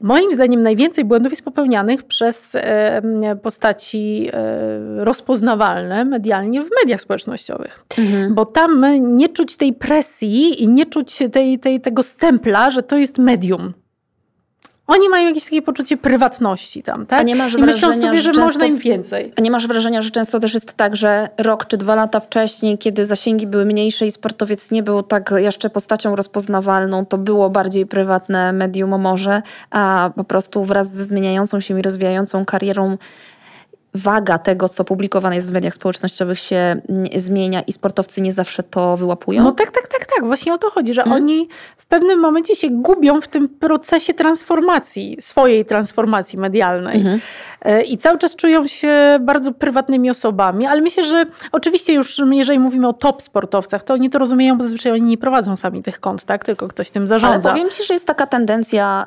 Moim 0.00 0.34
zdaniem 0.34 0.62
najwięcej 0.62 1.04
błędów 1.04 1.32
jest 1.32 1.44
popełnianych 1.44 2.02
przez 2.02 2.56
postaci 3.42 4.28
e, 4.32 5.04
rozpoznawalne 5.04 6.04
medialnie 6.04 6.64
w 6.64 6.68
mediach 6.82 7.00
społecznościowych. 7.00 7.84
Mhm. 7.98 8.34
Bo 8.34 8.46
tam 8.46 8.86
nie 9.16 9.28
czuć 9.28 9.56
tej 9.56 9.72
presji 9.72 10.62
i 10.62 10.68
nie 10.68 10.86
czuć 10.86 11.18
tej, 11.32 11.58
tej, 11.58 11.80
tego 11.80 12.02
stempla, 12.02 12.70
że 12.70 12.82
to 12.82 12.96
jest 12.96 13.18
medium. 13.18 13.72
Oni 14.90 15.08
mają 15.08 15.28
jakieś 15.28 15.44
takie 15.44 15.62
poczucie 15.62 15.96
prywatności 15.96 16.82
tam, 16.82 17.06
tak? 17.06 17.20
A 17.20 17.22
nie 17.22 17.34
masz 17.34 17.54
I 17.54 17.58
myślą 17.62 17.88
wrażenia, 17.88 18.08
sobie, 18.08 18.16
że, 18.16 18.22
że 18.22 18.30
często- 18.30 18.46
można 18.46 18.66
im 18.66 18.76
więcej. 18.76 19.32
A 19.36 19.40
nie 19.40 19.50
masz 19.50 19.66
wrażenia, 19.66 20.02
że 20.02 20.10
często 20.10 20.40
też 20.40 20.54
jest 20.54 20.74
tak, 20.74 20.96
że 20.96 21.28
rok 21.38 21.66
czy 21.66 21.76
dwa 21.76 21.94
lata 21.94 22.20
wcześniej, 22.20 22.78
kiedy 22.78 23.06
zasięgi 23.06 23.46
były 23.46 23.64
mniejsze 23.64 24.06
i 24.06 24.10
sportowiec 24.10 24.70
nie 24.70 24.82
był 24.82 25.02
tak 25.02 25.34
jeszcze 25.36 25.70
postacią 25.70 26.16
rozpoznawalną, 26.16 27.06
to 27.06 27.18
było 27.18 27.50
bardziej 27.50 27.86
prywatne 27.86 28.52
medium 28.52 29.00
może, 29.00 29.42
a 29.70 30.10
po 30.16 30.24
prostu 30.24 30.64
wraz 30.64 30.90
ze 30.90 31.04
zmieniającą 31.04 31.60
się 31.60 31.78
i 31.78 31.82
rozwijającą 31.82 32.44
karierą 32.44 32.98
waga 33.94 34.38
tego, 34.38 34.68
co 34.68 34.84
publikowane 34.84 35.34
jest 35.34 35.50
w 35.50 35.52
mediach 35.52 35.74
społecznościowych 35.74 36.38
się 36.38 36.80
zmienia 37.16 37.60
i 37.60 37.72
sportowcy 37.72 38.20
nie 38.20 38.32
zawsze 38.32 38.62
to 38.62 38.96
wyłapują? 38.96 39.42
No 39.42 39.52
tak, 39.52 39.70
tak, 39.70 39.88
tak, 39.88 40.06
tak. 40.16 40.26
Właśnie 40.26 40.54
o 40.54 40.58
to 40.58 40.70
chodzi, 40.70 40.94
że 40.94 41.02
Mhm. 41.02 41.22
oni 41.22 41.48
w 41.76 41.86
pewnym 41.86 42.20
momencie 42.20 42.56
się 42.56 42.68
gubią 42.70 43.20
w 43.20 43.28
tym 43.28 43.48
procesie 43.48 44.14
transformacji, 44.14 45.16
swojej 45.20 45.64
transformacji 45.64 46.38
medialnej. 46.38 46.96
Mhm. 46.96 47.20
E, 47.62 47.82
I 47.82 47.98
cały 47.98 48.18
czas 48.18 48.36
czują 48.36 48.66
się 48.66 49.18
bardzo 49.20 49.52
prywatnymi 49.52 50.10
osobami, 50.10 50.66
ale 50.66 50.80
myślę, 50.80 51.04
że 51.04 51.24
oczywiście 51.52 51.92
już 51.92 52.22
jeżeli 52.30 52.58
mówimy 52.58 52.88
o 52.88 52.92
top 52.92 53.22
sportowcach, 53.22 53.82
to 53.82 53.94
oni 53.94 54.10
to 54.10 54.18
rozumieją, 54.18 54.58
bo 54.58 54.62
zazwyczaj 54.62 54.92
oni 54.92 55.02
nie 55.02 55.18
prowadzą 55.18 55.56
sami 55.56 55.82
tych 55.82 56.00
kont, 56.00 56.24
tak? 56.24 56.44
Tylko 56.44 56.68
ktoś 56.68 56.90
tym 56.90 57.02
Ale 57.02 57.08
zarządza. 57.08 57.50
powiem 57.50 57.70
Ci, 57.70 57.84
że 57.84 57.94
jest 57.94 58.06
taka 58.06 58.26
tendencja, 58.26 59.06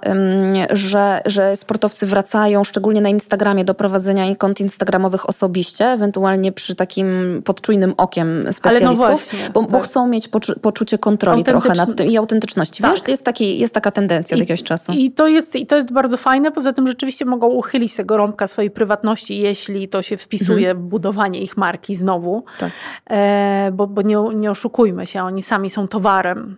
że, 0.72 1.22
że 1.26 1.56
sportowcy 1.56 2.06
wracają, 2.06 2.64
szczególnie 2.64 3.02
na 3.02 3.10
Instagramie, 3.10 3.66
do 3.66 3.74
prowadzenia 3.74 4.36
kont 4.36 4.60
instagramowych 4.60 5.30
osobiście, 5.30 5.86
ewentualnie 5.86 6.52
przy 6.52 6.76
takim 6.76 7.42
podczujnym 7.46 7.94
okiem 7.98 8.54
specjalistów, 8.54 8.98
właśnie, 8.98 9.50
bo, 9.54 9.62
bo 9.62 9.80
tak. 9.80 9.84
chcą 9.84 10.08
mieć 10.08 10.30
poczu- 10.30 10.60
poczucie 10.60 10.98
kontroli 10.98 11.44
trochę 11.44 11.74
nad 11.74 11.96
tym 11.96 12.08
i 12.08 12.18
autentyczności. 12.18 12.84
Tak. 12.84 12.92
Wiesz, 12.92 13.08
jest, 13.08 13.24
taki, 13.24 13.60
jest 13.60 13.74
taka 13.74 13.92
tendencja 13.92 14.36
od 14.36 14.40
jakiegoś 14.40 14.64
czasu. 14.64 14.92
I 14.92 15.12
to, 15.12 15.28
jest, 15.28 15.56
I 15.56 15.66
to 15.66 15.76
jest 15.76 15.92
bardzo 15.92 16.18
fajne. 16.18 16.52
Poza 16.52 16.74
tym 16.74 16.88
rzeczywiście 16.88 17.26
mogą 17.26 17.48
uchylić 17.48 17.96
tego 17.96 18.18
rąbka 18.18 18.43
swojej 18.48 18.72
prywatności, 18.72 19.40
jeśli 19.40 19.90
to 19.90 20.02
się 20.02 20.18
wpisuje 20.18 20.76
w 20.76 20.80
budowanie 20.80 21.42
ich 21.42 21.58
marki 21.58 21.96
znowu. 21.96 22.46
Tak. 22.60 22.72
E, 23.10 23.72
bo 23.74 23.88
bo 23.88 24.02
nie, 24.02 24.18
nie 24.36 24.52
oszukujmy 24.52 25.08
się, 25.08 25.24
oni 25.24 25.44
sami 25.44 25.70
są 25.70 25.88
towarem 25.88 26.58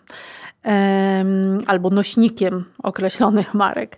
em, 0.64 1.64
albo 1.68 1.90
nośnikiem 1.90 2.66
określonych 2.84 3.54
marek. 3.54 3.98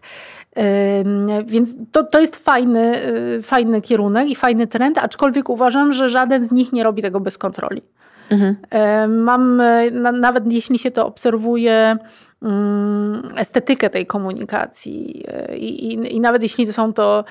Więc 1.46 1.76
to, 1.92 2.04
to 2.04 2.20
jest 2.20 2.36
fajny, 2.36 3.08
y, 3.38 3.42
fajny 3.42 3.82
kierunek 3.82 4.30
i 4.30 4.36
fajny 4.36 4.68
trend, 4.68 4.98
aczkolwiek 4.98 5.50
uważam, 5.50 5.94
że 5.94 6.10
żaden 6.10 6.46
z 6.46 6.52
nich 6.52 6.74
nie 6.74 6.84
robi 6.84 7.02
tego 7.02 7.20
bez 7.20 7.38
kontroli. 7.38 7.82
Mhm. 8.30 8.56
E, 8.70 9.08
Mam, 9.08 9.62
e, 9.62 9.92
na, 9.92 10.12
nawet 10.12 10.52
jeśli 10.52 10.80
się 10.80 10.92
to 10.92 11.08
obserwuje, 11.08 11.98
mm, 12.42 13.28
estetykę 13.36 13.90
tej 13.90 14.06
komunikacji 14.06 15.24
e, 15.28 15.58
i, 15.58 15.94
i, 15.94 16.16
i 16.16 16.20
nawet 16.20 16.44
jeśli 16.44 16.68
to 16.68 16.74
są 16.74 16.94
to 16.94 17.26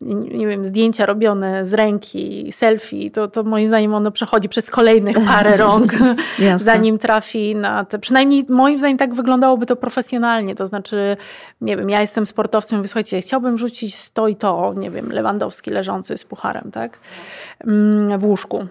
nie 0.00 0.46
wiem, 0.46 0.64
zdjęcia 0.64 1.06
robione 1.06 1.66
z 1.66 1.74
ręki, 1.74 2.52
selfie, 2.52 3.10
to, 3.10 3.28
to 3.28 3.42
moim 3.42 3.68
zdaniem 3.68 3.94
ono 3.94 4.10
przechodzi 4.10 4.48
przez 4.48 4.70
kolejnych 4.70 5.16
parę 5.26 5.56
rąk, 5.66 5.92
zanim 6.56 6.98
trafi 6.98 7.54
na 7.56 7.84
te. 7.84 7.98
Przynajmniej 7.98 8.46
moim 8.48 8.78
zdaniem 8.78 8.98
tak 8.98 9.14
wyglądałoby 9.14 9.66
to 9.66 9.76
profesjonalnie. 9.76 10.54
To 10.54 10.66
znaczy, 10.66 11.16
nie 11.60 11.76
wiem, 11.76 11.90
ja 11.90 12.00
jestem 12.00 12.26
sportowcem, 12.26 12.78
mówię, 12.78 12.88
słuchajcie, 12.88 13.20
chciałbym 13.20 13.58
rzucić 13.58 14.10
to 14.10 14.28
i 14.28 14.36
to, 14.36 14.74
nie 14.76 14.90
wiem, 14.90 15.12
Lewandowski 15.12 15.70
leżący 15.70 16.18
z 16.18 16.24
pucharem, 16.24 16.70
tak? 16.72 16.98
Mm, 17.66 18.18
W 18.18 18.24
łóżku. 18.24 18.66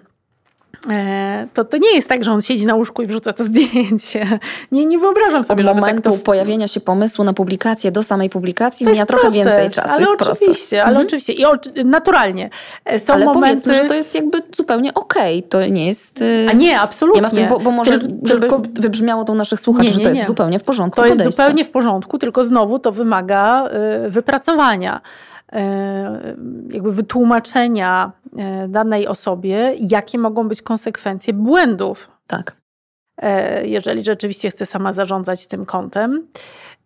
E, 0.90 1.48
To, 1.54 1.66
to 1.66 1.78
nie 1.78 1.96
jest 1.96 2.10
tak, 2.10 2.24
że 2.24 2.32
on 2.32 2.42
siedzi 2.42 2.66
na 2.66 2.76
łóżku 2.76 3.02
i 3.02 3.06
wrzuca 3.08 3.34
to 3.34 3.44
zdjęcie. 3.50 4.40
Nie, 4.72 4.86
nie 4.86 5.00
wyobrażam 5.00 5.42
Od 5.42 5.48
sobie, 5.48 5.64
żeby 5.64 5.76
momentu 5.80 6.02
tak 6.12 6.14
to 6.20 6.24
pojawienia 6.24 6.68
się 6.68 6.80
pomysłu 6.80 7.26
na 7.26 7.34
publikację 7.34 7.92
do 7.92 8.04
samej 8.04 8.30
publikacji 8.30 8.86
to 8.86 8.90
mija 8.92 9.02
jest 9.02 9.08
trochę 9.08 9.22
proces, 9.32 9.46
więcej 9.46 9.70
czasu. 9.70 9.90
Ale 9.90 10.00
jest 10.00 10.12
oczywiście, 10.22 10.46
proces. 10.48 10.74
ale 10.74 10.88
Mhm. 10.90 11.06
oczywiście. 11.08 11.34
I 11.34 11.44
naturalnie. 11.86 12.50
E, 12.86 13.00
Są 13.00 13.14
Ale 13.14 13.26
momenty... 13.26 13.48
powiedzmy, 13.50 13.74
że 13.74 13.86
to 13.86 13.94
jest 13.94 14.16
jakby 14.16 14.42
zupełnie 14.58 14.94
okej. 14.94 15.44
To 15.44 15.66
nie 15.68 15.88
jest... 15.88 16.22
y, 16.22 16.48
A 16.50 16.54
nie, 16.54 16.80
absolutnie. 16.80 17.22
Nie 17.22 17.30
tym, 17.30 17.50
bo, 17.50 17.60
bo 17.60 17.72
może, 17.72 17.98
Tyl- 17.98 18.18
żeby 18.24 18.42
tylko 18.42 18.62
wybrzmiało 18.74 19.24
to 19.24 19.34
naszych 19.34 19.60
słuchaczy, 19.60 19.86
Nie, 19.88 19.92
że 19.94 19.98
nie, 20.00 20.04
to 20.04 20.10
jest 20.10 20.22
nie. 20.22 20.28
zupełnie 20.28 20.60
w 20.60 20.64
porządku 20.64 20.96
To 21.02 21.06
jest 21.06 21.18
podejście. 21.18 21.44
zupełnie 21.44 21.66
w 21.66 21.70
porządku, 21.70 22.18
tylko 22.18 22.44
znowu 22.44 22.80
to 22.80 22.92
wymaga 22.92 23.70
y, 24.06 24.10
wypracowania, 24.10 25.02
jakby 26.70 26.91
wytłumaczenia 26.91 28.12
y, 28.66 28.68
danej 28.68 29.08
osobie, 29.08 29.74
jakie 29.80 30.18
mogą 30.18 30.47
być 30.47 30.62
konsekwencje 30.62 31.34
błędów, 31.34 32.08
Tak. 32.28 32.56
e, 33.22 33.68
jeżeli 33.68 34.06
rzeczywiście 34.06 34.50
chce 34.50 34.66
sama 34.66 34.93
zarządzać 34.93 35.47
tym 35.47 35.66
kontem. 35.66 36.28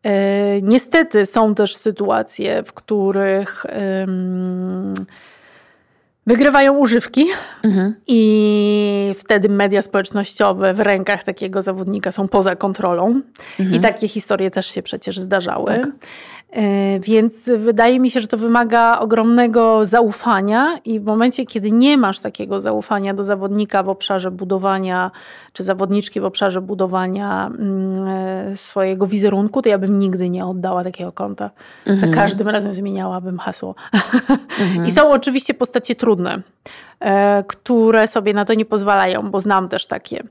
E, 0.03 0.61
Niestety 0.61 1.25
są 1.25 1.55
też 1.55 1.75
sytuacje, 1.75 2.63
w 2.63 2.73
których 2.73 3.65
wygrywają 6.27 6.77
używki 6.77 7.25
Mhm. 7.63 7.95
i 8.07 9.11
wtedy 9.17 9.49
media 9.49 9.81
społecznościowe 9.81 10.73
w 10.73 10.79
rękach 10.79 11.23
takiego 11.23 11.61
zawodnika 11.61 12.11
są 12.11 12.27
poza 12.27 12.55
kontrolą. 12.55 13.21
I 13.71 13.79
takie 13.79 14.07
historie 14.07 14.51
też 14.51 14.67
się 14.67 14.83
przecież 14.83 15.19
zdarzały. 15.19 15.65
Tak. 15.65 15.87
E, 16.53 16.99
Więc 16.99 17.49
wydaje 17.57 17.99
mi 17.99 18.09
się, 18.09 18.21
że 18.21 18.27
to 18.27 18.37
wymaga 18.37 18.99
ogromnego 18.99 19.85
zaufania, 19.85 20.77
i 20.85 20.99
w 20.99 21.03
momencie, 21.03 21.45
kiedy 21.45 21.71
nie 21.71 21.97
masz 21.97 22.19
takiego 22.19 22.61
zaufania 22.61 23.13
do 23.13 23.23
zawodnika 23.23 23.83
w 23.83 23.89
obszarze 23.89 24.31
budowania, 24.31 25.11
czy 25.53 25.63
zawodniczki 25.63 26.21
w 26.21 26.25
obszarze 26.25 26.61
budowania 26.61 27.47
mm, 27.47 28.07
e, 28.07 28.55
swojego 28.55 29.07
wizerunku, 29.07 29.61
to 29.61 29.69
ja 29.69 29.77
bym 29.77 29.99
nigdy 29.99 30.29
nie 30.29 30.45
oddała 30.45 30.83
takiego 30.83 31.11
konta. 31.11 31.49
Za 31.85 32.07
każdym 32.07 32.49
razem 32.49 32.73
zmieniałabym 32.73 33.39
hasło. 33.39 33.75
I 34.87 34.91
są 34.91 35.11
oczywiście 35.11 35.53
postacie 35.53 35.95
trudne, 35.95 36.41
e, 36.99 37.43
które 37.47 38.07
sobie 38.07 38.33
na 38.33 38.45
to 38.45 38.53
nie 38.53 38.65
pozwalają, 38.65 39.31
bo 39.31 39.39
znam 39.39 39.69
też 39.69 39.87
takie 39.87 40.23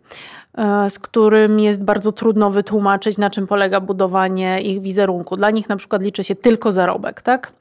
z 0.88 0.98
którym 0.98 1.60
jest 1.60 1.84
bardzo 1.84 2.12
trudno 2.12 2.50
wytłumaczyć, 2.50 3.18
na 3.18 3.30
czym 3.30 3.46
polega 3.46 3.80
budowanie 3.80 4.60
ich 4.60 4.80
wizerunku. 4.80 5.36
Dla 5.36 5.50
nich 5.50 5.68
na 5.68 5.76
przykład 5.76 6.02
liczy 6.02 6.24
się 6.24 6.34
tylko 6.34 6.72
zarobek, 6.72 7.22
tak? 7.22 7.52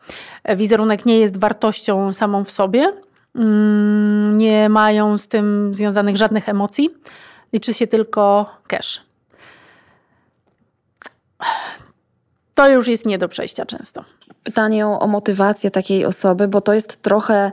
E, 0.44 0.56
Wizerunek 0.56 1.06
nie 1.06 1.20
jest 1.20 1.38
wartością 1.38 2.14
samą 2.14 2.44
w 2.44 2.52
sobie, 2.52 2.94
mm, 3.36 4.38
nie 4.38 4.70
mają 4.70 5.18
z 5.18 5.28
tym 5.28 5.76
związanych 5.76 6.18
żadnych 6.18 6.50
emocji, 6.50 6.90
liczy 7.54 7.74
się 7.74 7.88
tylko 7.88 8.50
cash. 8.68 9.02
To 12.56 12.70
już 12.70 12.88
jest 12.88 13.06
nie 13.06 13.18
do 13.18 13.30
przejścia 13.30 13.66
często. 13.66 14.04
Pytanie 14.44 14.88
o, 14.88 15.00
o 15.00 15.08
motywację 15.08 15.72
takiej 15.72 16.06
osoby, 16.06 16.48
bo 16.48 16.62
to 16.62 16.74
jest 16.74 17.02
trochę 17.02 17.52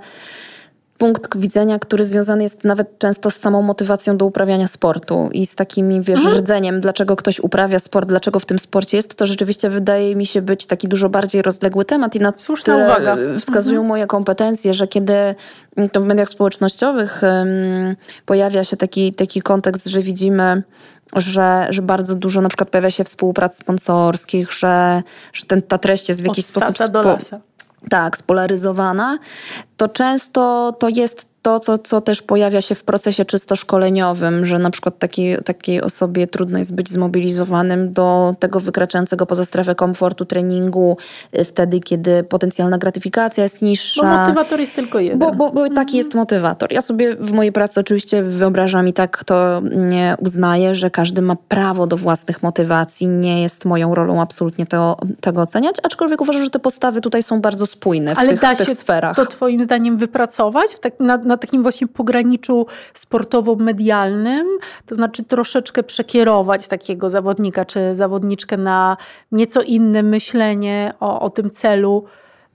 punkt 0.98 1.36
widzenia, 1.38 1.78
który 1.78 2.04
związany 2.04 2.42
jest 2.42 2.64
nawet 2.64 2.98
często 2.98 3.30
z 3.30 3.36
samą 3.36 3.62
motywacją 3.62 4.16
do 4.16 4.24
uprawiania 4.26 4.68
sportu 4.68 5.28
i 5.32 5.46
z 5.46 5.54
takimi, 5.54 6.00
wiesz, 6.02 6.18
Mhm. 6.20 6.36
rdzeniem, 6.42 6.80
dlaczego 6.80 7.16
ktoś 7.16 7.40
uprawia 7.40 7.78
sport, 7.78 8.08
dlaczego 8.08 8.40
w 8.40 8.46
tym 8.46 8.58
sporcie 8.58 8.96
jest. 8.96 9.14
To 9.14 9.26
rzeczywiście 9.26 9.70
wydaje 9.70 10.16
mi 10.16 10.26
się 10.26 10.42
być 10.42 10.66
taki 10.66 10.88
dużo 10.88 11.08
bardziej 11.08 11.42
rozległy 11.42 11.84
temat 11.84 12.14
i 12.16 12.20
na 12.20 12.32
Słuszna 12.36 12.74
tyle 12.74 12.86
uwaga. 12.86 13.16
wskazują 13.38 13.84
moje 13.84 14.06
kompetencje, 14.06 14.74
że 14.74 14.88
kiedy 14.88 15.12
to 15.92 16.00
w 16.00 16.04
mediach 16.04 16.28
społecznościowych 16.28 17.24
em, 17.24 17.48
pojawia 18.26 18.64
się 18.64 18.76
taki, 18.76 19.12
taki 19.12 19.42
kontekst, 19.42 19.86
że 19.86 20.00
widzimy 20.00 20.62
że, 21.16 21.66
że 21.70 21.82
bardzo 21.82 22.14
dużo 22.14 22.40
na 22.40 22.48
przykład 22.48 22.70
pojawia 22.70 22.90
się 22.90 23.04
współprac 23.04 23.56
sponsorskich, 23.58 24.52
że, 24.52 25.02
że 25.32 25.46
ten, 25.46 25.62
ta 25.62 25.78
treść 25.78 26.08
jest 26.08 26.22
w 26.22 26.24
jakiś 26.26 26.44
Od 26.44 26.50
sposób 26.50 26.76
sasa 26.76 26.88
do 26.88 27.00
spo- 27.02 27.04
lasa. 27.12 27.40
Tak, 27.90 28.16
spolaryzowana, 28.16 29.18
to 29.76 29.88
często 29.88 30.72
to 30.78 30.88
jest 30.88 31.27
to, 31.42 31.60
co, 31.60 31.78
co 31.78 32.00
też 32.00 32.22
pojawia 32.22 32.60
się 32.60 32.74
w 32.74 32.84
procesie 32.84 33.24
czysto 33.24 33.56
szkoleniowym, 33.56 34.46
że 34.46 34.58
na 34.58 34.70
przykład 34.70 34.98
takiej, 34.98 35.38
takiej 35.44 35.82
osobie 35.82 36.26
trudno 36.26 36.58
jest 36.58 36.74
być 36.74 36.90
zmobilizowanym 36.90 37.92
do 37.92 38.34
tego 38.38 38.60
wykraczającego 38.60 39.26
poza 39.26 39.44
strefę 39.44 39.74
komfortu 39.74 40.24
treningu 40.24 40.96
y, 41.38 41.44
wtedy, 41.44 41.80
kiedy 41.80 42.24
potencjalna 42.24 42.78
gratyfikacja 42.78 43.42
jest 43.42 43.60
Bo 43.60 43.66
niższa. 43.66 44.20
motywator 44.20 44.60
jest 44.60 44.74
tylko 44.74 45.00
jeden. 45.00 45.18
Bo, 45.18 45.32
bo, 45.32 45.52
bo 45.52 45.68
taki 45.70 45.96
jest 45.96 46.14
motywator. 46.14 46.72
Ja 46.72 46.82
sobie 46.82 47.16
w 47.16 47.32
mojej 47.32 47.52
pracy 47.52 47.80
oczywiście 47.80 48.22
wyobrażam 48.22 48.88
i 48.88 48.92
tak 48.92 49.24
to 49.24 49.62
nie 49.76 50.16
uznaję, 50.18 50.74
że 50.74 50.90
każdy 50.90 51.22
ma 51.22 51.36
prawo 51.48 51.86
do 51.86 51.96
własnych 51.96 52.42
motywacji. 52.42 53.06
Nie 53.06 53.42
jest 53.42 53.64
moją 53.64 53.94
rolą 53.94 54.20
absolutnie 54.22 54.66
to, 54.66 54.96
tego 55.20 55.42
oceniać, 55.42 55.76
aczkolwiek 55.82 56.20
uważam, 56.20 56.44
że 56.44 56.50
te 56.50 56.58
postawy 56.58 57.00
tutaj 57.00 57.22
są 57.22 57.40
bardzo 57.40 57.66
spójne 57.66 58.14
w 58.14 58.18
Ale 58.18 58.30
tych, 58.30 58.40
da 58.40 58.56
tych 58.56 58.66
się 58.66 58.74
sferach. 58.74 59.16
to 59.16 59.26
twoim 59.26 59.64
zdaniem 59.64 59.96
wypracować 59.96 60.70
w 60.70 60.78
tak, 60.78 61.00
na, 61.00 61.16
na 61.28 61.36
takim 61.36 61.62
właśnie 61.62 61.86
pograniczu 61.86 62.66
sportowo-medialnym? 62.94 64.46
To 64.86 64.94
znaczy 64.94 65.22
troszeczkę 65.22 65.82
przekierować 65.82 66.68
takiego 66.68 67.10
zawodnika 67.10 67.64
czy 67.64 67.94
zawodniczkę 67.94 68.56
na 68.56 68.96
nieco 69.32 69.62
inne 69.62 70.02
myślenie 70.02 70.94
o, 71.00 71.20
o 71.20 71.30
tym 71.30 71.50
celu, 71.50 72.04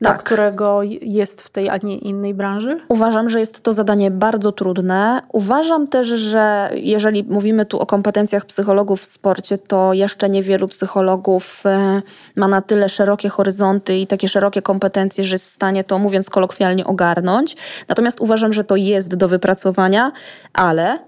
Tak. 0.03 0.23
którego 0.23 0.79
jest 1.01 1.41
w 1.41 1.49
tej, 1.49 1.69
a 1.69 1.77
nie 1.77 1.97
innej 1.97 2.33
branży? 2.33 2.79
Uważam, 2.89 3.29
że 3.29 3.39
jest 3.39 3.63
to 3.63 3.73
zadanie 3.73 4.11
bardzo 4.11 4.51
trudne. 4.51 5.21
Uważam 5.31 5.87
też, 5.87 6.07
że 6.07 6.71
jeżeli 6.75 7.23
mówimy 7.23 7.65
tu 7.65 7.79
o 7.79 7.85
kompetencjach 7.85 8.45
psychologów 8.45 9.01
w 9.01 9.05
sporcie, 9.05 9.57
to 9.57 9.93
jeszcze 9.93 10.29
niewielu 10.29 10.67
psychologów 10.67 11.63
e, 11.65 12.01
ma 12.35 12.47
na 12.47 12.61
tyle 12.61 12.89
szerokie 12.89 13.29
horyzonty 13.29 13.97
i 13.97 14.07
takie 14.07 14.29
szerokie 14.29 14.61
kompetencje, 14.61 15.23
że 15.23 15.35
jest 15.35 15.45
w 15.45 15.53
stanie 15.53 15.83
to, 15.83 15.99
mówiąc 15.99 16.29
kolokwialnie, 16.29 16.85
ogarnąć. 16.85 17.55
Natomiast 17.87 18.21
uważam, 18.21 18.53
że 18.53 18.63
to 18.63 18.75
jest 18.75 19.15
do 19.15 19.27
wypracowania, 19.27 20.11
ale 20.53 20.99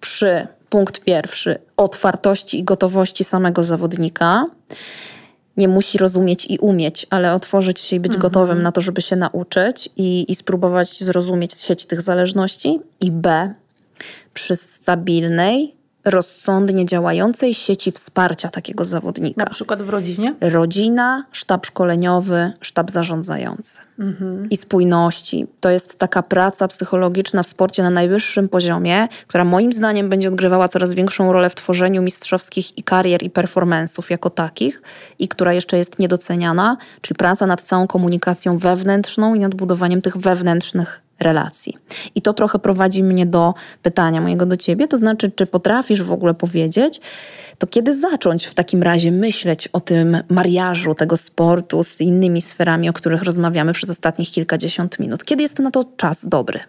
przy 0.00 0.46
punkt 0.68 1.00
pierwszy 1.00 1.58
otwartości 1.76 2.58
i 2.58 2.64
gotowości 2.64 3.24
samego 3.24 3.62
zawodnika. 3.62 4.46
Nie 5.58 5.68
musi 5.68 5.98
rozumieć 5.98 6.46
i 6.50 6.58
umieć, 6.58 7.06
ale 7.10 7.34
otworzyć 7.34 7.80
się 7.80 7.96
i 7.96 8.00
być 8.00 8.16
gotowym 8.16 8.62
na 8.62 8.72
to, 8.72 8.80
żeby 8.80 9.02
się 9.02 9.16
nauczyć 9.16 9.88
i, 9.96 10.32
i 10.32 10.34
spróbować 10.34 11.04
zrozumieć 11.04 11.60
sieć 11.60 11.86
tych 11.86 12.02
zależności. 12.02 12.80
I 13.00 13.10
B, 13.10 13.54
przy 14.34 14.56
stabilnej, 14.56 15.77
rozsądnie 16.10 16.86
działającej 16.86 17.54
sieci 17.54 17.92
wsparcia 17.92 18.48
takiego 18.48 18.84
zawodnika. 18.84 19.44
Na 19.44 19.50
przykład 19.50 19.82
w 19.82 19.88
rodzinie? 19.88 20.34
Rodzina, 20.40 21.24
sztab 21.32 21.66
szkoleniowy, 21.66 22.52
sztab 22.60 22.90
zarządzający. 22.90 23.80
I 24.50 24.56
spójności. 24.56 25.46
To 25.60 25.70
jest 25.70 25.98
taka 25.98 26.22
praca 26.22 26.68
psychologiczna 26.68 27.42
w 27.42 27.46
sporcie 27.46 27.82
na 27.82 27.90
najwyższym 27.90 28.48
poziomie, 28.48 29.08
która 29.26 29.44
moim 29.44 29.72
zdaniem 29.72 30.08
będzie 30.08 30.28
odgrywała 30.28 30.68
coraz 30.68 30.92
większą 30.92 31.32
rolę 31.32 31.50
w 31.50 31.54
tworzeniu 31.54 32.02
mistrzowskich 32.02 32.78
i 32.78 32.82
karier 32.82 33.22
i 33.22 33.30
performance'ów 33.30 34.10
jako 34.10 34.30
takich 34.30 34.82
i 35.18 35.28
która 35.28 35.52
jeszcze 35.52 35.78
jest 35.78 35.98
niedoceniana, 35.98 36.76
czyli 37.00 37.18
praca 37.18 37.46
nad 37.46 37.62
całą 37.62 37.86
komunikacją 37.86 38.58
wewnętrzną 38.58 39.34
i 39.34 39.40
nad 39.40 39.54
budowaniem 39.54 40.02
tych 40.02 40.16
wewnętrznych 40.16 41.07
relacji. 41.20 41.76
I 42.14 42.22
to 42.22 42.32
trochę 42.32 42.58
prowadzi 42.58 43.02
mnie 43.02 43.26
do 43.26 43.54
pytania 43.82 44.20
mojego 44.20 44.46
do 44.46 44.56
ciebie, 44.56 44.88
to 44.88 44.96
znaczy, 44.96 45.30
czy 45.30 45.46
potrafisz 45.46 46.02
w 46.02 46.12
ogóle 46.12 46.34
powiedzieć, 46.34 47.00
to 47.58 47.66
kiedy 47.66 47.98
zacząć 47.98 48.46
w 48.46 48.54
takim 48.54 48.82
razie 48.82 49.12
myśleć 49.12 49.68
o 49.68 49.80
tym 49.80 50.18
mariażu 50.28 50.94
tego 50.94 51.16
sportu 51.16 51.84
z 51.84 52.00
innymi 52.00 52.42
sferami, 52.42 52.88
o 52.88 52.92
których 52.92 53.22
rozmawiamy 53.22 53.72
przez 53.72 53.90
ostatnich 53.90 54.30
kilkadziesiąt 54.30 54.98
minut? 54.98 55.24
Kiedy 55.24 55.42
jest 55.42 55.58
na 55.58 55.70
to 55.70 55.84
czas 55.96 56.28
dobry? 56.28 56.60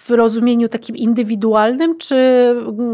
W 0.00 0.10
rozumieniu 0.10 0.68
takim 0.68 0.96
indywidualnym, 0.96 1.98
czy 1.98 2.16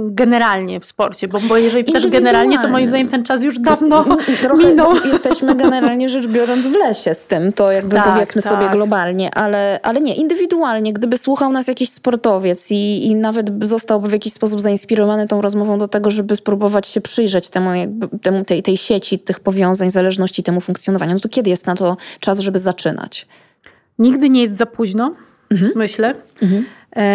generalnie 0.07 0.81
w 0.81 0.85
sporcie? 0.85 1.29
Bo, 1.29 1.41
bo 1.41 1.57
jeżeli 1.57 1.85
pytasz 1.85 2.07
generalnie, 2.07 2.59
to 2.59 2.69
moim 2.69 2.89
zdaniem 2.89 3.09
ten 3.09 3.25
czas 3.25 3.43
już 3.43 3.59
dawno 3.59 4.05
Trochę 4.43 4.69
minął. 4.69 4.95
jesteśmy 5.05 5.55
generalnie 5.55 6.09
rzecz 6.09 6.27
biorąc 6.27 6.67
w 6.67 6.73
lesie 6.73 7.15
z 7.15 7.25
tym, 7.27 7.53
to 7.53 7.73
jakby 7.73 7.97
Tak, 7.97 8.13
powiedzmy 8.15 8.43
tak. 8.43 8.53
sobie 8.53 8.69
globalnie, 8.69 9.35
ale, 9.35 9.81
ale 9.83 10.01
nie, 10.01 10.15
indywidualnie, 10.15 10.93
gdyby 10.93 11.19
słuchał 11.19 11.53
nas 11.53 11.69
jakiś 11.69 11.91
sportowiec 11.91 12.71
i, 12.71 13.07
i 13.07 13.15
nawet 13.15 13.51
by 13.51 13.67
zostałby 13.67 14.09
w 14.09 14.13
jakiś 14.13 14.33
sposób 14.33 14.61
zainspirowany 14.61 15.27
tą 15.29 15.41
rozmową 15.41 15.79
do 15.79 15.89
tego, 15.89 16.11
żeby 16.11 16.37
spróbować 16.37 16.87
się 16.87 17.01
przyjrzeć 17.01 17.51
temu, 17.51 17.71
temu 18.23 18.45
tej, 18.45 18.63
tej 18.63 18.77
sieci, 18.77 19.19
tych 19.19 19.41
powiązań, 19.41 19.91
zależności, 19.91 20.43
temu 20.43 20.61
funkcjonowaniu, 20.61 21.13
no 21.15 21.21
to 21.21 21.29
kiedy 21.29 21.51
jest 21.51 21.67
na 21.67 21.75
to 21.75 21.97
czas, 22.21 22.39
żeby 22.39 22.59
zaczynać? 22.59 23.27
Nigdy 23.99 24.31
nie 24.31 24.43
jest 24.43 24.57
za 24.57 24.67
późno, 24.67 25.15
myślę. 25.75 26.15
E, 26.43 26.47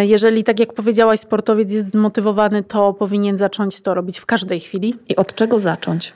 Jeżeli, 0.02 0.44
tak 0.44 0.60
jak 0.60 0.74
powiedziałaś, 0.74 1.20
sportowiec 1.20 1.72
jest 1.72 1.92
zmotywowany, 1.92 2.64
to 2.64 2.94
powinien 2.94 3.38
zacząć 3.38 3.82
to 3.82 3.94
robić 3.94 4.20
w 4.20 4.26
każdej 4.26 4.60
chwili. 4.60 4.96
I 5.10 5.16
od 5.16 5.36
czego 5.36 5.60
zacząć? 5.60 6.14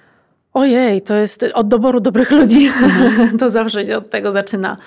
Ojej, 0.53 1.01
to 1.01 1.15
jest 1.15 1.45
od 1.53 1.67
doboru 1.67 1.99
dobrych 1.99 2.31
ludzi. 2.31 2.71
to 3.39 3.49
zawsze 3.49 3.85
się 3.85 3.97
od 3.97 4.09
tego 4.09 4.31
zaczyna. 4.31 4.77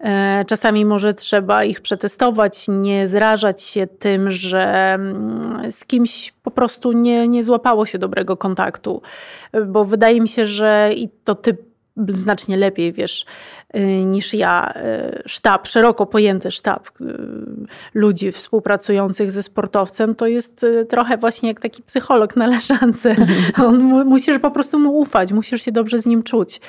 E, 0.00 0.44
Czasami 0.48 0.84
może 0.84 1.14
trzeba 1.14 1.64
ich 1.64 1.80
przetestować, 1.80 2.66
nie 2.68 3.06
zrażać 3.06 3.62
się 3.62 3.86
tym, 3.86 4.30
że 4.30 4.94
mm, 4.94 5.72
z 5.72 5.84
kimś 5.84 6.32
po 6.42 6.50
prostu 6.50 6.92
nie, 6.92 7.28
nie 7.28 7.42
złapało 7.42 7.86
się 7.86 7.98
dobrego 7.98 8.36
kontaktu. 8.36 9.02
E, 9.52 9.60
Bo 9.60 9.84
wydaje 9.84 10.20
mi 10.20 10.28
się, 10.28 10.46
że 10.46 10.90
i 10.96 11.08
to 11.24 11.34
ty 11.34 11.56
znacznie 12.08 12.56
lepiej 12.56 12.92
wiesz 12.92 13.26
y, 13.76 13.80
niż 14.04 14.34
ja. 14.34 14.74
y, 14.76 15.22
Sztab, 15.26 15.66
szeroko 15.66 16.06
pojęty 16.06 16.50
sztab 16.50 16.88
y, 17.00 17.04
ludzi 17.94 18.32
współpracujących 18.32 19.30
ze 19.30 19.42
sportowcem, 19.42 20.14
to 20.14 20.26
jest 20.26 20.66
trochę 20.88 21.16
właśnie 21.16 21.48
jak 21.48 21.60
taki 21.60 21.82
psycholog 21.82 22.36
na 22.42 22.46
leżance. 22.46 23.16
On, 23.66 23.78
mu- 23.78 24.04
musisz 24.04 24.38
po 24.38 24.50
prostu 24.50 24.78
mu 24.78 24.98
ufać, 24.98 25.32
musisz 25.32 25.62
się 25.62 25.72
dobrze 25.72 25.98
z 25.98 26.06
nim 26.06 26.22
czuć. 26.22 26.60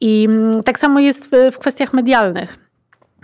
I 0.00 0.24
mm, 0.28 0.62
tak 0.62 0.78
samo 0.78 1.00
jest 1.00 1.30
w, 1.30 1.52
w 1.52 1.58
kwestiach 1.58 1.92
medialnych. 1.92 2.61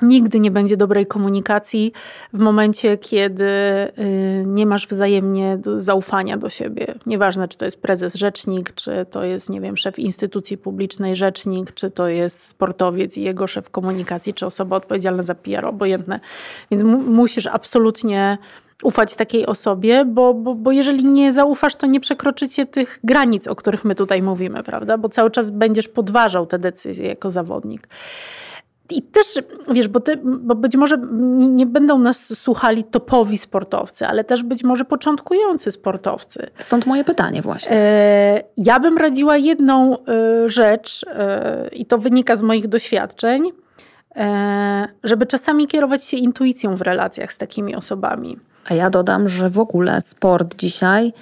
Nigdy 0.03 0.41
nie 0.41 0.51
będzie 0.51 0.77
dobrej 0.77 1.07
komunikacji 1.07 1.93
w 2.33 2.39
momencie, 2.39 2.99
kiedy 2.99 3.45
y, 3.45 4.45
nie 4.47 4.67
masz 4.67 4.87
wzajemnie 4.87 5.59
zaufania 5.79 6.37
do 6.37 6.51
siebie. 6.51 6.95
Nieważne, 7.07 7.49
czy 7.49 7.59
to 7.59 7.65
jest 7.65 7.83
prezes 7.83 8.15
rzecznik, 8.15 8.75
czy 8.75 9.07
to 9.11 9.25
jest, 9.25 9.51
nie 9.51 9.61
wiem, 9.61 9.77
szef 9.77 9.99
instytucji 9.99 10.59
publicznej 10.59 11.17
rzecznik, 11.17 11.75
czy 11.75 11.91
to 11.91 12.09
jest 12.09 12.47
sportowiec 12.47 13.17
i 13.17 13.23
jego 13.23 13.47
szef 13.47 13.71
komunikacji, 13.71 14.35
czy 14.35 14.47
osoba 14.47 14.77
odpowiedzialna 14.77 15.23
za 15.23 15.35
PR, 15.35 15.67
obojętne. 15.67 16.21
Więc 16.71 16.83
mu- 16.83 17.03
musisz 17.03 17.47
absolutnie 17.47 18.39
ufać 18.83 19.17
takiej 19.17 19.47
osobie, 19.47 20.05
bo, 20.05 20.35
bo, 20.35 20.55
bo 20.55 20.73
jeżeli 20.73 21.05
nie 21.05 21.33
zaufasz, 21.33 21.77
to 21.77 21.87
nie 21.87 22.01
przekroczycie 22.01 22.67
tych 22.67 23.01
granic, 23.05 23.49
o 23.49 23.57
których 23.57 23.85
my 23.85 23.95
tutaj 23.95 24.23
mówimy, 24.23 24.63
prawda? 24.63 24.99
Bo 24.99 25.09
cały 25.09 25.31
czas 25.31 25.51
będziesz 25.51 25.89
podważał 25.89 26.47
te 26.47 26.59
decyzje 26.59 27.07
jako 27.09 27.31
zawodnik. 27.31 27.89
I 28.91 29.03
też, 29.03 29.27
wiesz, 29.71 29.89
bo, 29.89 30.01
ty, 30.01 30.17
bo 30.25 30.55
być 30.55 30.77
może 30.77 30.99
nie, 31.13 31.49
nie 31.49 31.67
będą 31.67 31.99
nas 31.99 32.39
słuchali 32.39 32.85
topowi 32.85 33.39
sportowcy, 33.39 34.07
ale 34.07 34.25
też 34.25 34.43
być 34.43 34.65
może 34.65 34.85
początkujący 34.85 35.71
sportowcy. 35.71 36.51
Stąd 36.59 36.87
moje 36.87 37.05
pytanie 37.05 37.43
właśnie. 37.43 37.77
E, 37.77 38.43
Ja 38.57 38.81
bym 38.81 38.99
radziła 38.99 39.37
jedną 39.37 39.97
e, 39.99 40.49
rzecz, 40.49 41.07
e, 41.09 41.69
i 41.73 41.87
to 41.87 41.99
wynika 41.99 42.37
z 42.37 42.43
moich 42.43 42.69
doświadczeń, 42.69 43.53
e, 44.17 44.89
żeby 45.05 45.27
czasami 45.27 45.67
kierować 45.67 46.05
się 46.05 46.17
intuicją 46.17 46.77
w 46.77 46.83
relacjach 46.83 47.33
z 47.33 47.39
takimi 47.39 47.77
osobami. 47.77 48.39
A 48.71 48.75
ja 48.75 48.91
dodam, 48.91 49.29
że 49.29 49.51
w 49.51 49.59
ogóle 49.59 50.01
sport 50.01 50.55
dzisiaj, 50.57 51.13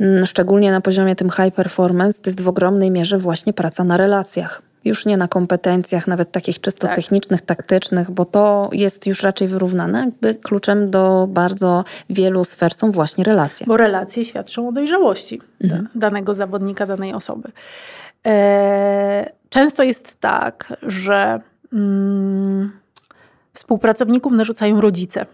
mm, 0.00 0.26
szczególnie 0.26 0.72
na 0.72 0.80
poziomie 0.80 1.16
tym 1.16 1.30
high 1.30 1.54
performance, 1.54 2.22
to 2.22 2.30
jest 2.30 2.40
w 2.40 2.48
ogromnej 2.48 2.90
mierze 2.90 3.18
właśnie 3.18 3.52
praca 3.52 3.84
na 3.84 3.96
relacjach. 3.96 4.62
Już 4.84 5.06
nie 5.06 5.16
na 5.16 5.28
kompetencjach, 5.28 6.06
nawet 6.06 6.32
takich 6.32 6.60
czysto 6.60 6.86
Tak. 6.86 6.96
technicznych, 6.96 7.40
taktycznych, 7.40 8.10
bo 8.10 8.24
to 8.24 8.68
jest 8.72 9.06
już 9.06 9.22
raczej 9.22 9.48
wyrównane. 9.48 10.00
Jakby 10.00 10.34
kluczem 10.34 10.90
do 10.90 11.26
bardzo 11.30 11.84
wielu 12.10 12.44
sfer 12.44 12.74
są 12.74 12.90
właśnie 12.90 13.24
relacje. 13.24 13.66
Bo 13.66 13.76
relacje 13.76 14.24
świadczą 14.24 14.68
o 14.68 14.72
dojrzałości 14.72 15.40
da- 15.60 15.78
danego 15.94 16.34
zawodnika, 16.34 16.86
danej 16.86 17.12
osoby. 17.14 17.48
E, 18.26 19.30
Często 19.48 19.82
jest 19.82 20.20
tak, 20.20 20.72
że 20.82 21.40
mm, 21.72 22.72
współpracowników 23.52 24.32
narzucają 24.32 24.80
rodzice 24.80 25.26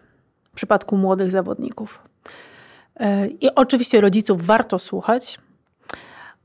w 0.53 0.55
przypadku 0.55 0.97
młodych 0.97 1.31
zawodników. 1.31 2.03
E, 3.01 3.27
I 3.29 3.55
oczywiście 3.55 4.01
rodziców 4.01 4.47
warto 4.47 4.79
słuchać, 4.79 5.39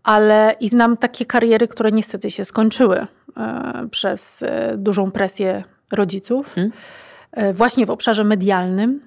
ale 0.05 0.55
i 0.59 0.69
znam 0.69 0.97
takie 0.97 1.25
kariery, 1.25 1.67
które 1.67 1.91
niestety 1.91 2.31
się 2.31 2.45
skończyły 2.45 3.07
e, 3.37 3.87
przez 3.91 4.43
e, 4.43 4.77
dużą 4.77 5.11
presję 5.11 5.63
rodziców, 5.91 6.55
e, 7.31 7.53
właśnie 7.53 7.85
w 7.85 7.89
obszarze 7.89 8.23
medialnym. 8.23 9.01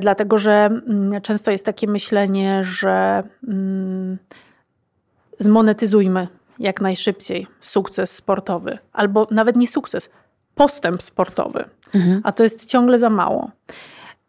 Dlatego, 0.00 0.38
że 0.38 0.52
mm, 0.52 1.20
często 1.20 1.50
jest 1.50 1.66
takie 1.66 1.86
myślenie, 1.86 2.64
że 2.64 3.22
mm, 3.48 4.18
zmonetyzujmy 5.38 6.28
jak 6.58 6.80
najszybciej 6.80 7.46
sukces 7.60 8.14
sportowy, 8.14 8.78
albo 8.92 9.28
nawet 9.30 9.56
nie 9.56 9.68
sukces, 9.68 10.10
postęp 10.54 11.02
sportowy, 11.02 11.64
a 12.22 12.32
to 12.32 12.42
jest 12.42 12.64
ciągle 12.64 12.98
za 12.98 13.10
mało. 13.10 13.50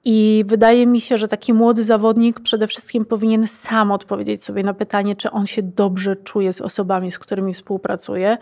I 0.06 0.44
wydaje 0.48 0.88
mi 0.88 1.02
się, 1.02 1.18
że 1.18 1.28
taki 1.28 1.54
młody 1.54 1.84
zawodnik 1.84 2.40
przede 2.40 2.68
wszystkim 2.68 3.06
powinien 3.06 3.48
sam 3.48 3.92
odpowiedzieć 3.92 4.44
sobie 4.44 4.64
na 4.64 4.74
pytanie, 4.74 5.16
czy 5.16 5.32
on 5.32 5.46
się 5.46 5.62
dobrze 5.62 6.16
czuje 6.16 6.54
z 6.54 6.62
osobami, 6.62 7.12
z 7.12 7.20
którymi 7.20 7.54
współpracuje, 7.54 8.38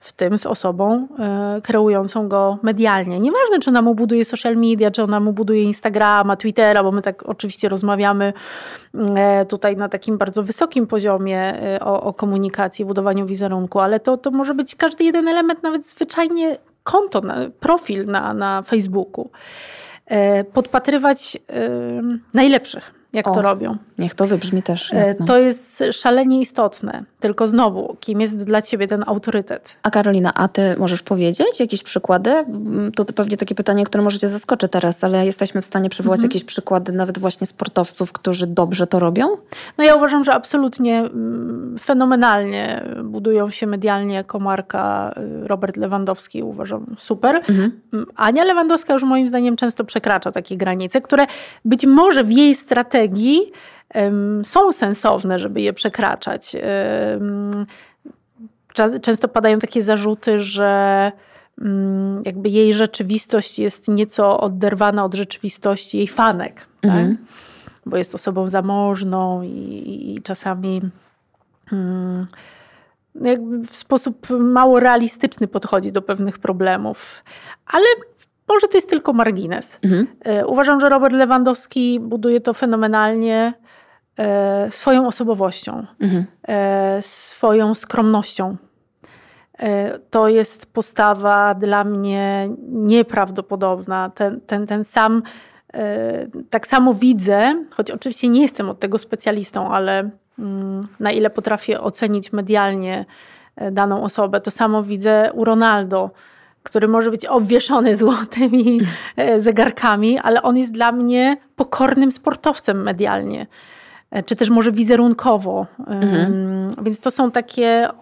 w 0.00 0.12
tym 0.12 0.38
z 0.38 0.46
osobą 0.46 1.08
e, 1.18 1.60
kreującą 1.62 2.28
go 2.28 2.58
medialnie. 2.62 3.20
Nieważne, 3.20 3.58
czy 3.58 3.70
ona 3.70 3.82
mu 3.82 3.94
buduje 3.94 4.24
social 4.24 4.56
media, 4.56 4.90
czy 4.90 5.02
ona 5.02 5.20
mu 5.20 5.32
buduje 5.32 5.62
Instagrama, 5.62 6.36
Twittera, 6.36 6.82
bo 6.82 6.92
my 6.92 7.02
tak 7.02 7.22
oczywiście 7.22 7.68
rozmawiamy 7.68 8.32
e, 8.94 9.46
tutaj 9.46 9.76
na 9.76 9.88
takim 9.88 10.18
bardzo 10.18 10.42
wysokim 10.42 10.86
poziomie 10.86 11.38
e, 11.62 11.80
o, 11.80 12.02
o 12.02 12.12
komunikacji, 12.12 12.84
budowaniu 12.84 13.26
wizerunku, 13.26 13.80
ale 13.80 14.00
to, 14.00 14.16
to 14.16 14.30
może 14.30 14.54
być 14.54 14.76
każdy 14.76 15.04
jeden 15.04 15.28
element, 15.28 15.62
nawet 15.62 15.86
zwyczajnie 15.86 16.58
konto, 16.82 17.20
na, 17.20 17.36
profil 17.60 18.06
na, 18.06 18.34
na 18.34 18.62
Facebooku. 18.62 19.30
E, 20.10 20.44
Podpatrywać 20.44 21.36
e, 21.36 21.40
najlepszych 22.34 22.99
jak 23.12 23.28
O. 23.28 23.34
to 23.34 23.42
robią. 23.42 23.76
Niech 23.98 24.14
to 24.14 24.26
wybrzmi 24.26 24.62
też, 24.62 24.92
E, 24.92 24.96
jasne. 24.96 25.26
To 25.26 25.38
jest 25.38 25.84
szalenie 25.92 26.40
istotne. 26.40 27.04
Tylko 27.20 27.48
znowu, 27.48 27.96
kim 28.00 28.20
jest 28.20 28.36
dla 28.36 28.62
ciebie 28.62 28.86
ten 28.86 29.04
autorytet? 29.06 29.76
A 29.82 29.90
Karolina, 29.90 30.34
a 30.34 30.48
ty 30.48 30.76
możesz 30.78 31.02
powiedzieć 31.02 31.60
jakieś 31.60 31.82
przykłady? 31.82 32.30
Mm, 32.30 32.92
To 32.92 33.04
pewnie 33.04 33.36
takie 33.36 33.54
pytanie, 33.54 33.84
które 33.84 34.04
możecie 34.04 34.28
zaskoczy 34.28 34.68
teraz, 34.68 35.04
ale 35.04 35.26
jesteśmy 35.26 35.62
w 35.62 35.66
stanie 35.66 35.90
przywołać 35.90 36.18
Mhm. 36.18 36.28
jakieś 36.30 36.44
przykłady 36.44 36.92
nawet 36.92 37.18
właśnie 37.18 37.46
sportowców, 37.46 38.12
którzy 38.12 38.46
dobrze 38.46 38.86
to 38.86 38.98
robią? 38.98 39.28
No 39.78 39.84
ja 39.84 39.94
uważam, 39.94 40.24
że 40.24 40.32
absolutnie 40.34 40.98
mm, 40.98 41.76
fenomenalnie 41.80 42.84
budują 43.04 43.50
się 43.50 43.66
medialnie 43.66 44.14
jako 44.14 44.38
marka 44.38 45.14
y, 45.44 45.48
Robert 45.48 45.76
Lewandowski. 45.76 46.42
Uważam 46.42 46.86
super. 46.98 47.36
Mhm. 47.36 47.80
Mm, 47.92 48.06
Ania 48.16 48.44
Lewandowska 48.44 48.92
już 48.92 49.02
moim 49.02 49.28
zdaniem 49.28 49.56
często 49.56 49.84
przekracza 49.84 50.32
takie 50.32 50.56
granice, 50.56 51.00
które 51.00 51.26
być 51.64 51.86
może 51.86 52.24
w 52.24 52.32
jej 52.32 52.54
strategii 52.54 52.99
em, 53.88 54.44
są 54.44 54.72
sensowne, 54.72 55.38
żeby 55.38 55.60
je 55.60 55.72
przekraczać. 55.72 56.56
Często 59.02 59.28
padają 59.28 59.58
takie 59.58 59.82
zarzuty, 59.82 60.40
że 60.40 61.12
mm, 61.60 62.22
jakby 62.24 62.48
jej 62.48 62.74
rzeczywistość 62.74 63.58
jest 63.58 63.88
nieco 63.88 64.40
oderwana 64.40 65.04
od 65.04 65.14
rzeczywistości 65.14 65.98
jej 65.98 66.08
fanek. 66.08 66.66
Mhm. 66.82 67.16
Tak? 67.16 67.26
Bo 67.86 67.96
jest 67.96 68.14
osobą 68.14 68.48
zamożną 68.48 69.42
i, 69.42 70.14
i 70.16 70.22
czasami 70.22 70.80
mm, 71.72 72.26
jakby 73.14 73.66
w 73.66 73.76
sposób 73.76 74.26
mało 74.30 74.80
realistyczny 74.80 75.48
podchodzi 75.48 75.92
do 75.92 76.02
pewnych 76.02 76.38
problemów. 76.38 77.24
Ale 77.66 77.86
może 78.54 78.68
to 78.68 78.76
jest 78.76 78.90
tylko 78.90 79.12
margines. 79.12 79.78
Mhm. 79.84 80.06
E, 80.24 80.46
Uważam, 80.46 80.80
że 80.80 80.88
Robert 80.88 81.14
Lewandowski 81.14 82.00
buduje 82.00 82.40
to 82.40 82.54
fenomenalnie 82.54 83.52
e, 84.18 84.70
swoją 84.70 85.06
osobowością, 85.06 85.86
Mhm. 86.00 86.24
e, 86.48 87.02
swoją 87.02 87.74
skromnością. 87.74 88.56
To 90.10 90.28
jest 90.28 90.72
postawa 90.72 91.54
dla 91.54 91.84
mnie 91.84 92.48
nieprawdopodobna. 92.68 94.10
Ten, 94.14 94.40
ten, 94.40 94.66
ten 94.66 94.84
sam, 94.84 95.22
tak 96.50 96.66
samo 96.66 96.94
widzę, 96.94 97.64
choć 97.70 97.90
oczywiście 97.90 98.28
nie 98.28 98.42
jestem 98.42 98.70
od 98.70 98.80
tego 98.80 98.98
specjalistą, 98.98 99.72
ale 99.72 100.10
mm, 100.38 100.88
na 101.00 101.12
ile 101.12 101.30
potrafię 101.30 101.80
ocenić 101.80 102.32
medialnie 102.32 103.04
daną 103.72 104.02
osobę, 104.04 104.40
to 104.40 104.50
samo 104.50 104.82
widzę 104.82 105.30
u 105.34 105.44
Ronaldo, 105.44 106.10
który 106.62 106.88
może 106.88 107.10
być 107.10 107.26
obwieszony 107.26 107.94
złotymi 108.04 108.80
e, 109.16 109.40
zegarkami, 109.40 110.18
ale 110.18 110.42
on 110.42 110.56
jest 110.56 110.72
dla 110.72 110.92
mnie 110.92 111.36
pokornym 111.56 112.12
sportowcem 112.12 112.82
medialnie 112.82 113.46
e, 114.10 114.22
czy 114.22 114.36
też 114.36 114.50
może 114.50 114.72
wizerunkowo. 114.72 115.66
Ym, 115.78 116.74
Więc 116.82 117.00
to 117.00 117.10
są 117.10 117.30
takie 117.30 117.88
y, 117.88 117.92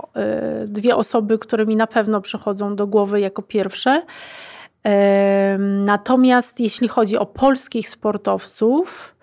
dwie 0.67 0.97
osoby, 0.97 1.39
które 1.39 1.67
mi 1.67 1.77
na 1.77 1.87
pewno 1.87 2.21
przychodzą 2.21 2.77
do 2.77 2.87
głowy 2.87 3.21
jako 3.21 3.43
pierwsze. 3.43 4.03
Natomiast 5.59 6.61
jeśli 6.61 6.89
chodzi 6.89 7.19
o 7.19 7.27
polskich 7.27 7.89
sportowców, 7.89 9.15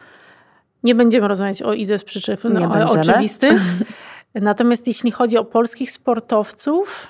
nie 0.84 0.96
będziemy 0.96 1.28
rozmawiać 1.28 1.62
o 1.62 1.74
Idze 1.74 1.98
z 1.98 2.04
przyczyn 2.04 2.38
no, 2.44 2.86
oczywistych. 2.86 3.62
Natomiast 4.36 4.88
jeśli 4.88 5.12
chodzi 5.12 5.38
o 5.38 5.46
polskich 5.46 5.92
sportowców, 5.92 7.08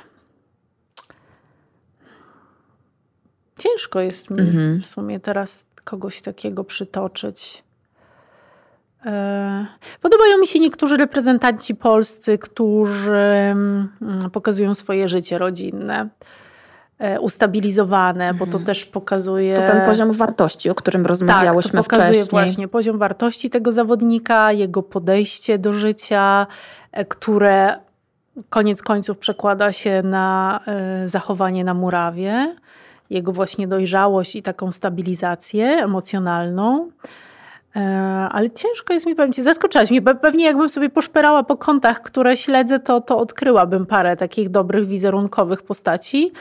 ciężko 3.57 3.99
jest 3.99 4.29
mi 4.29 4.39
Mhm. 4.39 4.81
w 4.81 4.85
sumie 4.85 5.19
teraz 5.19 5.65
kogoś 5.83 6.21
takiego 6.21 6.63
przytoczyć. 6.63 7.63
E, 9.05 9.65
Podobają 10.01 10.37
mi 10.37 10.47
się 10.47 10.59
niektórzy 10.59 10.97
reprezentanci 10.97 11.75
polscy, 11.75 12.37
którzy 12.37 13.13
mm, 13.15 13.89
pokazują 14.33 14.75
swoje 14.75 15.07
życie 15.07 15.37
rodzinne, 15.37 16.09
e, 16.99 17.19
ustabilizowane, 17.19 18.33
bo 18.33 18.47
to 18.47 18.59
też 18.59 18.85
pokazuje. 18.85 19.55
To 19.55 19.67
ten 19.73 19.85
poziom 19.85 20.11
wartości, 20.11 20.69
o 20.69 20.75
którym 20.75 21.01
tak, 21.01 21.09
rozmawiałyśmy 21.09 21.79
to 21.79 21.83
pokazuje 21.83 22.09
wcześniej. 22.09 22.29
właśnie 22.29 22.67
poziom 22.67 22.97
wartości 22.97 23.49
tego 23.49 23.71
zawodnika, 23.71 24.51
jego 24.51 24.83
podejście 24.83 25.59
do 25.59 25.73
życia, 25.73 26.47
e, 26.91 27.05
które 27.05 27.77
koniec 28.49 28.81
końców 28.81 29.17
przekłada 29.17 29.71
się 29.71 30.03
na 30.03 30.59
zachowanie 31.05 31.63
na 31.63 31.73
murawie, 31.73 32.55
jego 33.09 33.31
właśnie 33.31 33.67
dojrzałość 33.67 34.35
i 34.35 34.43
taką 34.43 34.71
stabilizację 34.71 35.65
emocjonalną. 35.65 36.89
E, 37.75 37.79
Ale 38.31 38.49
ciężko 38.49 38.93
jest 38.93 39.05
mi, 39.05 39.15
powiem 39.15 39.33
Ci, 39.33 39.43
zaskoczyłaś 39.43 39.91
mnie. 39.91 40.01
Pe- 40.01 40.15
Pewnie 40.19 40.45
jakbym 40.45 40.69
sobie 40.69 40.89
poszperała 40.89 41.43
po 41.43 41.57
kontach, 41.57 42.01
które 42.01 42.37
śledzę, 42.37 42.79
to, 42.79 43.01
to 43.01 43.17
odkryłabym 43.17 43.85
parę 43.85 44.17
takich 44.17 44.49
dobrych 44.49 44.87
wizerunkowych 44.87 45.61
postaci. 45.63 46.31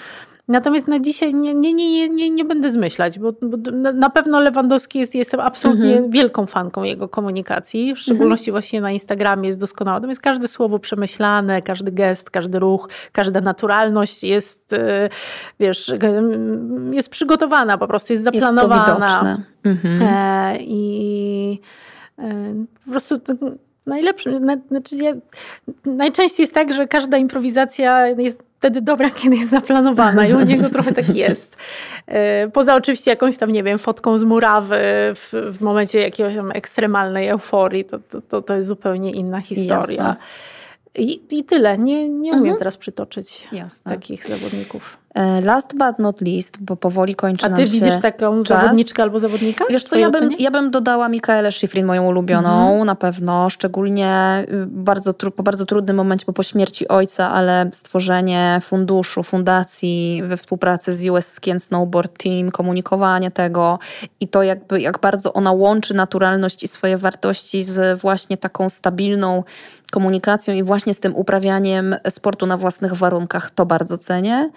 Natomiast 0.48 0.88
na 0.88 1.00
dzisiaj 1.00 1.34
nie, 1.34 1.54
nie, 1.54 1.72
nie, 1.74 2.08
nie, 2.08 2.30
nie, 2.30 2.44
będę 2.44 2.70
zmyślać, 2.70 3.18
bo, 3.18 3.32
bo 3.42 3.56
na- 3.92 3.92
pewno 4.10 4.40
Lewandowski 4.40 4.98
jest, 4.98 5.14
jestem 5.14 5.40
absolutnie 5.40 5.92
Mhm. 5.92 6.10
wielką 6.10 6.46
fanką 6.46 6.82
jego 6.82 7.08
komunikacji, 7.08 7.94
w 7.94 7.98
szczególności 7.98 8.50
właśnie 8.50 8.80
na 8.80 8.90
Instagramie 8.90 9.46
jest 9.46 9.60
doskonała. 9.60 9.96
Natomiast 9.96 10.20
każde 10.20 10.48
słowo 10.48 10.78
przemyślane, 10.78 11.62
każdy 11.62 11.92
gest, 11.92 12.30
każdy 12.30 12.58
ruch, 12.58 12.88
każda 13.12 13.40
naturalność 13.40 14.24
jest, 14.24 14.72
e, 14.72 15.08
wiesz, 15.60 15.92
jest 16.92 17.08
przygotowana, 17.08 17.78
po 17.78 17.86
prostu 17.88 18.12
jest 18.12 18.24
Jest 18.24 18.34
to 18.34 18.40
zaplanowana. 18.40 18.84
widoczne. 18.96 19.42
Mhm. 19.64 20.02
E, 20.02 20.56
I 20.60 21.60
e, 22.18 22.44
po 22.84 22.90
prostu 22.90 23.16
to 23.84 23.90
najlepsze, 23.90 24.30
na, 24.30 24.56
znaczy 24.68 24.96
ja, 24.96 25.12
najczęściej 25.84 26.44
jest 26.44 26.54
tak, 26.54 26.72
że 26.72 26.86
każda 26.88 27.16
improwizacja 27.18 28.06
jest 28.08 28.38
wtedy 28.58 28.80
dobra, 28.80 29.10
kiedy 29.22 29.36
jest 29.36 29.50
zaplanowana 29.50 30.26
i 30.26 30.34
u 30.34 30.40
niego 30.40 30.70
trochę 30.70 30.92
tak 30.92 31.14
jest. 31.16 31.56
E, 32.06 32.48
Poza 32.48 32.74
oczywiście 32.74 33.10
jakąś 33.10 33.38
tam, 33.38 33.52
nie 33.52 33.62
wiem, 33.62 33.78
fotką 33.78 34.18
z 34.18 34.24
murawy 34.24 34.76
w, 35.14 35.32
w 35.52 35.60
momencie 35.60 36.00
jakiejś 36.00 36.36
tam 36.36 36.52
ekstremalnej 36.52 37.28
euforii, 37.28 37.84
to, 37.84 37.98
to, 37.98 38.20
to, 38.20 38.42
to 38.42 38.54
jest 38.56 38.68
zupełnie 38.68 39.12
inna 39.12 39.40
historia. 39.40 40.02
Jasne. 40.04 40.16
I, 40.94 41.20
I 41.30 41.44
tyle. 41.44 41.78
Nie, 41.78 42.08
nie 42.08 42.30
umiem 42.30 42.42
Mhm. 42.42 42.58
teraz 42.58 42.76
przytoczyć 42.76 43.48
Jasne. 43.52 43.92
takich 43.92 44.26
zawodników. 44.26 44.98
E, 45.14 45.40
Last 45.40 45.74
but 45.76 45.98
not 45.98 46.20
least, 46.20 46.58
bo 46.60 46.76
powoli 46.76 47.14
kończy 47.14 47.46
A 47.46 47.50
ty 47.50 47.64
widzisz 47.64 48.00
taką 48.02 48.42
czas. 48.42 48.60
zawodniczkę 48.62 49.02
albo 49.02 49.20
zawodnika? 49.20 49.64
Wiesz 49.70 49.84
co, 49.84 49.96
ja 49.96 50.10
bym, 50.10 50.30
ja 50.38 50.50
bym 50.50 50.70
dodała 50.70 51.08
Mikaelę 51.08 51.52
Schifrin, 51.52 51.86
moją 51.86 52.06
ulubioną, 52.06 52.68
Mhm. 52.68 52.86
na 52.86 52.94
pewno. 52.94 53.50
Szczególnie 53.50 54.44
y, 54.52 54.66
bardzo, 54.66 55.14
po 55.14 55.42
bardzo 55.42 55.66
trudnym 55.66 55.96
momencie, 55.96 56.24
bo 56.26 56.32
po 56.32 56.42
śmierci 56.42 56.88
ojca, 56.88 57.30
ale 57.32 57.70
stworzenie 57.72 58.58
funduszu, 58.62 59.22
fundacji 59.22 60.22
we 60.28 60.36
współpracy 60.36 60.92
z 60.92 61.08
US 61.08 61.32
Ski 61.32 61.50
and 61.50 61.62
Snowboard 61.62 62.22
Team, 62.22 62.50
komunikowanie 62.50 63.30
tego 63.30 63.78
i 64.20 64.28
to 64.28 64.42
jakby, 64.42 64.80
jak 64.80 64.98
bardzo 65.00 65.32
ona 65.32 65.52
łączy 65.52 65.94
naturalność 65.94 66.62
i 66.62 66.68
swoje 66.68 66.96
wartości 66.96 67.62
z 67.62 68.00
właśnie 68.00 68.36
taką 68.36 68.68
stabilną 68.70 69.42
komunikacją 69.92 70.54
i 70.54 70.62
właśnie 70.62 70.94
z 70.94 71.00
tym 71.00 71.16
uprawianiem 71.16 71.96
sportu 72.08 72.46
na 72.46 72.56
własnych 72.56 72.94
warunkach, 72.94 73.50
to 73.50 73.66
bardzo 73.66 73.98
cenię. 73.98 74.50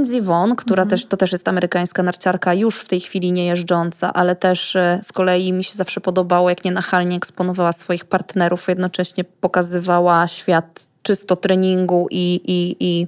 Lindsey 0.00 0.22
Vonn, 0.22 0.56
która 0.56 0.86
też, 0.86 1.06
to 1.06 1.16
też 1.16 1.32
jest 1.32 1.48
amerykańska 1.48 2.02
narciarka, 2.02 2.54
już 2.54 2.80
w 2.80 2.88
tej 2.88 3.00
chwili 3.00 3.32
nie 3.32 3.46
jeżdżąca, 3.46 4.12
ale 4.12 4.36
też 4.36 4.76
e, 4.76 5.00
z 5.02 5.12
kolei 5.12 5.52
mi 5.52 5.64
się 5.64 5.74
zawsze 5.74 6.00
podobało, 6.00 6.50
jak 6.50 6.64
nienachalnie 6.64 7.16
eksponowała 7.16 7.72
swoich 7.72 8.04
partnerów, 8.04 8.68
jednocześnie 8.68 9.24
pokazywała 9.24 10.26
świat 10.26 10.86
czysto 11.02 11.36
treningu 11.36 12.06
i, 12.10 12.40
i, 12.44 12.76
i, 12.80 13.06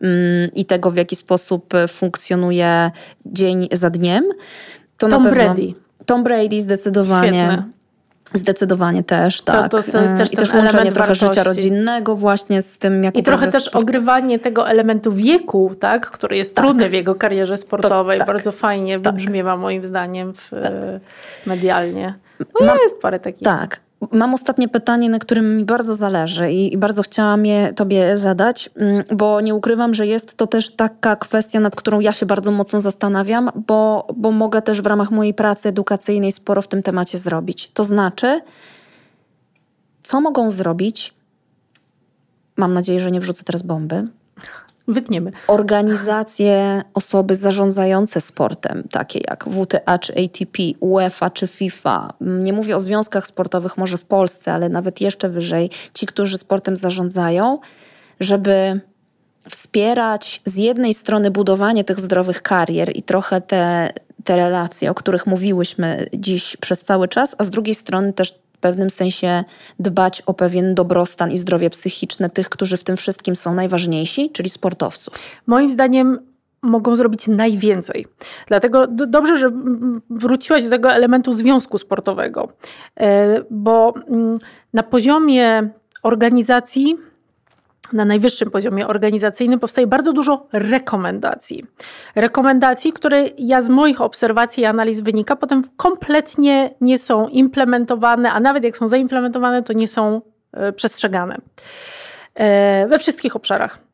mm, 0.00 0.50
i 0.54 0.64
tego, 0.64 0.90
w 0.90 0.96
jaki 0.96 1.16
sposób 1.16 1.74
e, 1.74 1.88
funkcjonuje 1.88 2.90
dzień 3.26 3.68
za 3.72 3.90
dniem. 3.90 4.24
To 4.98 5.08
Tom 5.08 5.22
na 5.24 5.30
pewno, 5.30 5.44
Brady. 5.44 5.74
Tom 6.06 6.24
Brady 6.24 6.60
zdecydowanie. 6.60 7.28
Świetne. 7.28 7.77
Zdecydowanie 8.34 9.02
też, 9.04 9.42
To- 9.42 9.52
tak. 9.52 9.70
to 9.70 9.76
jest 9.78 10.16
też 10.16 10.32
I 10.32 10.36
też 10.36 10.54
łączenie 10.54 10.92
trochę 10.92 11.14
życia 11.14 11.26
wartości. 11.26 11.48
rodzinnego 11.48 12.16
właśnie 12.16 12.62
z 12.62 12.78
tym, 12.78 13.04
jak 13.04 13.16
I 13.16 13.22
trochę 13.22 13.50
też 13.52 13.64
sport. 13.64 13.82
ogrywanie 13.82 14.38
tego 14.38 14.68
elementu 14.68 15.12
wieku, 15.12 15.74
tak, 15.80 16.10
który 16.10 16.36
jest 16.36 16.56
Tak. 16.56 16.64
trudny 16.64 16.88
w 16.88 16.92
jego 16.92 17.14
karierze 17.14 17.56
sportowej. 17.56 18.18
tak. 18.18 18.26
Bardzo 18.26 18.52
fajnie 18.52 19.00
Tak. 19.00 19.12
wybrzmiewa 19.14 19.56
moim 19.56 19.86
zdaniem 19.86 20.34
w, 20.34 20.52
e, 20.52 21.00
medialnie. 21.46 22.14
No 22.60 22.66
Mam- 22.66 22.78
jest 22.82 23.00
parę 23.00 23.20
takich. 23.20 23.42
Tak. 23.42 23.80
Mam 24.12 24.34
ostatnie 24.34 24.68
pytanie, 24.68 25.10
na 25.10 25.18
którym 25.18 25.56
mi 25.56 25.64
bardzo 25.64 25.94
zależy 25.94 26.52
i, 26.52 26.74
i 26.74 26.78
bardzo 26.78 27.02
chciałam 27.02 27.46
je 27.46 27.72
tobie 27.74 28.16
zadać, 28.16 28.70
mm, 28.76 29.04
bo 29.12 29.40
nie 29.40 29.54
ukrywam, 29.54 29.94
że 29.94 30.06
jest 30.06 30.36
to 30.36 30.46
też 30.46 30.76
taka 30.76 31.16
kwestia, 31.16 31.60
nad 31.60 31.76
którą 31.76 32.00
ja 32.00 32.12
się 32.12 32.26
bardzo 32.26 32.50
mocno 32.50 32.80
zastanawiam, 32.80 33.50
bo, 33.66 34.06
bo 34.16 34.32
mogę 34.32 34.62
też 34.62 34.82
w 34.82 34.86
ramach 34.86 35.10
mojej 35.10 35.34
pracy 35.34 35.68
edukacyjnej 35.68 36.32
sporo 36.32 36.62
w 36.62 36.68
tym 36.68 36.82
temacie 36.82 37.18
zrobić. 37.18 37.70
To 37.70 37.84
znaczy, 37.84 38.40
co 40.02 40.20
mogą 40.20 40.50
zrobić, 40.50 41.14
mam 42.56 42.74
nadzieję, 42.74 43.00
że 43.00 43.10
nie 43.10 43.20
wrzucę 43.20 43.44
teraz 43.44 43.62
bomby, 43.62 44.08
Wytniemy. 44.88 45.32
Organizacje, 45.46 46.82
osoby 46.94 47.34
zarządzające 47.34 48.20
sportem, 48.20 48.84
takie 48.90 49.20
jak 49.28 49.44
WTA 49.44 49.98
czy 49.98 50.12
ATP, 50.12 50.62
UEFA 50.80 51.30
czy 51.30 51.46
FIFA. 51.46 52.12
Nie 52.20 52.52
mówię 52.52 52.76
o 52.76 52.80
związkach 52.80 53.26
sportowych 53.26 53.76
może 53.76 53.98
w 53.98 54.04
Polsce, 54.04 54.52
ale 54.52 54.68
nawet 54.68 55.00
jeszcze 55.00 55.28
wyżej, 55.28 55.70
ci, 55.94 56.06
którzy 56.06 56.38
sportem 56.38 56.76
zarządzają, 56.76 57.58
żeby 58.20 58.80
wspierać 59.50 60.42
z 60.44 60.56
jednej 60.56 60.94
strony 60.94 61.30
budowanie 61.30 61.84
tych 61.84 62.00
zdrowych 62.00 62.42
karier 62.42 62.96
i 62.96 63.02
trochę 63.02 63.40
te, 63.40 63.92
te 64.24 64.36
relacje, 64.36 64.90
o 64.90 64.94
których 64.94 65.26
mówiłyśmy 65.26 66.06
dziś 66.14 66.56
przez 66.56 66.80
cały 66.80 67.08
czas, 67.08 67.34
a 67.38 67.44
z 67.44 67.50
drugiej 67.50 67.74
strony 67.74 68.12
też 68.12 68.38
w 68.58 68.60
pewnym 68.60 68.90
sensie 68.90 69.44
dbać 69.78 70.22
o 70.22 70.34
pewien 70.34 70.74
dobrostan 70.74 71.30
i 71.32 71.38
zdrowie 71.38 71.70
psychiczne 71.70 72.30
tych, 72.30 72.48
którzy 72.48 72.76
w 72.76 72.84
tym 72.84 72.96
wszystkim 72.96 73.36
są 73.36 73.54
najważniejsi, 73.54 74.30
czyli 74.30 74.50
sportowców. 74.50 75.14
Moim 75.46 75.70
zdaniem 75.70 76.18
mogą 76.62 76.96
zrobić 76.96 77.28
najwięcej. 77.28 78.06
Dlatego 78.46 78.86
dobrze, 78.86 79.36
że 79.36 79.50
wróciłaś 80.10 80.64
do 80.64 80.70
tego 80.70 80.92
elementu 80.92 81.32
związku 81.32 81.78
sportowego, 81.78 82.48
e, 83.00 83.42
bo 83.50 83.94
mm, 84.08 84.38
na 84.72 84.82
poziomie 84.82 85.70
organizacji 86.02 86.96
na 87.92 88.04
najwyższym 88.04 88.50
poziomie 88.50 88.86
organizacyjnym 88.86 89.60
powstaje 89.60 89.86
bardzo 89.86 90.12
dużo 90.12 90.46
rekomendacji. 90.52 91.66
Rekomendacji, 92.14 92.92
które 92.92 93.24
ja 93.38 93.62
z 93.62 93.68
moich 93.68 94.00
obserwacji 94.00 94.62
i 94.62 94.66
analiz 94.66 95.00
wynika, 95.00 95.36
potem 95.36 95.62
kompletnie 95.76 96.74
nie 96.80 96.98
są 96.98 97.28
implementowane, 97.28 98.32
a 98.32 98.40
nawet 98.40 98.64
jak 98.64 98.76
są 98.76 98.88
zaimplementowane, 98.88 99.62
to 99.62 99.72
nie 99.72 99.88
są 99.88 100.20
e, 100.52 100.72
przestrzegane 100.72 101.38
e, 102.34 102.86
we 102.86 102.98
wszystkich 102.98 103.36
obszarach. 103.36 103.87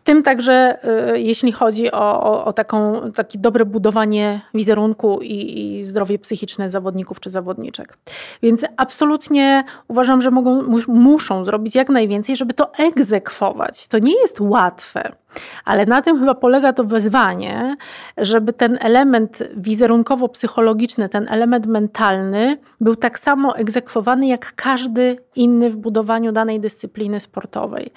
W 0.00 0.02
tym 0.02 0.22
także, 0.22 0.78
y, 1.14 1.20
jeśli 1.20 1.52
chodzi 1.52 1.92
o, 1.92 2.22
o, 2.22 2.44
o 2.44 2.52
taką, 2.52 3.00
takie 3.12 3.38
dobre 3.38 3.64
budowanie 3.64 4.40
wizerunku 4.54 5.20
i, 5.22 5.58
i, 5.60 5.84
zdrowie 5.84 6.18
psychiczne 6.18 6.70
zawodników 6.70 7.20
czy 7.20 7.30
zawodniczek. 7.30 7.98
Więc 8.42 8.64
absolutnie 8.76 9.64
uważam, 9.88 10.22
że 10.22 10.30
mogą, 10.30 10.62
muszą 10.88 11.44
zrobić 11.44 11.74
jak 11.74 11.88
najwięcej, 11.88 12.36
żeby 12.36 12.54
to 12.54 12.72
egzekwować. 12.74 13.88
To 13.88 13.98
nie 13.98 14.20
jest 14.20 14.40
łatwe. 14.40 15.12
Ale 15.64 15.86
na 15.86 16.02
tym 16.02 16.18
chyba 16.18 16.34
polega 16.34 16.72
to 16.72 16.84
wezwanie, 16.84 17.76
żeby 18.16 18.52
ten 18.52 18.78
element 18.80 19.42
wizerunkowo-psychologiczny, 19.56 21.08
ten 21.08 21.28
element 21.28 21.66
mentalny 21.66 22.58
był 22.80 22.96
tak 22.96 23.18
samo 23.18 23.56
egzekwowany 23.56 24.26
jak 24.26 24.52
każdy 24.56 25.16
inny 25.36 25.70
w 25.70 25.76
budowaniu 25.76 26.32
danej 26.32 26.60
dyscypliny 26.60 27.20
sportowej. 27.20 27.90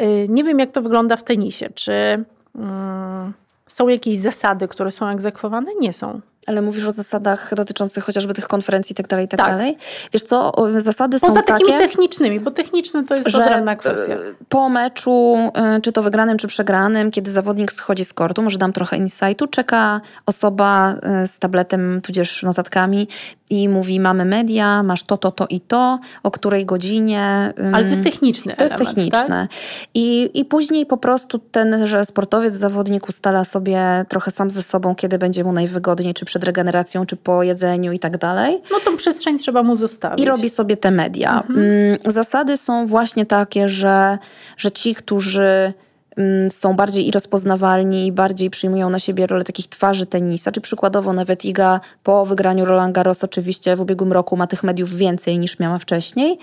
Y, 0.00 0.26
nie 0.28 0.44
wiem, 0.44 0.58
jak 0.58 0.70
to 0.70 0.82
wygląda 0.82 1.16
w 1.16 1.24
tenisie. 1.24 1.70
Czy 1.74 2.24
mm, 2.56 3.32
są 3.66 3.88
jakieś 3.88 4.18
zasady, 4.18 4.68
które 4.68 4.90
są 4.90 5.06
egzekwowane? 5.08 5.70
Nie 5.80 5.92
są. 5.92 6.20
Ale 6.48 6.62
mówisz 6.62 6.86
o 6.86 6.92
zasadach 6.92 7.54
dotyczących 7.54 8.04
chociażby 8.04 8.34
tych 8.34 8.48
konferencji 8.48 8.92
i 8.92 8.96
tak 8.96 9.06
dalej, 9.06 9.24
i 9.26 9.28
tak, 9.28 9.40
tak 9.40 9.50
dalej. 9.50 9.76
Wiesz 10.12 10.22
co, 10.22 10.52
zasady 10.78 11.20
Poza 11.20 11.34
są 11.34 11.34
takie... 11.34 11.52
Poza 11.52 11.58
takimi 11.58 11.78
technicznymi, 11.78 12.40
bo 12.40 12.50
techniczne 12.50 13.04
to 13.04 13.14
jest 13.14 13.28
odrębna 13.28 13.76
kwestia. 13.76 14.16
Po 14.48 14.68
meczu, 14.68 15.36
e, 15.54 15.80
czy 15.80 15.92
to 15.92 16.02
wygranym, 16.02 16.38
czy 16.38 16.48
przegranym, 16.48 17.10
kiedy 17.10 17.30
zawodnik 17.30 17.72
schodzi 17.72 18.04
z 18.04 18.12
kortu, 18.12 18.42
może 18.42 18.58
dam 18.58 18.72
trochę 18.72 18.96
insightu, 18.96 19.46
czeka 19.46 20.00
osoba 20.26 20.94
e, 21.02 21.26
z 21.26 21.38
tabletem, 21.38 22.00
tudzież 22.02 22.42
notatkami 22.42 23.08
i 23.50 23.68
mówi, 23.68 24.00
mamy 24.00 24.24
media, 24.24 24.82
masz 24.82 25.02
to, 25.02 25.16
to, 25.16 25.30
to 25.30 25.46
i 25.50 25.60
to, 25.60 25.98
o 26.22 26.30
której 26.30 26.66
godzinie. 26.66 27.52
Ale 27.72 27.84
to 27.84 27.90
jest 27.90 28.02
techniczne. 28.02 28.56
To 28.56 28.64
element, 28.64 28.80
jest 28.80 28.94
techniczne. 28.94 29.48
Tak? 29.48 29.58
I, 29.94 30.30
I 30.34 30.44
później 30.44 30.86
po 30.86 30.96
prostu 30.96 31.38
ten, 31.38 31.86
że 31.86 32.04
sportowiec, 32.04 32.54
zawodnik 32.54 33.08
ustala 33.08 33.44
sobie 33.44 34.04
trochę 34.08 34.30
sam 34.30 34.50
ze 34.50 34.62
sobą, 34.62 34.94
kiedy 34.94 35.18
będzie 35.18 35.44
mu 35.44 35.52
najwygodniej, 35.52 36.14
czy 36.14 36.24
przed 36.24 36.37
regeneracją, 36.44 37.06
czy 37.06 37.16
po 37.16 37.42
jedzeniu 37.42 37.92
i 37.92 37.98
tak 37.98 38.18
dalej. 38.18 38.62
No 38.70 38.80
tą 38.84 38.96
przestrzeń 38.96 39.38
trzeba 39.38 39.62
mu 39.62 39.76
zostawić. 39.76 40.24
I 40.24 40.28
robi 40.28 40.48
sobie 40.48 40.76
te 40.76 40.90
media. 40.90 41.40
Mhm. 41.40 41.58
Mm, 41.58 41.98
zasady 42.04 42.56
są 42.56 42.86
właśnie 42.86 43.26
takie, 43.26 43.68
że, 43.68 44.18
że 44.56 44.72
ci, 44.72 44.94
którzy 44.94 45.72
Mm, 46.18 46.50
są 46.50 46.74
bardziej 46.74 47.08
i 47.08 47.10
rozpoznawalni 47.10 48.06
i 48.06 48.12
bardziej 48.12 48.50
przyjmują 48.50 48.90
na 48.90 48.98
siebie 48.98 49.26
rolę 49.26 49.44
takich 49.44 49.66
twarzy 49.66 50.06
tenisa, 50.06 50.52
czy 50.52 50.60
przykładowo 50.60 51.12
nawet 51.12 51.44
Iga 51.44 51.80
po 52.02 52.26
wygraniu 52.26 52.64
Roland 52.64 52.94
Garros 52.94 53.24
oczywiście 53.24 53.76
w 53.76 53.80
ubiegłym 53.80 54.12
roku 54.12 54.36
ma 54.36 54.46
tych 54.46 54.62
mediów 54.62 54.96
więcej 54.96 55.38
niż 55.38 55.58
miała 55.58 55.78
wcześniej, 55.78 56.38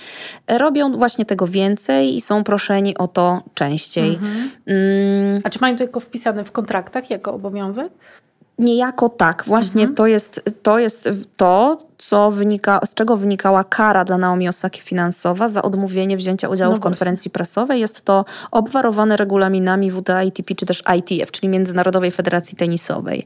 e, 0.48 0.58
robią 0.58 0.98
właśnie 0.98 1.26
tego 1.26 1.48
więcej 1.48 2.16
i 2.16 2.22
są 2.22 2.44
proszeni 2.44 2.98
o 2.98 3.08
to 3.08 3.42
częściej. 3.54 4.10
Mhm. 4.10 4.52
Mm. 4.66 5.42
A 5.44 5.50
czy 5.50 5.60
mają 5.62 5.76
to 5.76 5.84
jako 5.84 6.00
wpisane 6.00 6.44
w 6.44 6.52
kontraktach 6.52 7.10
jako 7.10 7.34
obowiązek? 7.34 7.92
Niejako 8.60 9.10
tak. 9.10 9.44
Właśnie 9.48 9.82
mhm. 9.82 9.96
to, 9.96 10.08
jest, 10.08 10.42
to 10.64 10.80
jest 10.80 11.10
to, 11.38 11.86
co 11.98 12.32
wynika, 12.32 12.80
z 12.86 12.94
czego 12.94 13.18
wynikała 13.18 13.64
kara 13.64 14.06
dla 14.06 14.18
Naomi 14.18 14.50
Osaki 14.50 14.82
finansowa 14.82 15.48
za 15.48 15.62
odmówienie 15.62 16.18
wzięcia 16.18 16.50
udziału 16.50 16.72
no 16.72 16.78
w 16.78 16.82
konferencji 16.82 17.32
prasowej. 17.32 17.80
Jest 17.80 18.02
to 18.02 18.26
obwarowane 18.52 19.18
regulaminami 19.18 19.92
WTA, 19.92 20.24
ITP 20.24 20.56
czy 20.56 20.66
też 20.66 20.84
ITF, 20.98 21.32
czyli 21.32 21.48
Międzynarodowej 21.48 22.12
Federacji 22.12 22.58
Tenisowej. 22.58 23.26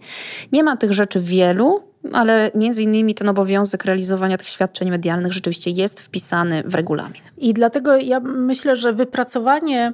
Nie 0.51 0.63
ma 0.63 0.77
tych 0.77 0.93
rzeczy 0.93 1.19
wielu, 1.19 1.83
ale 2.13 2.51
między 2.55 2.83
innymi 2.83 3.15
ten 3.15 3.29
obowiązek 3.29 3.85
realizowania 3.85 4.37
tych 4.37 4.47
świadczeń 4.47 4.89
medialnych 4.89 5.33
rzeczywiście 5.33 5.71
jest 5.71 5.99
wpisany 5.99 6.63
w 6.65 6.75
regulamin. 6.75 7.21
I 7.37 7.53
dlatego 7.53 7.95
ja 7.95 8.19
myślę, 8.19 8.75
że 8.75 8.93
wypracowanie 8.93 9.93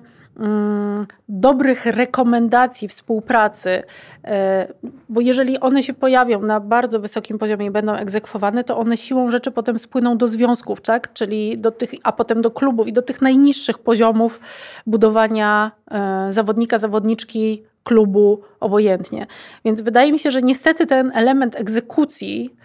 dobrych 1.30 1.86
rekomendacji 1.86 2.88
współpracy, 2.88 3.84
e, 4.24 4.68
bo 5.10 5.22
jeżeli 5.22 5.60
one 5.60 5.84
się 5.84 5.94
pojawią 5.94 6.42
na 6.42 6.60
bardzo 6.60 7.00
wysokim 7.00 7.40
poziomie 7.40 7.66
i 7.66 7.72
będą 7.72 7.94
egzekwowane, 7.94 8.64
to 8.64 8.78
one 8.78 8.98
siłą 8.98 9.32
rzeczy 9.32 9.52
potem 9.52 9.80
spłyną 9.80 10.18
do 10.18 10.28
związków, 10.28 10.82
tak? 10.82 11.14
czyli 11.14 11.58
do 11.58 11.72
tych, 11.72 11.92
a 12.04 12.12
potem 12.12 12.42
do 12.42 12.52
klubów 12.52 12.88
i 12.88 12.94
do 12.94 13.02
tych 13.02 13.22
najniższych 13.22 13.78
poziomów 13.78 14.40
budowania 14.88 15.72
e, 15.92 16.28
zawodnika, 16.34 16.78
zawodniczki, 16.78 17.64
klubu, 17.84 18.42
obojętnie. 18.60 19.28
Więc 19.66 19.82
wydaje 19.82 20.12
mi 20.12 20.20
się, 20.20 20.32
że 20.32 20.42
niestety 20.42 20.86
ten 20.86 21.12
element 21.16 21.56
egzekucji 21.56 22.56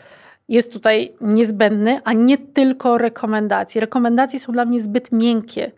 jest 0.48 0.72
tutaj 0.72 1.12
niezbędny, 1.20 2.00
a 2.04 2.12
nie 2.12 2.38
tylko 2.38 2.98
rekomendacje. 2.98 3.80
Rekomendacje 3.80 4.40
są 4.40 4.52
dla 4.52 4.64
mnie 4.64 4.80
zbyt 4.80 5.12
miękkie 5.12 5.72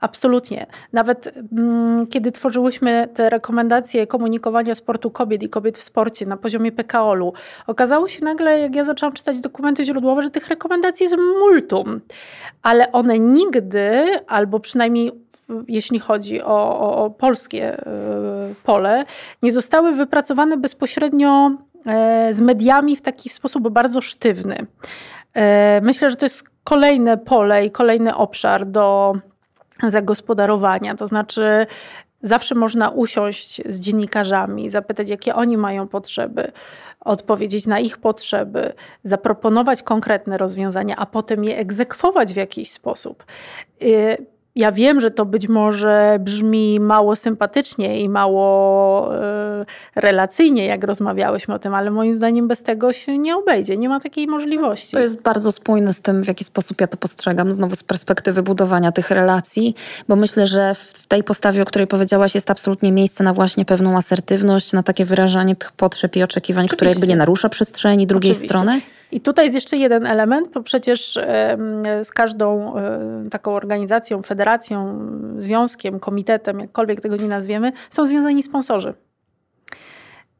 Absolutnie. 0.00 0.66
Nawet 0.92 1.32
mm, 1.52 2.06
kiedy 2.06 2.32
tworzyłyśmy 2.32 3.08
te 3.14 3.30
rekomendacje 3.30 4.06
komunikowania 4.06 4.74
sportu 4.74 5.10
kobiet 5.10 5.42
i 5.42 5.48
kobiet 5.48 5.78
w 5.78 5.82
sporcie 5.82 6.26
na 6.26 6.36
poziomie 6.36 6.72
PKOL-u, 6.72 7.32
okazało 7.66 8.08
się 8.08 8.24
nagle, 8.24 8.60
jak 8.60 8.74
ja 8.74 8.84
zaczęłam 8.84 9.12
czytać 9.12 9.40
dokumenty 9.40 9.84
źródłowe, 9.84 10.22
że 10.22 10.30
tych 10.30 10.48
rekomendacji 10.48 11.04
jest 11.04 11.16
multum, 11.16 12.00
ale 12.62 12.92
one 12.92 13.18
nigdy, 13.18 14.04
albo 14.26 14.60
przynajmniej 14.60 15.12
jeśli 15.68 15.98
chodzi 15.98 16.42
o, 16.42 16.80
o, 16.80 17.04
o 17.04 17.10
polskie 17.10 17.80
y, 17.80 17.84
pole, 18.64 19.04
nie 19.42 19.52
zostały 19.52 19.92
wypracowane 19.92 20.56
bezpośrednio 20.56 21.50
y, 22.30 22.34
z 22.34 22.40
mediami 22.40 22.96
w 22.96 23.02
taki 23.02 23.28
sposób 23.28 23.68
bardzo 23.68 24.00
sztywny. 24.00 24.56
Y, 24.56 25.40
myślę, 25.82 26.10
że 26.10 26.16
to 26.16 26.26
jest 26.26 26.44
kolejne 26.64 27.18
pole 27.18 27.66
i 27.66 27.70
kolejny 27.70 28.16
obszar 28.16 28.66
do 28.66 29.14
zagospodarowania. 29.88 30.94
To 30.94 31.08
znaczy, 31.08 31.66
zawsze 32.22 32.54
można 32.54 32.88
usiąść 32.88 33.62
z 33.68 33.80
dziennikarzami, 33.80 34.68
zapytać, 34.68 35.10
jakie 35.10 35.34
oni 35.34 35.56
mają 35.56 35.88
potrzeby, 35.88 36.52
odpowiedzieć 37.00 37.66
na 37.66 37.78
ich 37.78 37.98
potrzeby, 37.98 38.72
zaproponować 39.04 39.82
konkretne 39.82 40.38
rozwiązania, 40.38 40.96
a 40.96 41.06
potem 41.06 41.44
je 41.44 41.58
egzekwować 41.58 42.32
w 42.32 42.36
jakiś 42.36 42.70
sposób. 42.70 43.24
Ja 44.60 44.72
wiem, 44.72 45.00
że 45.00 45.10
to 45.10 45.24
być 45.24 45.48
może 45.48 46.18
brzmi 46.20 46.80
mało 46.80 47.16
sympatycznie 47.16 48.00
i 48.00 48.08
mało 48.08 49.14
y, 49.14 49.20
relacyjnie, 49.94 50.66
jak 50.66 50.84
rozmawiałyśmy 50.84 51.54
o 51.54 51.58
tym, 51.58 51.74
ale 51.74 51.90
moim 51.90 52.16
zdaniem 52.16 52.48
bez 52.48 52.62
tego 52.62 52.92
się 52.92 53.18
nie 53.18 53.36
obejdzie. 53.36 53.76
Nie 53.76 53.88
ma 53.88 54.00
takiej 54.00 54.26
możliwości. 54.26 54.92
To 54.92 55.00
jest 55.00 55.22
bardzo 55.22 55.52
spójne 55.52 55.94
z 55.94 56.02
tym, 56.02 56.22
w 56.22 56.28
jaki 56.28 56.44
sposób 56.44 56.80
ja 56.80 56.86
to 56.86 56.96
postrzegam, 56.96 57.52
znowu 57.52 57.76
z 57.76 57.82
perspektywy 57.82 58.42
budowania 58.42 58.92
tych 58.92 59.10
relacji, 59.10 59.74
bo 60.08 60.16
myślę, 60.16 60.46
że 60.46 60.74
w 60.74 61.06
tej 61.06 61.24
postawie, 61.24 61.62
o 61.62 61.64
której 61.64 61.86
powiedziałaś, 61.86 62.34
jest 62.34 62.50
absolutnie 62.50 62.92
miejsce 62.92 63.24
na 63.24 63.32
właśnie 63.32 63.64
pewną 63.64 63.96
asertywność, 63.96 64.72
na 64.72 64.82
takie 64.82 65.04
wyrażanie 65.04 65.56
tych 65.56 65.72
potrzeb 65.72 66.16
i 66.16 66.22
oczekiwań, 66.22 66.64
Oczywiście. 66.64 66.76
które 66.76 66.90
jakby 66.90 67.06
nie 67.06 67.16
narusza 67.16 67.48
przestrzeni 67.48 68.06
drugiej 68.06 68.32
Oczywiście. 68.32 68.48
strony. 68.48 68.80
I 69.12 69.20
tutaj 69.20 69.44
jest 69.44 69.54
jeszcze 69.54 69.76
jeden 69.76 70.06
element, 70.06 70.48
bo 70.54 70.62
przecież 70.62 71.18
z 72.02 72.10
każdą 72.10 72.74
taką 73.30 73.54
organizacją, 73.54 74.22
federacją, 74.22 74.98
związkiem, 75.38 76.00
komitetem, 76.00 76.60
jakkolwiek 76.60 77.00
tego 77.00 77.16
nie 77.16 77.28
nazwiemy, 77.28 77.72
są 77.90 78.06
związani 78.06 78.42
sponsorzy. 78.42 78.94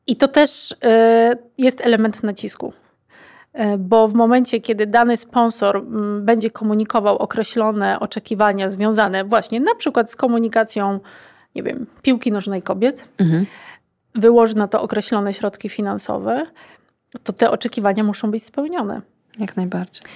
I 0.06 0.16
to 0.16 0.28
też 0.28 0.74
e, 0.84 1.36
jest 1.58 1.80
element 1.80 2.22
nacisku. 2.22 2.72
E, 3.52 3.78
bo 3.78 4.08
w 4.08 4.14
momencie, 4.14 4.60
kiedy 4.60 4.86
dany 4.86 5.16
sponsor 5.16 5.84
będzie 6.20 6.50
komunikował 6.50 7.18
określone 7.18 8.00
oczekiwania 8.00 8.70
związane 8.70 9.24
właśnie 9.24 9.60
na 9.60 9.74
przykład 9.74 10.10
z 10.10 10.16
komunikacją 10.16 11.00
nie 11.54 11.62
wiem, 11.62 11.86
piłki 12.02 12.32
nożnej 12.32 12.62
kobiet, 12.62 13.08
mhm. 13.18 13.46
wyłoży 14.14 14.56
na 14.56 14.68
to 14.68 14.82
określone 14.82 15.34
środki 15.34 15.68
finansowe, 15.68 16.46
to 17.24 17.32
te 17.32 17.50
oczekiwania 17.50 18.04
muszą 18.04 18.30
być 18.30 18.44
spełnione. 18.44 19.02
Jak 19.38 19.56
najbardziej. 19.56 20.06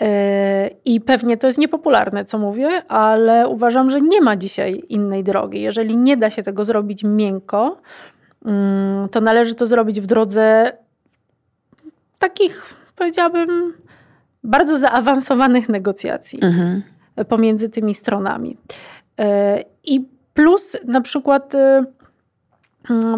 E, 0.00 0.70
I 0.84 1.00
pewnie 1.00 1.36
to 1.36 1.46
jest 1.46 1.58
niepopularne, 1.58 2.24
co 2.24 2.38
mówię, 2.38 2.68
ale 2.88 3.48
uważam, 3.48 3.90
że 3.90 4.00
nie 4.00 4.20
ma 4.20 4.36
dzisiaj 4.36 4.82
innej 4.88 5.24
drogi. 5.24 5.62
Jeżeli 5.62 5.96
nie 5.96 6.16
da 6.16 6.30
się 6.30 6.42
tego 6.42 6.64
zrobić 6.64 7.04
miękko, 7.04 7.80
mm, 8.44 9.08
to 9.08 9.20
należy 9.20 9.54
to 9.54 9.66
zrobić 9.66 10.00
w 10.00 10.06
drodze 10.06 10.72
takich, 12.18 12.74
powiedziałabym, 12.96 13.74
bardzo 14.44 14.78
zaawansowanych 14.78 15.68
negocjacji 15.68 16.38
mhm. 16.42 16.82
pomiędzy 17.28 17.68
tymi 17.68 17.94
stronami. 17.94 18.56
E, 19.20 19.64
I 19.84 20.08
plus 20.34 20.76
na 20.84 21.00
przykład 21.00 21.54
mm, 21.54 21.86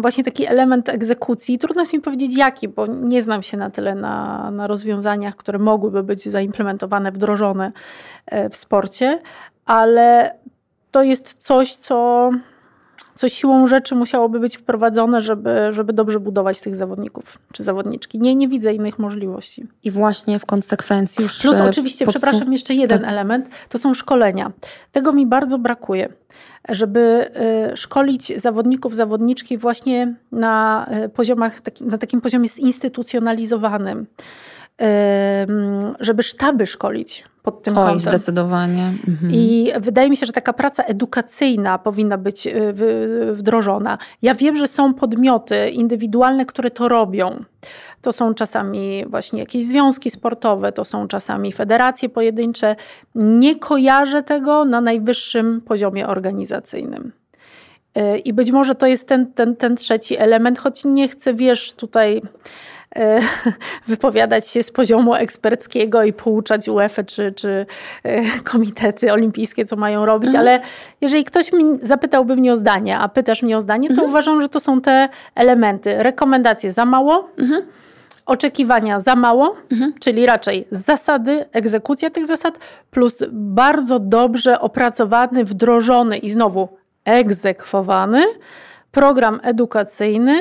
właśnie 0.01 0.23
taki 0.23 0.45
element 0.45 0.89
egzekucji. 0.89 1.59
Trudno 1.59 1.81
jest 1.81 1.93
mi 1.93 2.01
powiedzieć 2.01 2.37
jaki, 2.37 2.67
bo 2.67 2.87
nie 2.87 3.21
znam 3.21 3.43
się 3.43 3.57
na 3.57 3.69
tyle 3.69 3.95
na, 3.95 4.51
na 4.51 4.67
rozwiązaniach, 4.67 5.35
które 5.35 5.59
mogłyby 5.59 6.03
być 6.03 6.29
zaimplementowane, 6.29 7.11
wdrożone 7.11 7.71
e, 8.25 8.49
w 8.49 8.55
sporcie, 8.55 9.21
ale 9.65 10.35
to 10.91 11.03
jest 11.03 11.33
coś, 11.33 11.75
co 11.75 12.29
co 13.23 13.29
siłą 13.29 13.67
rzeczy 13.67 13.95
musiałoby 13.95 14.39
być 14.39 14.57
wprowadzone, 14.57 15.21
żeby, 15.21 15.67
żeby 15.71 15.93
dobrze 15.93 16.19
budować 16.19 16.59
tych 16.59 16.75
zawodników 16.75 17.39
czy 17.53 17.63
zawodniczki. 17.63 18.19
Nie, 18.19 18.35
nie 18.35 18.47
widzę 18.47 18.73
innych 18.73 18.99
możliwości. 18.99 19.67
I 19.83 19.91
właśnie 19.91 20.39
w 20.39 20.45
konsekwencji 20.45 21.23
już. 21.23 21.41
Plus 21.41 21.55
e, 21.55 21.63
oczywiście, 21.63 22.07
przepraszam, 22.07 22.53
jeszcze 22.53 22.73
jeden 22.73 22.99
tak. 22.99 23.09
element, 23.09 23.49
to 23.69 23.77
są 23.77 23.93
szkolenia. 23.93 24.51
Tego 24.91 25.13
mi 25.13 25.25
bardzo 25.25 25.57
brakuje 25.57 26.13
żeby 26.69 27.29
e, 27.35 27.77
szkolić 27.77 28.41
zawodników, 28.41 28.95
zawodniczki 28.95 29.57
właśnie 29.57 30.15
na 30.31 30.85
e, 30.89 31.09
poziomach, 31.09 31.61
na 31.81 31.97
takim 31.97 32.21
poziomie 32.21 32.47
zinstytucjonalizowanym 32.47 34.05
żeby 35.99 36.23
sztaby 36.23 36.65
szkolić 36.65 37.25
pod 37.43 37.63
tym 37.63 37.77
Oj, 37.77 37.83
kątem. 37.83 37.99
zdecydowanie. 37.99 38.93
Mhm. 39.07 39.31
I 39.33 39.71
wydaje 39.79 40.09
mi 40.09 40.17
się, 40.17 40.25
że 40.25 40.33
taka 40.33 40.53
praca 40.53 40.83
edukacyjna 40.83 41.77
powinna 41.77 42.17
być 42.17 42.47
y, 42.47 42.73
wdrożona. 43.33 43.97
Ja 44.21 44.35
wiem, 44.35 44.55
że 44.55 44.67
są 44.67 44.93
podmioty 44.93 45.69
indywidualne, 45.69 46.45
które 46.45 46.71
to 46.71 46.87
robią. 46.87 47.43
To 48.01 48.11
są 48.11 48.33
czasami 48.33 49.05
właśnie 49.05 49.39
jakieś 49.39 49.65
związki 49.65 50.09
sportowe, 50.09 50.71
to 50.71 50.85
są 50.85 51.07
czasami 51.07 51.51
federacje 51.51 52.09
pojedyncze. 52.09 52.75
Nie 53.15 53.55
kojarzę 53.55 54.23
tego 54.23 54.65
na 54.65 54.81
najwyższym 54.81 55.61
poziomie 55.61 56.07
organizacyjnym. 56.07 57.11
Y, 57.97 58.17
I 58.17 58.33
być 58.33 58.51
może 58.51 58.75
to 58.75 58.87
jest 58.87 59.07
ten, 59.07 59.33
ten, 59.33 59.55
ten 59.55 59.75
trzeci 59.75 60.17
element, 60.17 60.59
choć 60.59 60.85
nie 60.85 61.07
chcę, 61.07 61.33
wiesz, 61.33 61.73
tutaj 61.73 62.21
wypowiadać 63.87 64.47
się 64.47 64.63
z 64.63 64.71
poziomu 64.71 65.15
eksperckiego 65.15 66.03
i 66.03 66.13
pouczać 66.13 66.67
UEFA 66.67 67.03
czy, 67.03 67.31
czy 67.31 67.65
e, 68.03 68.39
komitety 68.43 69.13
olimpijskie, 69.13 69.65
co 69.65 69.75
mają 69.75 70.05
robić, 70.05 70.27
mhm. 70.27 70.41
ale 70.41 70.61
jeżeli 71.01 71.23
ktoś 71.23 71.53
mi 71.53 71.63
zapytałby 71.81 72.35
mnie 72.35 72.53
o 72.53 72.57
zdanie, 72.57 72.97
a 72.97 73.09
pytasz 73.09 73.43
mnie 73.43 73.57
o 73.57 73.61
zdanie, 73.61 73.87
to 73.87 73.93
mhm. 73.93 74.09
uważam, 74.09 74.41
że 74.41 74.49
to 74.49 74.59
są 74.59 74.81
te 74.81 75.09
elementy. 75.35 76.03
Rekomendacje 76.03 76.71
za 76.71 76.85
mało, 76.85 77.29
mhm. 77.37 77.61
oczekiwania 78.25 78.99
za 78.99 79.15
mało, 79.15 79.55
mhm. 79.71 79.93
czyli 79.99 80.25
raczej 80.25 80.67
zasady, 80.71 81.45
egzekucja 81.51 82.09
tych 82.09 82.25
zasad, 82.25 82.59
plus 82.91 83.17
bardzo 83.31 83.99
dobrze 83.99 84.59
opracowany, 84.59 85.45
wdrożony 85.45 86.17
i 86.17 86.29
znowu 86.29 86.69
egzekwowany 87.05 88.23
program 88.91 89.39
edukacyjny, 89.43 90.39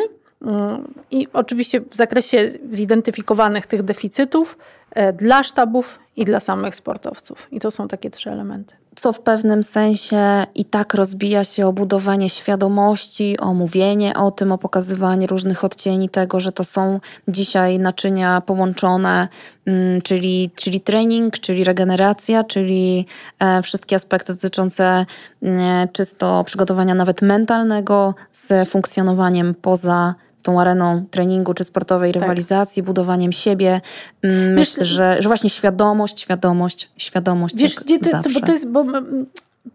i 1.10 1.28
oczywiście 1.32 1.80
w 1.80 1.96
zakresie 1.96 2.50
zidentyfikowanych 2.72 3.66
tych 3.66 3.82
deficytów 3.82 4.58
e, 4.90 5.12
dla 5.12 5.42
sztabów 5.42 5.98
i 6.16 6.24
dla 6.24 6.40
samych 6.40 6.74
sportowców. 6.74 7.48
I 7.50 7.60
to 7.60 7.70
są 7.70 7.88
takie 7.88 8.10
trzy 8.10 8.30
elementy. 8.30 8.74
Co 8.96 9.12
w 9.12 9.20
pewnym 9.20 9.62
sensie 9.62 10.46
i 10.54 10.64
tak 10.64 10.94
rozbija 10.94 11.44
się 11.44 11.66
o 11.66 11.72
budowanie 11.72 12.30
świadomości, 12.30 13.38
o 13.38 13.54
mówienie 13.54 14.14
o 14.14 14.30
tym, 14.30 14.52
o 14.52 14.58
pokazywanie 14.58 15.26
różnych 15.26 15.64
odcieni 15.64 16.08
tego, 16.08 16.40
że 16.40 16.52
to 16.52 16.64
są 16.64 17.00
dzisiaj 17.28 17.78
naczynia 17.78 18.40
połączone, 18.40 19.28
mm, 19.66 20.02
czyli, 20.02 20.50
czyli 20.54 20.80
trening, 20.80 21.38
czyli 21.38 21.64
regeneracja, 21.64 22.44
czyli 22.44 23.06
e, 23.38 23.62
wszystkie 23.62 23.96
aspekty 23.96 24.34
dotyczące 24.34 25.06
mm, 25.42 25.88
czysto 25.88 26.44
przygotowania 26.44 26.94
nawet 26.94 27.22
mentalnego 27.22 28.14
z 28.32 28.68
funkcjonowaniem 28.68 29.54
poza 29.54 30.14
tą 30.42 30.60
areną 30.60 31.04
treningu 31.10 31.54
czy 31.54 31.64
sportowej 31.64 32.12
tak. 32.12 32.22
rywalizacji, 32.22 32.82
tak. 32.82 32.86
budowaniem 32.86 33.32
siebie. 33.32 33.80
Mm, 34.22 34.54
myślę, 34.54 34.84
że, 34.84 35.16
że 35.20 35.28
właśnie 35.28 35.50
świadomość, 35.50 36.20
świadomość, 36.20 36.90
świadomość. 36.96 37.54
Wiesz, 37.56 37.74
gdzie 37.74 37.98
to, 37.98 38.10
to, 38.10 38.30
bo 38.34 38.40
to 38.40 38.52
jest, 38.52 38.70
bo 38.70 38.84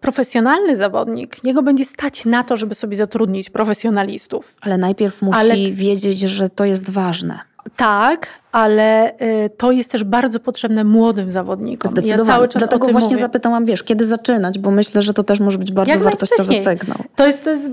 profesjonalny 0.02 0.76
zawodnik, 0.76 1.44
niego 1.44 1.64
będzie 1.64 1.86
stać 1.86 2.26
na 2.26 2.44
to, 2.44 2.58
żeby 2.58 2.76
sobie 2.76 2.98
zatrudnić 2.98 3.50
profesjonalistów. 3.50 4.56
Ale 4.62 4.78
najpierw 4.78 5.22
musi 5.22 5.40
Ale... 5.40 5.56
wiedzieć, 5.72 6.20
że 6.20 6.50
to 6.50 6.66
jest 6.66 6.90
ważne. 6.90 7.40
Tak, 7.76 8.28
ale 8.58 9.12
y, 9.22 9.50
to 9.58 9.72
jest 9.72 9.92
też 9.92 10.04
bardzo 10.04 10.40
potrzebne 10.40 10.84
młodym 10.84 11.32
zawodnikom. 11.32 11.92
Zdecydowanie. 11.92 12.42
Ja 12.42 12.48
Dlatego 12.48 12.88
właśnie 12.88 13.10
mówię. 13.10 13.22
zapytałam, 13.22 13.66
wiesz, 13.66 13.84
kiedy 13.84 14.06
zaczynać, 14.06 14.60
bo 14.60 14.72
myślę, 14.72 15.02
że 15.02 15.14
to 15.14 15.24
też 15.24 15.40
może 15.40 15.58
być 15.58 15.72
bardzo 15.72 15.92
Jak 15.92 16.02
wartościowy 16.02 16.54
sygnał. 16.64 16.98
To 17.16 17.28
jest, 17.28 17.44
to 17.44 17.50
jest, 17.50 17.72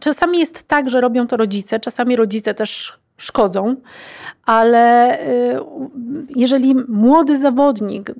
czasami 0.00 0.38
jest 0.38 0.62
tak, 0.62 0.90
że 0.90 1.00
robią 1.00 1.26
to 1.26 1.36
rodzice, 1.36 1.80
czasami 1.80 2.16
rodzice 2.16 2.54
też 2.54 2.98
szkodzą, 3.16 3.76
ale 4.46 5.14
y, 5.20 5.60
jeżeli 6.36 6.74
młody 6.88 7.38
zawodnik 7.38 8.10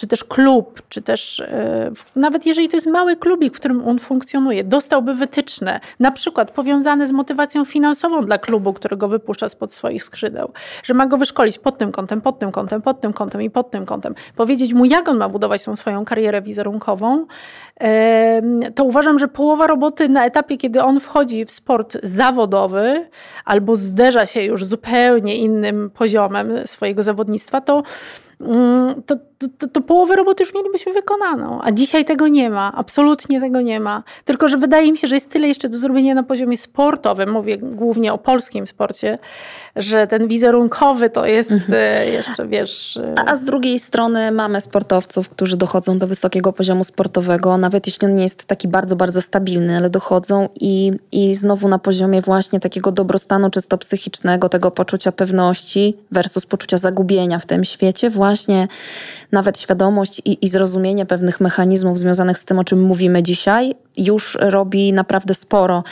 czy 0.00 0.06
też 0.06 0.24
klub, 0.24 0.82
czy 0.88 1.02
też 1.02 1.40
e, 1.40 1.90
nawet 2.16 2.46
jeżeli 2.46 2.68
to 2.68 2.76
jest 2.76 2.86
mały 2.86 3.16
klubik, 3.16 3.54
w 3.54 3.56
którym 3.56 3.88
on 3.88 3.98
funkcjonuje, 3.98 4.64
dostałby 4.64 5.14
wytyczne, 5.14 5.80
na 5.98 6.10
przykład 6.10 6.50
powiązane 6.50 7.06
z 7.06 7.12
motywacją 7.12 7.64
finansową 7.64 8.24
dla 8.26 8.38
klubu, 8.38 8.72
którego 8.72 9.08
wypuszcza 9.08 9.48
spod 9.48 9.72
swoich 9.72 10.04
skrzydeł, 10.04 10.52
że 10.82 10.94
ma 10.94 11.06
go 11.06 11.16
wyszkolić 11.16 11.58
pod 11.58 11.78
tym 11.78 11.92
kątem, 11.92 12.20
pod 12.20 12.38
tym 12.38 12.52
kątem, 12.52 12.82
pod 12.82 13.00
tym 13.00 13.12
kątem 13.12 13.42
i 13.42 13.50
pod 13.50 13.70
tym 13.70 13.86
kątem, 13.86 14.14
powiedzieć 14.36 14.74
mu, 14.74 14.84
jak 14.84 15.08
on 15.08 15.16
ma 15.16 15.28
budować 15.28 15.64
tą 15.64 15.76
swoją 15.76 16.04
karierę 16.04 16.42
wizerunkową, 16.42 17.26
to 18.74 18.84
uważam, 18.84 19.18
że 19.18 19.28
połowa 19.28 19.66
roboty 19.66 20.08
na 20.08 20.26
etapie, 20.26 20.56
kiedy 20.56 20.82
on 20.82 21.00
wchodzi 21.00 21.44
w 21.44 21.50
sport 21.50 21.96
zawodowy 22.02 23.08
albo 23.44 23.76
zderza 23.76 24.26
się 24.26 24.42
już 24.42 24.64
zupełnie 24.64 25.36
innym 25.36 25.90
poziomem 25.90 26.52
swojego 26.66 27.02
zawodnictwa, 27.02 27.60
to 27.60 27.82
Mm, 28.40 29.02
to, 29.40 29.46
to, 29.58 29.68
to 29.68 29.80
połowę 29.80 30.16
roboty 30.16 30.42
już 30.42 30.54
mielibyśmy 30.54 30.92
wykonaną. 30.92 31.60
A 31.62 31.72
dzisiaj 31.72 32.04
tego 32.04 32.28
nie 32.28 32.50
ma, 32.50 32.72
absolutnie 32.76 33.40
tego 33.40 33.60
nie 33.60 33.80
ma. 33.80 34.02
Tylko, 34.24 34.48
że 34.48 34.56
wydaje 34.56 34.92
mi 34.92 34.98
się, 34.98 35.08
że 35.08 35.14
jest 35.14 35.30
tyle 35.30 35.48
jeszcze 35.48 35.68
do 35.68 35.78
zrobienia 35.78 36.14
na 36.14 36.22
poziomie 36.22 36.56
sportowym, 36.56 37.30
mówię 37.30 37.58
głównie 37.58 38.12
o 38.12 38.18
polskim 38.18 38.66
sporcie, 38.66 39.18
że 39.76 40.06
ten 40.06 40.28
wizerunkowy 40.28 41.10
to 41.10 41.26
jest 41.26 41.52
mhm. 41.52 41.74
E, 41.74 42.06
jeszcze, 42.06 42.48
wiesz... 42.48 42.96
E, 42.96 43.14
a, 43.18 43.30
a 43.30 43.36
z 43.36 43.44
drugiej 43.44 43.78
strony 43.78 44.32
mamy 44.32 44.60
sportowców, 44.60 45.28
którzy 45.28 45.56
dochodzą 45.56 45.98
do 45.98 46.06
wysokiego 46.06 46.52
poziomu 46.52 46.84
sportowego, 46.84 47.56
nawet 47.56 47.86
jeśli 47.86 48.08
on 48.08 48.14
nie 48.14 48.22
jest 48.22 48.44
taki 48.44 48.68
bardzo, 48.68 48.96
bardzo 48.96 49.22
stabilny, 49.22 49.76
ale 49.76 49.90
dochodzą 49.90 50.48
i, 50.60 50.92
i 51.12 51.34
znowu 51.34 51.68
na 51.68 51.78
poziomie 51.78 52.22
właśnie 52.22 52.60
takiego 52.60 52.92
dobrostanu 52.92 53.50
czysto 53.50 53.78
psychicznego, 53.78 54.48
tego 54.48 54.70
poczucia 54.70 55.12
pewności 55.12 55.96
versus 56.12 56.46
poczucia 56.46 56.78
zagubienia 56.78 57.38
w 57.38 57.46
tym 57.46 57.64
świecie, 57.64 58.10
właśnie 58.10 58.68
nawet 59.32 59.58
świadomość 59.58 60.22
i, 60.24 60.44
i 60.44 60.48
zrozumienie 60.48 61.06
pewnych 61.06 61.40
mechanizmów 61.40 61.98
związanych 61.98 62.38
z 62.38 62.44
tym, 62.44 62.58
o 62.58 62.64
czym 62.64 62.82
mówimy 62.82 63.22
dzisiaj, 63.22 63.74
już 63.96 64.38
robi 64.40 64.92
naprawdę 64.92 65.34
sporo. 65.34 65.84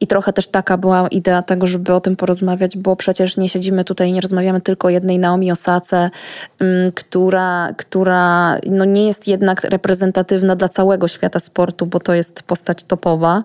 I 0.00 0.06
trochę 0.06 0.32
też 0.32 0.48
taka 0.48 0.76
była 0.76 1.08
idea 1.08 1.42
tego, 1.42 1.66
żeby 1.66 1.94
o 1.94 2.00
tym 2.00 2.16
porozmawiać, 2.16 2.76
bo 2.76 2.96
przecież 2.96 3.36
nie 3.36 3.48
siedzimy 3.48 3.84
tutaj 3.84 4.12
nie 4.12 4.20
rozmawiamy 4.20 4.60
tylko 4.60 4.88
o 4.88 4.90
jednej 4.90 5.18
Naomi 5.18 5.52
Osace, 5.52 6.10
mm, 6.58 6.92
która, 6.92 7.72
która 7.76 8.56
no 8.66 8.84
nie 8.84 9.06
jest 9.06 9.28
jednak 9.28 9.64
reprezentatywna 9.64 10.56
dla 10.56 10.68
całego 10.68 11.08
świata 11.08 11.40
sportu, 11.40 11.86
bo 11.86 12.00
to 12.00 12.14
jest 12.14 12.42
postać 12.42 12.84
topowa. 12.84 13.42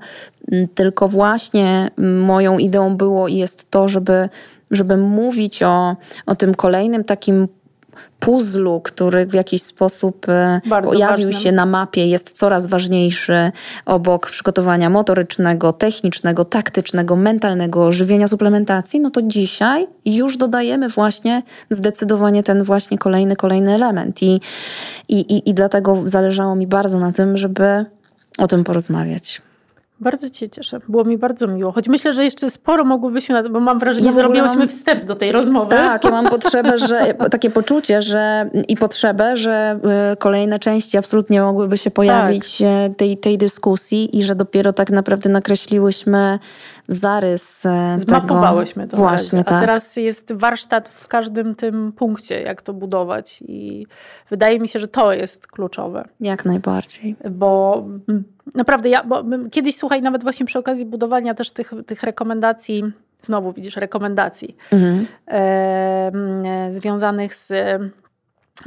Mm, 0.52 0.68
tylko 0.68 1.08
właśnie 1.08 1.92
moją 1.98 2.58
ideą 2.58 2.98
było 2.98 3.28
i 3.28 3.36
jest 3.36 3.72
to, 3.72 3.88
żeby 3.88 4.30
żeby 4.72 4.98
mówić 4.98 5.64
o, 5.64 5.96
o 6.26 6.36
tym 6.36 6.56
kolejnym 6.56 7.04
takim 7.04 7.48
puzzlu, 8.20 8.82
który 8.84 9.26
w 9.26 9.34
jakiś 9.34 9.64
sposób 9.64 10.30
e, 10.30 10.62
Bardzo 10.66 10.90
pojawił 10.92 11.26
ważnym. 11.26 11.44
się 11.44 11.52
na 11.52 11.66
mapie, 11.66 12.08
jest 12.08 12.32
coraz 12.32 12.68
ważniejszy 12.68 13.52
obok 13.86 14.32
przygotowania 14.32 14.90
motorycznego, 14.90 15.74
technicznego, 15.74 16.46
taktycznego, 16.46 17.16
mentalnego, 17.16 17.92
żywienia 17.92 18.28
suplementacji, 18.28 19.00
no 19.00 19.10
to 19.10 19.22
dzisiaj 19.22 19.88
już 20.06 20.38
dodajemy 20.38 20.90
właśnie 20.90 21.44
zdecydowanie 21.72 22.44
ten 22.44 22.64
właśnie 22.64 22.98
kolejny, 22.98 23.36
kolejny 23.36 23.74
element. 23.74 24.24
I, 24.24 24.42
i, 25.10 25.20
i, 25.20 25.50
i 25.50 25.54
dlatego 25.54 26.04
zależało 26.06 26.56
mi 26.56 26.68
bardzo 26.68 27.00
na 27.00 27.12
tym, 27.12 27.38
żeby 27.38 27.86
o 28.38 28.48
tym 28.48 28.64
porozmawiać. 28.64 29.42
Bardzo 30.02 30.30
Cię 30.30 30.50
cieszę. 30.50 30.80
Było 30.88 31.04
mi 31.04 31.18
bardzo 31.18 31.48
miło. 31.48 31.72
Choć 31.72 31.88
myślę, 31.88 32.14
że 32.14 32.24
jeszcze 32.24 32.50
sporo 32.50 32.86
mogłybyśmy, 32.86 33.50
bo 33.50 33.60
mam 33.60 33.80
wrażenie, 33.80 34.08
że 34.08 34.14
zrobiłyśmy 34.14 34.58
mam... 34.58 34.68
wstęp 34.68 35.06
do 35.06 35.16
tej 35.16 35.32
rozmowy. 35.32 35.70
Tak, 35.70 36.04
ja 36.04 36.12
mam 36.12 36.30
potrzebę, 36.30 36.78
że 36.78 37.14
takie 37.32 37.50
poczucie, 37.50 38.02
że 38.02 38.50
i 38.68 38.78
potrzebę, 38.78 39.38
że 39.38 39.80
e, 39.84 40.16
kolejne 40.16 40.60
części 40.60 40.98
absolutnie 40.98 41.42
mogłyby 41.42 41.78
się 41.78 41.92
pojawić 41.92 42.58
tak. 42.58 42.98
Tej, 42.98 43.18
tej 43.18 43.38
dyskusji 43.38 44.18
i 44.20 44.24
że 44.24 44.36
dopiero 44.36 44.74
tak 44.74 44.90
naprawdę 44.90 45.30
nakreśliłyśmy 45.30 46.40
zarys 46.88 47.66
e, 47.66 48.00
Zmapowałyśmy 48.00 48.84
tego. 48.84 48.92
to. 48.92 48.98
Właśnie, 48.98 49.40
A 49.40 49.44
tak. 49.44 49.62
teraz 49.62 49.96
jest 49.96 50.34
warsztat 50.34 50.90
w 50.90 51.08
każdym 51.08 51.56
tym 51.56 51.92
punkcie, 51.92 52.42
jak 52.42 52.62
to 52.62 52.74
budować 52.74 53.44
i 53.48 53.88
wydaje 54.30 54.60
mi 54.60 54.68
się, 54.68 54.80
że 54.80 54.88
to 54.88 55.14
jest 55.14 55.48
kluczowe. 55.48 56.08
Jak 56.20 56.46
najbardziej. 56.46 57.16
Bo 57.32 57.84
mm, 58.10 58.24
naprawdę 58.56 58.90
ja, 58.90 59.04
bo 59.04 59.24
kiedyś 59.52 59.76
słuchaj, 59.76 60.02
nawet 60.02 60.24
właśnie 60.24 60.46
przy 60.46 60.60
okazji 60.60 60.86
budowania 60.86 61.34
też 61.34 61.52
tych, 61.52 61.74
tych 61.86 62.04
rekomendacji, 62.04 62.84
znowu 63.22 63.54
widzisz, 63.54 63.76
rekomendacji 63.76 64.58
mhm. 64.72 65.06
e, 65.28 66.74
związanych 66.74 67.36
z, 67.36 67.48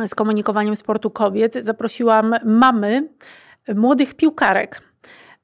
z 0.07 0.15
komunikowaniem 0.15 0.77
sportu 0.77 1.11
kobiet, 1.11 1.55
zaprosiłam 1.61 2.35
mamy 2.45 3.09
młodych 3.75 4.15
piłkarek 4.15 4.83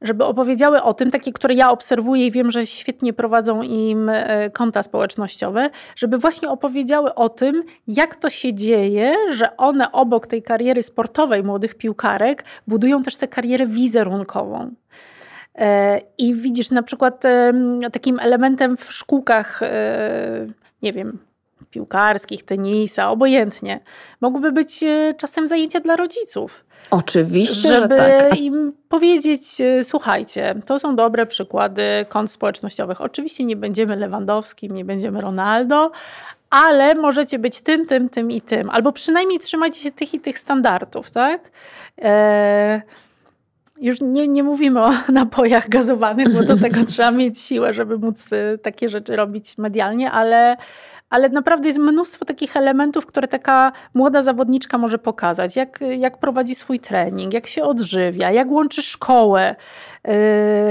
żeby 0.03 0.25
opowiedziały 0.25 0.83
o 0.83 0.95
tym, 0.95 1.11
takie, 1.11 1.33
które 1.33 1.55
ja 1.55 1.71
obserwuję 1.71 2.27
i 2.27 2.31
wiem, 2.31 2.51
że 2.51 2.67
świetnie 2.67 3.13
prowadzą 3.13 3.63
im 3.63 4.09
e, 4.09 4.51
konta 4.51 4.83
społecznościowe, 4.83 5.71
żeby 5.97 6.19
właśnie 6.19 6.49
opowiedziały 6.49 7.15
o 7.15 7.29
tym, 7.29 7.63
jak 7.89 8.17
to 8.17 8.31
się 8.31 8.55
dzieje, 8.55 9.15
że 9.33 9.57
one 9.57 9.93
obok 9.93 10.27
tej 10.27 10.43
kariery 10.43 10.83
sportowej 10.83 11.43
młodych 11.43 11.75
piłkarek 11.75 12.45
budują 12.67 13.03
też 13.03 13.17
tę 13.17 13.29
karierę 13.29 13.67
wizerunkową. 13.67 14.71
E, 15.55 16.01
I 16.19 16.35
widzisz, 16.35 16.71
na 16.71 16.83
przykład 16.83 17.23
takim 17.93 18.19
elementem 18.19 18.77
w 18.77 18.93
szkółkach, 18.93 19.63
e, 19.63 20.47
nie 20.83 20.93
wiem, 20.93 21.19
piłkarskich, 21.71 22.45
tenisa, 22.45 23.11
obojętnie, 23.11 23.81
mogłyby 24.21 24.53
być 24.53 24.85
czasem 25.17 25.49
zajęcia 25.49 25.81
dla 25.81 25.97
rodziców 25.97 26.65
Oczywiście, 26.91 27.69
żeby 27.69 27.97
że 27.99 28.29
tak. 28.31 28.41
im 28.41 28.73
powiedzieć, 28.89 29.61
e, 29.61 29.85
słuchajcie, 29.85 30.55
to 30.67 30.79
są 30.79 30.97
dobre 30.97 31.27
przykłady 31.27 31.83
kont 32.09 32.31
społecznościowych. 32.31 33.01
Oczywiście 33.01 33.45
nie 33.45 33.57
będziemy 33.57 33.97
Lewandowskim, 33.97 34.75
nie 34.75 34.85
będziemy 34.85 35.21
Ronaldo, 35.21 35.91
ale 36.51 36.95
możecie 36.95 37.39
być 37.39 37.63
tym, 37.63 37.87
tym, 37.87 38.09
tym 38.09 38.31
i 38.31 38.41
tym. 38.41 38.71
Albo 38.71 38.93
przynajmniej 38.93 39.39
trzymajcie 39.39 39.81
się 39.81 39.93
tych 39.93 40.15
i 40.15 40.21
tych 40.21 40.39
standardów, 40.39 41.11
tak? 41.11 41.51
E, 42.03 42.83
już 43.81 44.01
nie, 44.01 44.29
nie 44.29 44.43
mówimy 44.43 44.85
o 44.85 44.91
napojach 45.13 45.69
gazowanych, 45.69 46.29
bo 46.35 46.45
do 46.45 46.57
tego 46.57 46.85
trzeba 46.85 47.11
mieć 47.11 47.41
siłę, 47.41 47.75
żeby 47.75 47.99
móc 47.99 48.33
e, 48.33 48.59
takie 48.59 48.89
rzeczy 48.89 49.17
robić 49.17 49.59
medialnie, 49.59 50.11
ale 50.11 50.57
ale 51.11 51.29
naprawdę 51.29 51.69
jest 51.69 51.79
mnóstwo 51.79 52.25
takich 52.25 52.57
elementów, 52.57 53.07
które 53.07 53.29
taka 53.29 53.73
młoda 53.95 54.23
zawodniczka 54.23 54.79
może 54.79 54.99
pokazać. 54.99 55.57
Jak, 55.57 55.81
jak 55.99 56.19
prowadzi 56.19 56.55
swój 56.55 56.81
trening, 56.81 57.33
jak 57.33 57.47
się 57.47 57.63
odżywia, 57.63 58.31
jak 58.31 58.51
łączy 58.51 58.83
szkołę, 58.83 59.57
yy, 60.05 60.13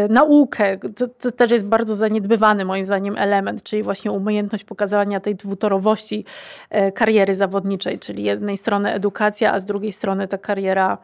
naukę. 0.09 0.77
To, 0.77 1.07
to, 1.07 1.31
też 1.31 1.51
jest 1.51 1.65
bardzo 1.65 1.95
zaniedbywany 1.95 2.65
moim 2.65 2.85
zdaniem 2.85 3.17
element, 3.17 3.63
czyli 3.63 3.83
właśnie 3.83 4.11
umiejętność 4.11 4.63
pokazywania 4.63 5.19
tej 5.19 5.35
dwutorowości 5.35 6.25
yy, 6.71 6.91
kariery 6.91 7.35
zawodniczej, 7.35 7.99
czyli 7.99 8.23
jednej 8.23 8.57
strony 8.57 8.93
edukacja, 8.93 9.53
a 9.53 9.59
z 9.59 9.65
drugiej 9.65 9.91
strony 9.91 10.27
ta 10.27 10.37
kariera 10.37 10.97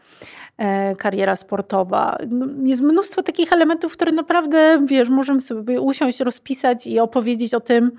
yy, 0.60 0.66
kariera 0.96 1.36
sportowa. 1.36 2.18
No, 2.30 2.46
jest 2.64 2.82
mnóstwo 2.82 3.24
takich 3.24 3.54
elementów, 3.54 3.94
które 3.94 4.12
naprawdę, 4.12 4.86
wiesz, 4.86 5.10
możemy 5.10 5.42
sobie 5.42 5.82
usiąść, 5.82 6.20
rozpisać 6.20 6.88
i 6.88 7.00
opowiedzieć 7.00 7.54
o 7.54 7.60
tym, 7.60 7.92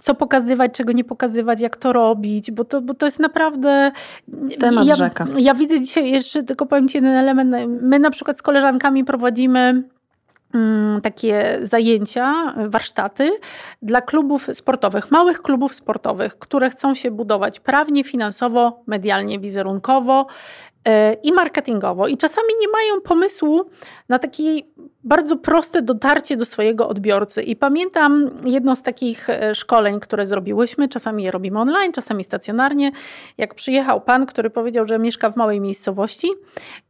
co 0.00 0.14
pokazywać, 0.14 0.72
czego 0.72 0.92
nie 0.92 1.04
pokazywać, 1.04 1.60
jak 1.60 1.76
to 1.76 1.92
robić, 1.92 2.50
bo 2.50 2.64
to, 2.64 2.80
bo 2.80 2.94
to 2.94 3.06
jest 3.06 3.18
naprawdę... 3.18 3.92
Temat 4.60 4.86
ja, 4.86 4.96
rzeka. 4.96 5.26
Ja 5.38 5.54
widzę 5.54 5.80
dzisiaj 5.80 6.10
jeszcze, 6.10 6.42
tylko 6.42 6.66
powiem 6.66 6.88
Ci 6.88 6.98
jeden 6.98 7.16
element. 7.16 7.54
My 7.82 7.98
na 7.98 8.10
przykład 8.10 8.38
z 8.38 8.42
koleżankami 8.42 9.04
prowadzimy 9.04 9.82
mm, 10.54 11.00
takie 11.00 11.58
zajęcia, 11.62 12.34
warsztaty 12.68 13.30
dla 13.82 14.00
klubów 14.00 14.48
sportowych, 14.52 15.10
małych 15.10 15.42
klubów 15.42 15.74
sportowych, 15.74 16.38
które 16.38 16.70
chcą 16.70 16.94
się 16.94 17.10
budować 17.10 17.60
prawnie, 17.60 18.04
finansowo, 18.04 18.82
medialnie, 18.86 19.38
wizerunkowo 19.38 20.26
i 21.22 21.32
marketingowo, 21.32 22.08
i 22.08 22.16
czasami 22.16 22.48
nie 22.60 22.68
mają 22.68 23.00
pomysłu 23.00 23.70
na 24.08 24.18
takie 24.18 24.60
bardzo 25.04 25.36
proste 25.36 25.82
dotarcie 25.82 26.36
do 26.36 26.44
swojego 26.44 26.88
odbiorcy. 26.88 27.42
I 27.42 27.56
pamiętam 27.56 28.30
jedno 28.44 28.76
z 28.76 28.82
takich 28.82 29.30
e, 29.30 29.54
szkoleń, 29.54 30.00
które 30.00 30.26
zrobiłyśmy, 30.26 30.88
czasami 30.88 31.24
je 31.24 31.30
robimy 31.30 31.60
online, 31.60 31.92
czasami 31.92 32.24
stacjonarnie, 32.24 32.90
jak 33.38 33.54
przyjechał 33.54 34.00
pan, 34.00 34.26
który 34.26 34.50
powiedział, 34.50 34.88
że 34.88 34.98
mieszka 34.98 35.30
w 35.30 35.36
małej 35.36 35.60
miejscowości 35.60 36.28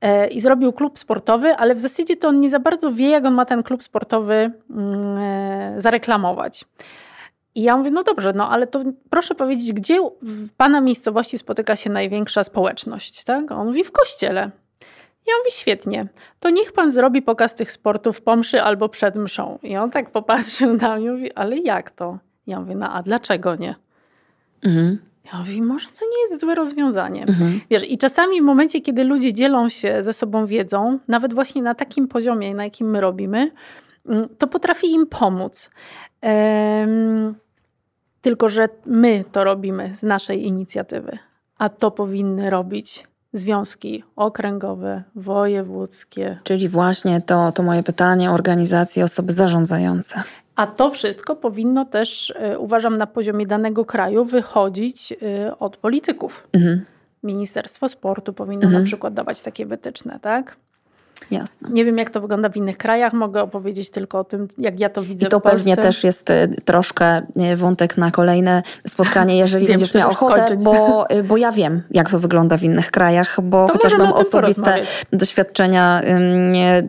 e, 0.01 0.29
i 0.29 0.41
zrobił 0.41 0.73
klub 0.73 0.99
sportowy, 0.99 1.55
ale 1.55 1.75
w 1.75 1.81
zasadzie 1.81 2.17
to 2.17 2.29
on 2.29 2.41
nie 2.41 2.51
za 2.51 2.59
bardzo 2.59 2.93
wie, 2.93 3.09
jak 3.09 3.25
on 3.25 3.35
ma 3.35 3.45
ten 3.45 3.63
klub 3.63 3.83
sportowy 3.83 4.51
mm, 4.71 5.81
zareklamować. 5.81 6.65
I 7.55 7.63
ja 7.63 7.77
mówię, 7.77 7.91
no 7.91 8.03
dobrze, 8.03 8.33
no 8.33 8.51
ale 8.51 8.67
to 8.67 8.85
proszę 9.11 9.35
powiedzieć, 9.35 9.73
gdzie 9.73 10.01
w 10.23 10.49
Pana 10.57 10.81
miejscowości 10.81 11.39
spotyka 11.39 11.77
się 11.77 11.91
największa 11.91 12.45
społeczność? 12.45 13.25
Tak? 13.25 13.53
On 13.53 13.67
mówi, 13.67 13.85
w 13.85 13.93
kościele. 13.93 14.51
Ja 15.27 15.35
mówię, 15.39 15.51
świetnie, 15.51 16.07
to 16.41 16.51
niech 16.51 16.73
Pan 16.73 16.91
zrobi 16.91 17.23
pokaz 17.23 17.55
tych 17.55 17.73
sportów 17.73 18.21
po 18.21 18.37
mszy 18.37 18.63
albo 18.63 18.89
przed 18.89 19.17
mszą. 19.17 19.59
I 19.63 19.77
on 19.77 19.91
tak 19.91 20.11
popatrzył 20.11 20.75
na 20.83 20.97
mnie 20.97 21.07
i 21.07 21.11
mówi, 21.11 21.33
ale 21.33 21.57
jak 21.57 21.91
to? 21.91 22.19
Ja 22.47 22.61
mówię, 22.61 22.75
no 22.75 22.93
a 22.93 23.03
dlaczego 23.03 23.57
nie? 23.57 23.75
Mhm. 24.65 24.99
Ja 25.33 25.39
mówię, 25.39 25.63
może 25.63 25.89
to 25.89 26.05
nie 26.05 26.21
jest 26.21 26.41
złe 26.41 26.55
rozwiązanie. 26.55 27.23
Mhm. 27.23 27.61
Wiesz, 27.71 27.91
i 27.91 27.99
czasami 27.99 28.41
w 28.41 28.45
momencie, 28.45 28.81
kiedy 28.81 29.05
ludzie 29.05 29.35
dzielą 29.35 29.69
się 29.69 30.03
ze 30.03 30.13
sobą 30.13 30.47
wiedzą, 30.47 30.99
nawet 31.09 31.35
właśnie 31.35 31.63
na 31.63 31.75
takim 31.75 32.09
poziomie, 32.09 32.55
na 32.55 32.65
jakim 32.65 32.91
my 32.91 33.01
robimy, 33.01 33.51
to 34.39 34.47
potrafi 34.47 34.93
im 34.93 35.07
pomóc. 35.07 35.71
Tylko, 38.23 38.49
że 38.49 38.69
my 38.87 39.25
to 39.33 39.45
robimy 39.45 39.97
z 39.97 40.03
naszej 40.03 40.47
inicjatywy, 40.47 41.19
a 41.59 41.69
to 41.69 41.91
powinny 41.91 42.51
robić 42.51 43.09
związki 43.33 44.05
okręgowe, 44.17 45.03
wojewódzkie. 45.15 46.39
Czyli 46.43 46.69
właśnie 46.69 47.21
to, 47.21 47.53
to 47.53 47.63
moje 47.63 47.83
pytanie, 47.83 48.31
organizacje, 48.31 49.05
osoby 49.05 49.33
zarządzające. 49.33 50.23
A 50.57 50.67
to 50.67 50.91
wszystko 50.91 51.37
powinno 51.37 51.85
też, 51.85 52.31
y, 52.31 52.59
uważam, 52.59 52.99
na 52.99 53.07
poziomie 53.07 53.47
danego 53.47 53.85
kraju 53.85 54.25
wychodzić 54.25 55.13
y, 55.13 55.59
od 55.59 55.77
polityków. 55.77 56.49
Mhm. 56.53 56.85
Ministerstwo 57.23 57.89
Sportu 57.89 58.33
powinno 58.33 58.65
mhm. 58.65 58.83
na 58.83 58.87
przykład 58.87 59.15
dawać 59.15 59.43
takie 59.43 59.67
wytyczne, 59.67 60.19
tak? 60.23 60.57
Jasne. 61.31 61.69
Nie 61.71 61.85
wiem, 61.85 61.99
jak 61.99 62.11
to 62.11 62.21
wygląda 62.21 62.49
w 62.49 62.57
innych 62.57 62.77
krajach, 62.77 63.13
mogę 63.13 63.43
opowiedzieć 63.43 63.91
tylko 63.91 64.19
o 64.19 64.25
tym, 64.25 64.49
jak 64.59 64.81
ja 64.81 64.89
to 64.89 65.03
widzę 65.03 65.27
I 65.27 65.29
to 65.29 65.41
pewnie 65.41 65.77
też 65.77 66.05
jest 66.05 66.31
y, 66.31 66.57
troszkę 66.65 67.19
y, 67.53 67.57
wątek 67.57 67.97
na 67.97 68.11
kolejne 68.11 68.63
spotkanie, 68.87 69.37
jeżeli 69.45 69.67
wiem, 69.67 69.73
będziesz 69.73 69.95
miał 69.95 70.11
ochotę, 70.11 70.57
bo, 70.57 71.05
y, 71.15 71.23
bo 71.23 71.37
ja 71.37 71.53
wiem, 71.53 71.83
jak 71.91 72.11
to 72.11 72.19
wygląda 72.19 72.57
w 72.57 72.63
innych 72.63 72.91
krajach, 72.91 73.41
bo 73.43 73.67
to 73.67 73.73
chociaż 73.73 73.99
mam 73.99 74.13
osobiste 74.13 74.81
doświadczenia, 75.13 76.01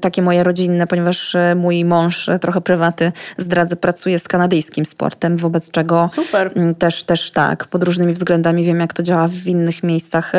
takie 0.02 0.22
moje 0.22 0.44
rodzinne, 0.44 0.88
ponieważ 0.88 1.36
mój 1.56 1.86
mąż, 1.86 2.30
trochę 2.42 2.62
prywaty, 2.62 3.12
zdradzę, 3.38 3.76
pracuje 3.76 4.20
z 4.20 4.28
kanadyjskim 4.28 4.86
sportem, 4.86 5.38
wobec 5.38 5.72
czego 5.72 6.08
Super. 6.10 6.54
też, 6.80 7.04
też 7.04 7.32
tak, 7.32 7.68
pod 7.68 7.84
różnymi 7.84 8.14
względami 8.14 8.66
wiem, 8.66 8.80
jak 8.80 8.94
to 8.94 9.04
działa 9.04 9.28
w 9.28 9.48
innych 9.48 9.84
miejscach. 9.84 10.32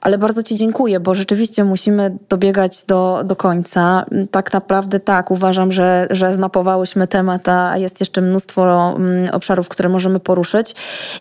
Ale 0.00 0.18
bardzo 0.18 0.42
Ci 0.42 0.56
dziękuję, 0.56 1.00
bo 1.00 1.14
rzeczywiście 1.14 1.64
musimy 1.64 2.16
dobiegać 2.28 2.84
do 2.84 2.93
do, 2.94 3.24
do 3.24 3.36
końca. 3.36 4.06
Tak 4.30 4.52
naprawdę 4.52 5.00
tak, 5.00 5.30
uważam, 5.30 5.72
że, 5.72 6.06
że 6.10 6.32
zmapowałyśmy 6.32 7.06
temat, 7.06 7.48
a 7.48 7.78
jest 7.78 8.00
jeszcze 8.00 8.20
mnóstwo 8.20 8.94
mm, 8.96 9.34
obszarów, 9.34 9.68
które 9.68 9.88
możemy 9.88 10.20
poruszyć. 10.20 10.74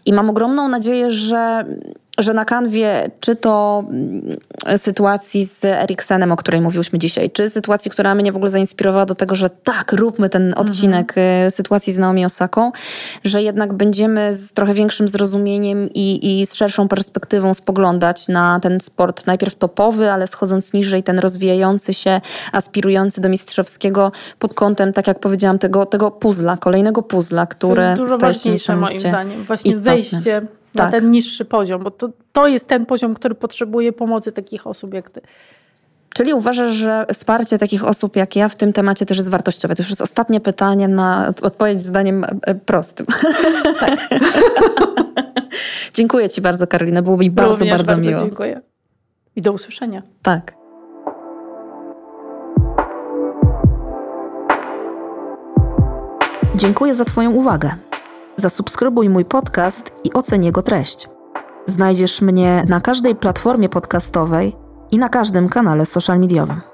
I 0.05 0.13
mam 0.13 0.29
ogromną 0.29 0.67
nadzieję, 0.67 1.11
że 1.11 1.65
że 2.17 2.33
na 2.33 2.45
kanwie, 2.45 3.11
czy 3.19 3.35
to 3.35 3.83
mm, 3.89 4.37
sytuacji 4.77 5.45
z 5.45 5.65
Eriksenem, 5.65 6.31
o 6.31 6.35
której 6.35 6.61
mówiłyśmy 6.61 6.99
dzisiaj, 6.99 7.31
czy 7.31 7.49
sytuacji, 7.49 7.91
która 7.91 8.15
mnie 8.15 8.31
w 8.31 8.35
ogóle 8.35 8.49
zainspirowała 8.49 9.05
do 9.05 9.15
tego, 9.15 9.35
że 9.35 9.49
tak, 9.49 9.93
róbmy 9.93 10.29
ten 10.29 10.53
odcinek 10.57 11.09
mhm. 11.17 11.51
sytuacji 11.51 11.93
z 11.93 11.97
Naomi 11.97 12.25
Osaką, 12.25 12.71
że 13.23 13.43
jednak 13.43 13.73
będziemy 13.73 14.33
z 14.33 14.53
trochę 14.53 14.73
większym 14.73 15.07
zrozumieniem 15.07 15.89
i, 15.93 16.41
i 16.41 16.45
z 16.45 16.53
szerszą 16.53 16.87
perspektywą 16.87 17.53
spoglądać 17.53 18.27
na 18.27 18.59
ten 18.59 18.79
sport, 18.79 19.27
najpierw 19.27 19.55
topowy, 19.55 20.11
ale 20.11 20.27
schodząc 20.27 20.73
niżej, 20.73 21.03
ten 21.03 21.19
rozwijający 21.19 21.93
się, 21.93 22.21
aspirujący 22.51 23.21
do 23.21 23.29
mistrzowskiego 23.29 24.11
pod 24.39 24.53
kątem, 24.53 24.93
tak 24.93 25.07
jak 25.07 25.19
powiedziałam, 25.19 25.59
tego, 25.59 25.85
tego 25.85 26.11
puzla, 26.11 26.57
kolejnego 26.57 27.01
puzla, 27.01 27.45
który 27.45 27.81
to 27.81 27.89
jest 27.89 28.01
dużo 28.01 28.17
ważniejsze 28.17 28.75
moim 28.75 28.99
zdaniem. 28.99 29.43
Właśnie 29.43 29.71
istotne. 29.71 29.91
zejście 29.91 30.47
tak. 30.73 30.85
na 30.85 30.91
ten 30.91 31.11
niższy 31.11 31.45
poziom, 31.45 31.83
bo 31.83 31.91
to, 31.91 32.09
to 32.33 32.47
jest 32.47 32.67
ten 32.67 32.85
poziom, 32.85 33.13
który 33.13 33.35
potrzebuje 33.35 33.93
pomocy 33.93 34.31
takich 34.31 34.67
osób 34.67 34.93
jak 34.93 35.09
ty. 35.09 35.21
Czyli 36.13 36.33
uważasz, 36.33 36.69
że 36.69 37.05
wsparcie 37.13 37.57
takich 37.57 37.85
osób 37.85 38.15
jak 38.15 38.35
ja 38.35 38.49
w 38.49 38.55
tym 38.55 38.73
temacie 38.73 39.05
też 39.05 39.17
jest 39.17 39.29
wartościowe? 39.29 39.75
To 39.75 39.81
już 39.81 39.89
jest 39.89 40.01
ostatnie 40.01 40.39
pytanie 40.39 40.87
na 40.87 41.33
odpowiedź 41.41 41.81
zdaniem 41.81 42.25
e, 42.41 42.55
prostym. 42.55 43.05
Tak. 43.79 43.99
dziękuję 45.93 46.29
Ci 46.29 46.41
bardzo, 46.41 46.67
Karolina. 46.67 47.01
Było 47.01 47.17
mi 47.17 47.31
bardzo, 47.31 47.51
Również 47.51 47.69
bardzo, 47.69 47.93
bardzo 47.93 48.09
miło. 48.09 48.21
dziękuję. 48.21 48.61
I 49.35 49.41
do 49.41 49.51
usłyszenia. 49.51 50.01
Tak. 50.21 50.53
Dziękuję 56.55 56.95
za 56.95 57.05
Twoją 57.05 57.31
uwagę. 57.31 57.71
Zasubskrybuj 58.37 59.09
mój 59.09 59.25
podcast 59.25 59.91
i 60.03 60.13
oceń 60.13 60.45
jego 60.45 60.61
treść. 60.61 61.09
Znajdziesz 61.65 62.21
mnie 62.21 62.65
na 62.69 62.81
każdej 62.81 63.15
platformie 63.15 63.69
podcastowej 63.69 64.55
i 64.91 64.97
na 64.97 65.09
każdym 65.09 65.49
kanale 65.49 65.85
social 65.85 66.19
mediowym. 66.19 66.72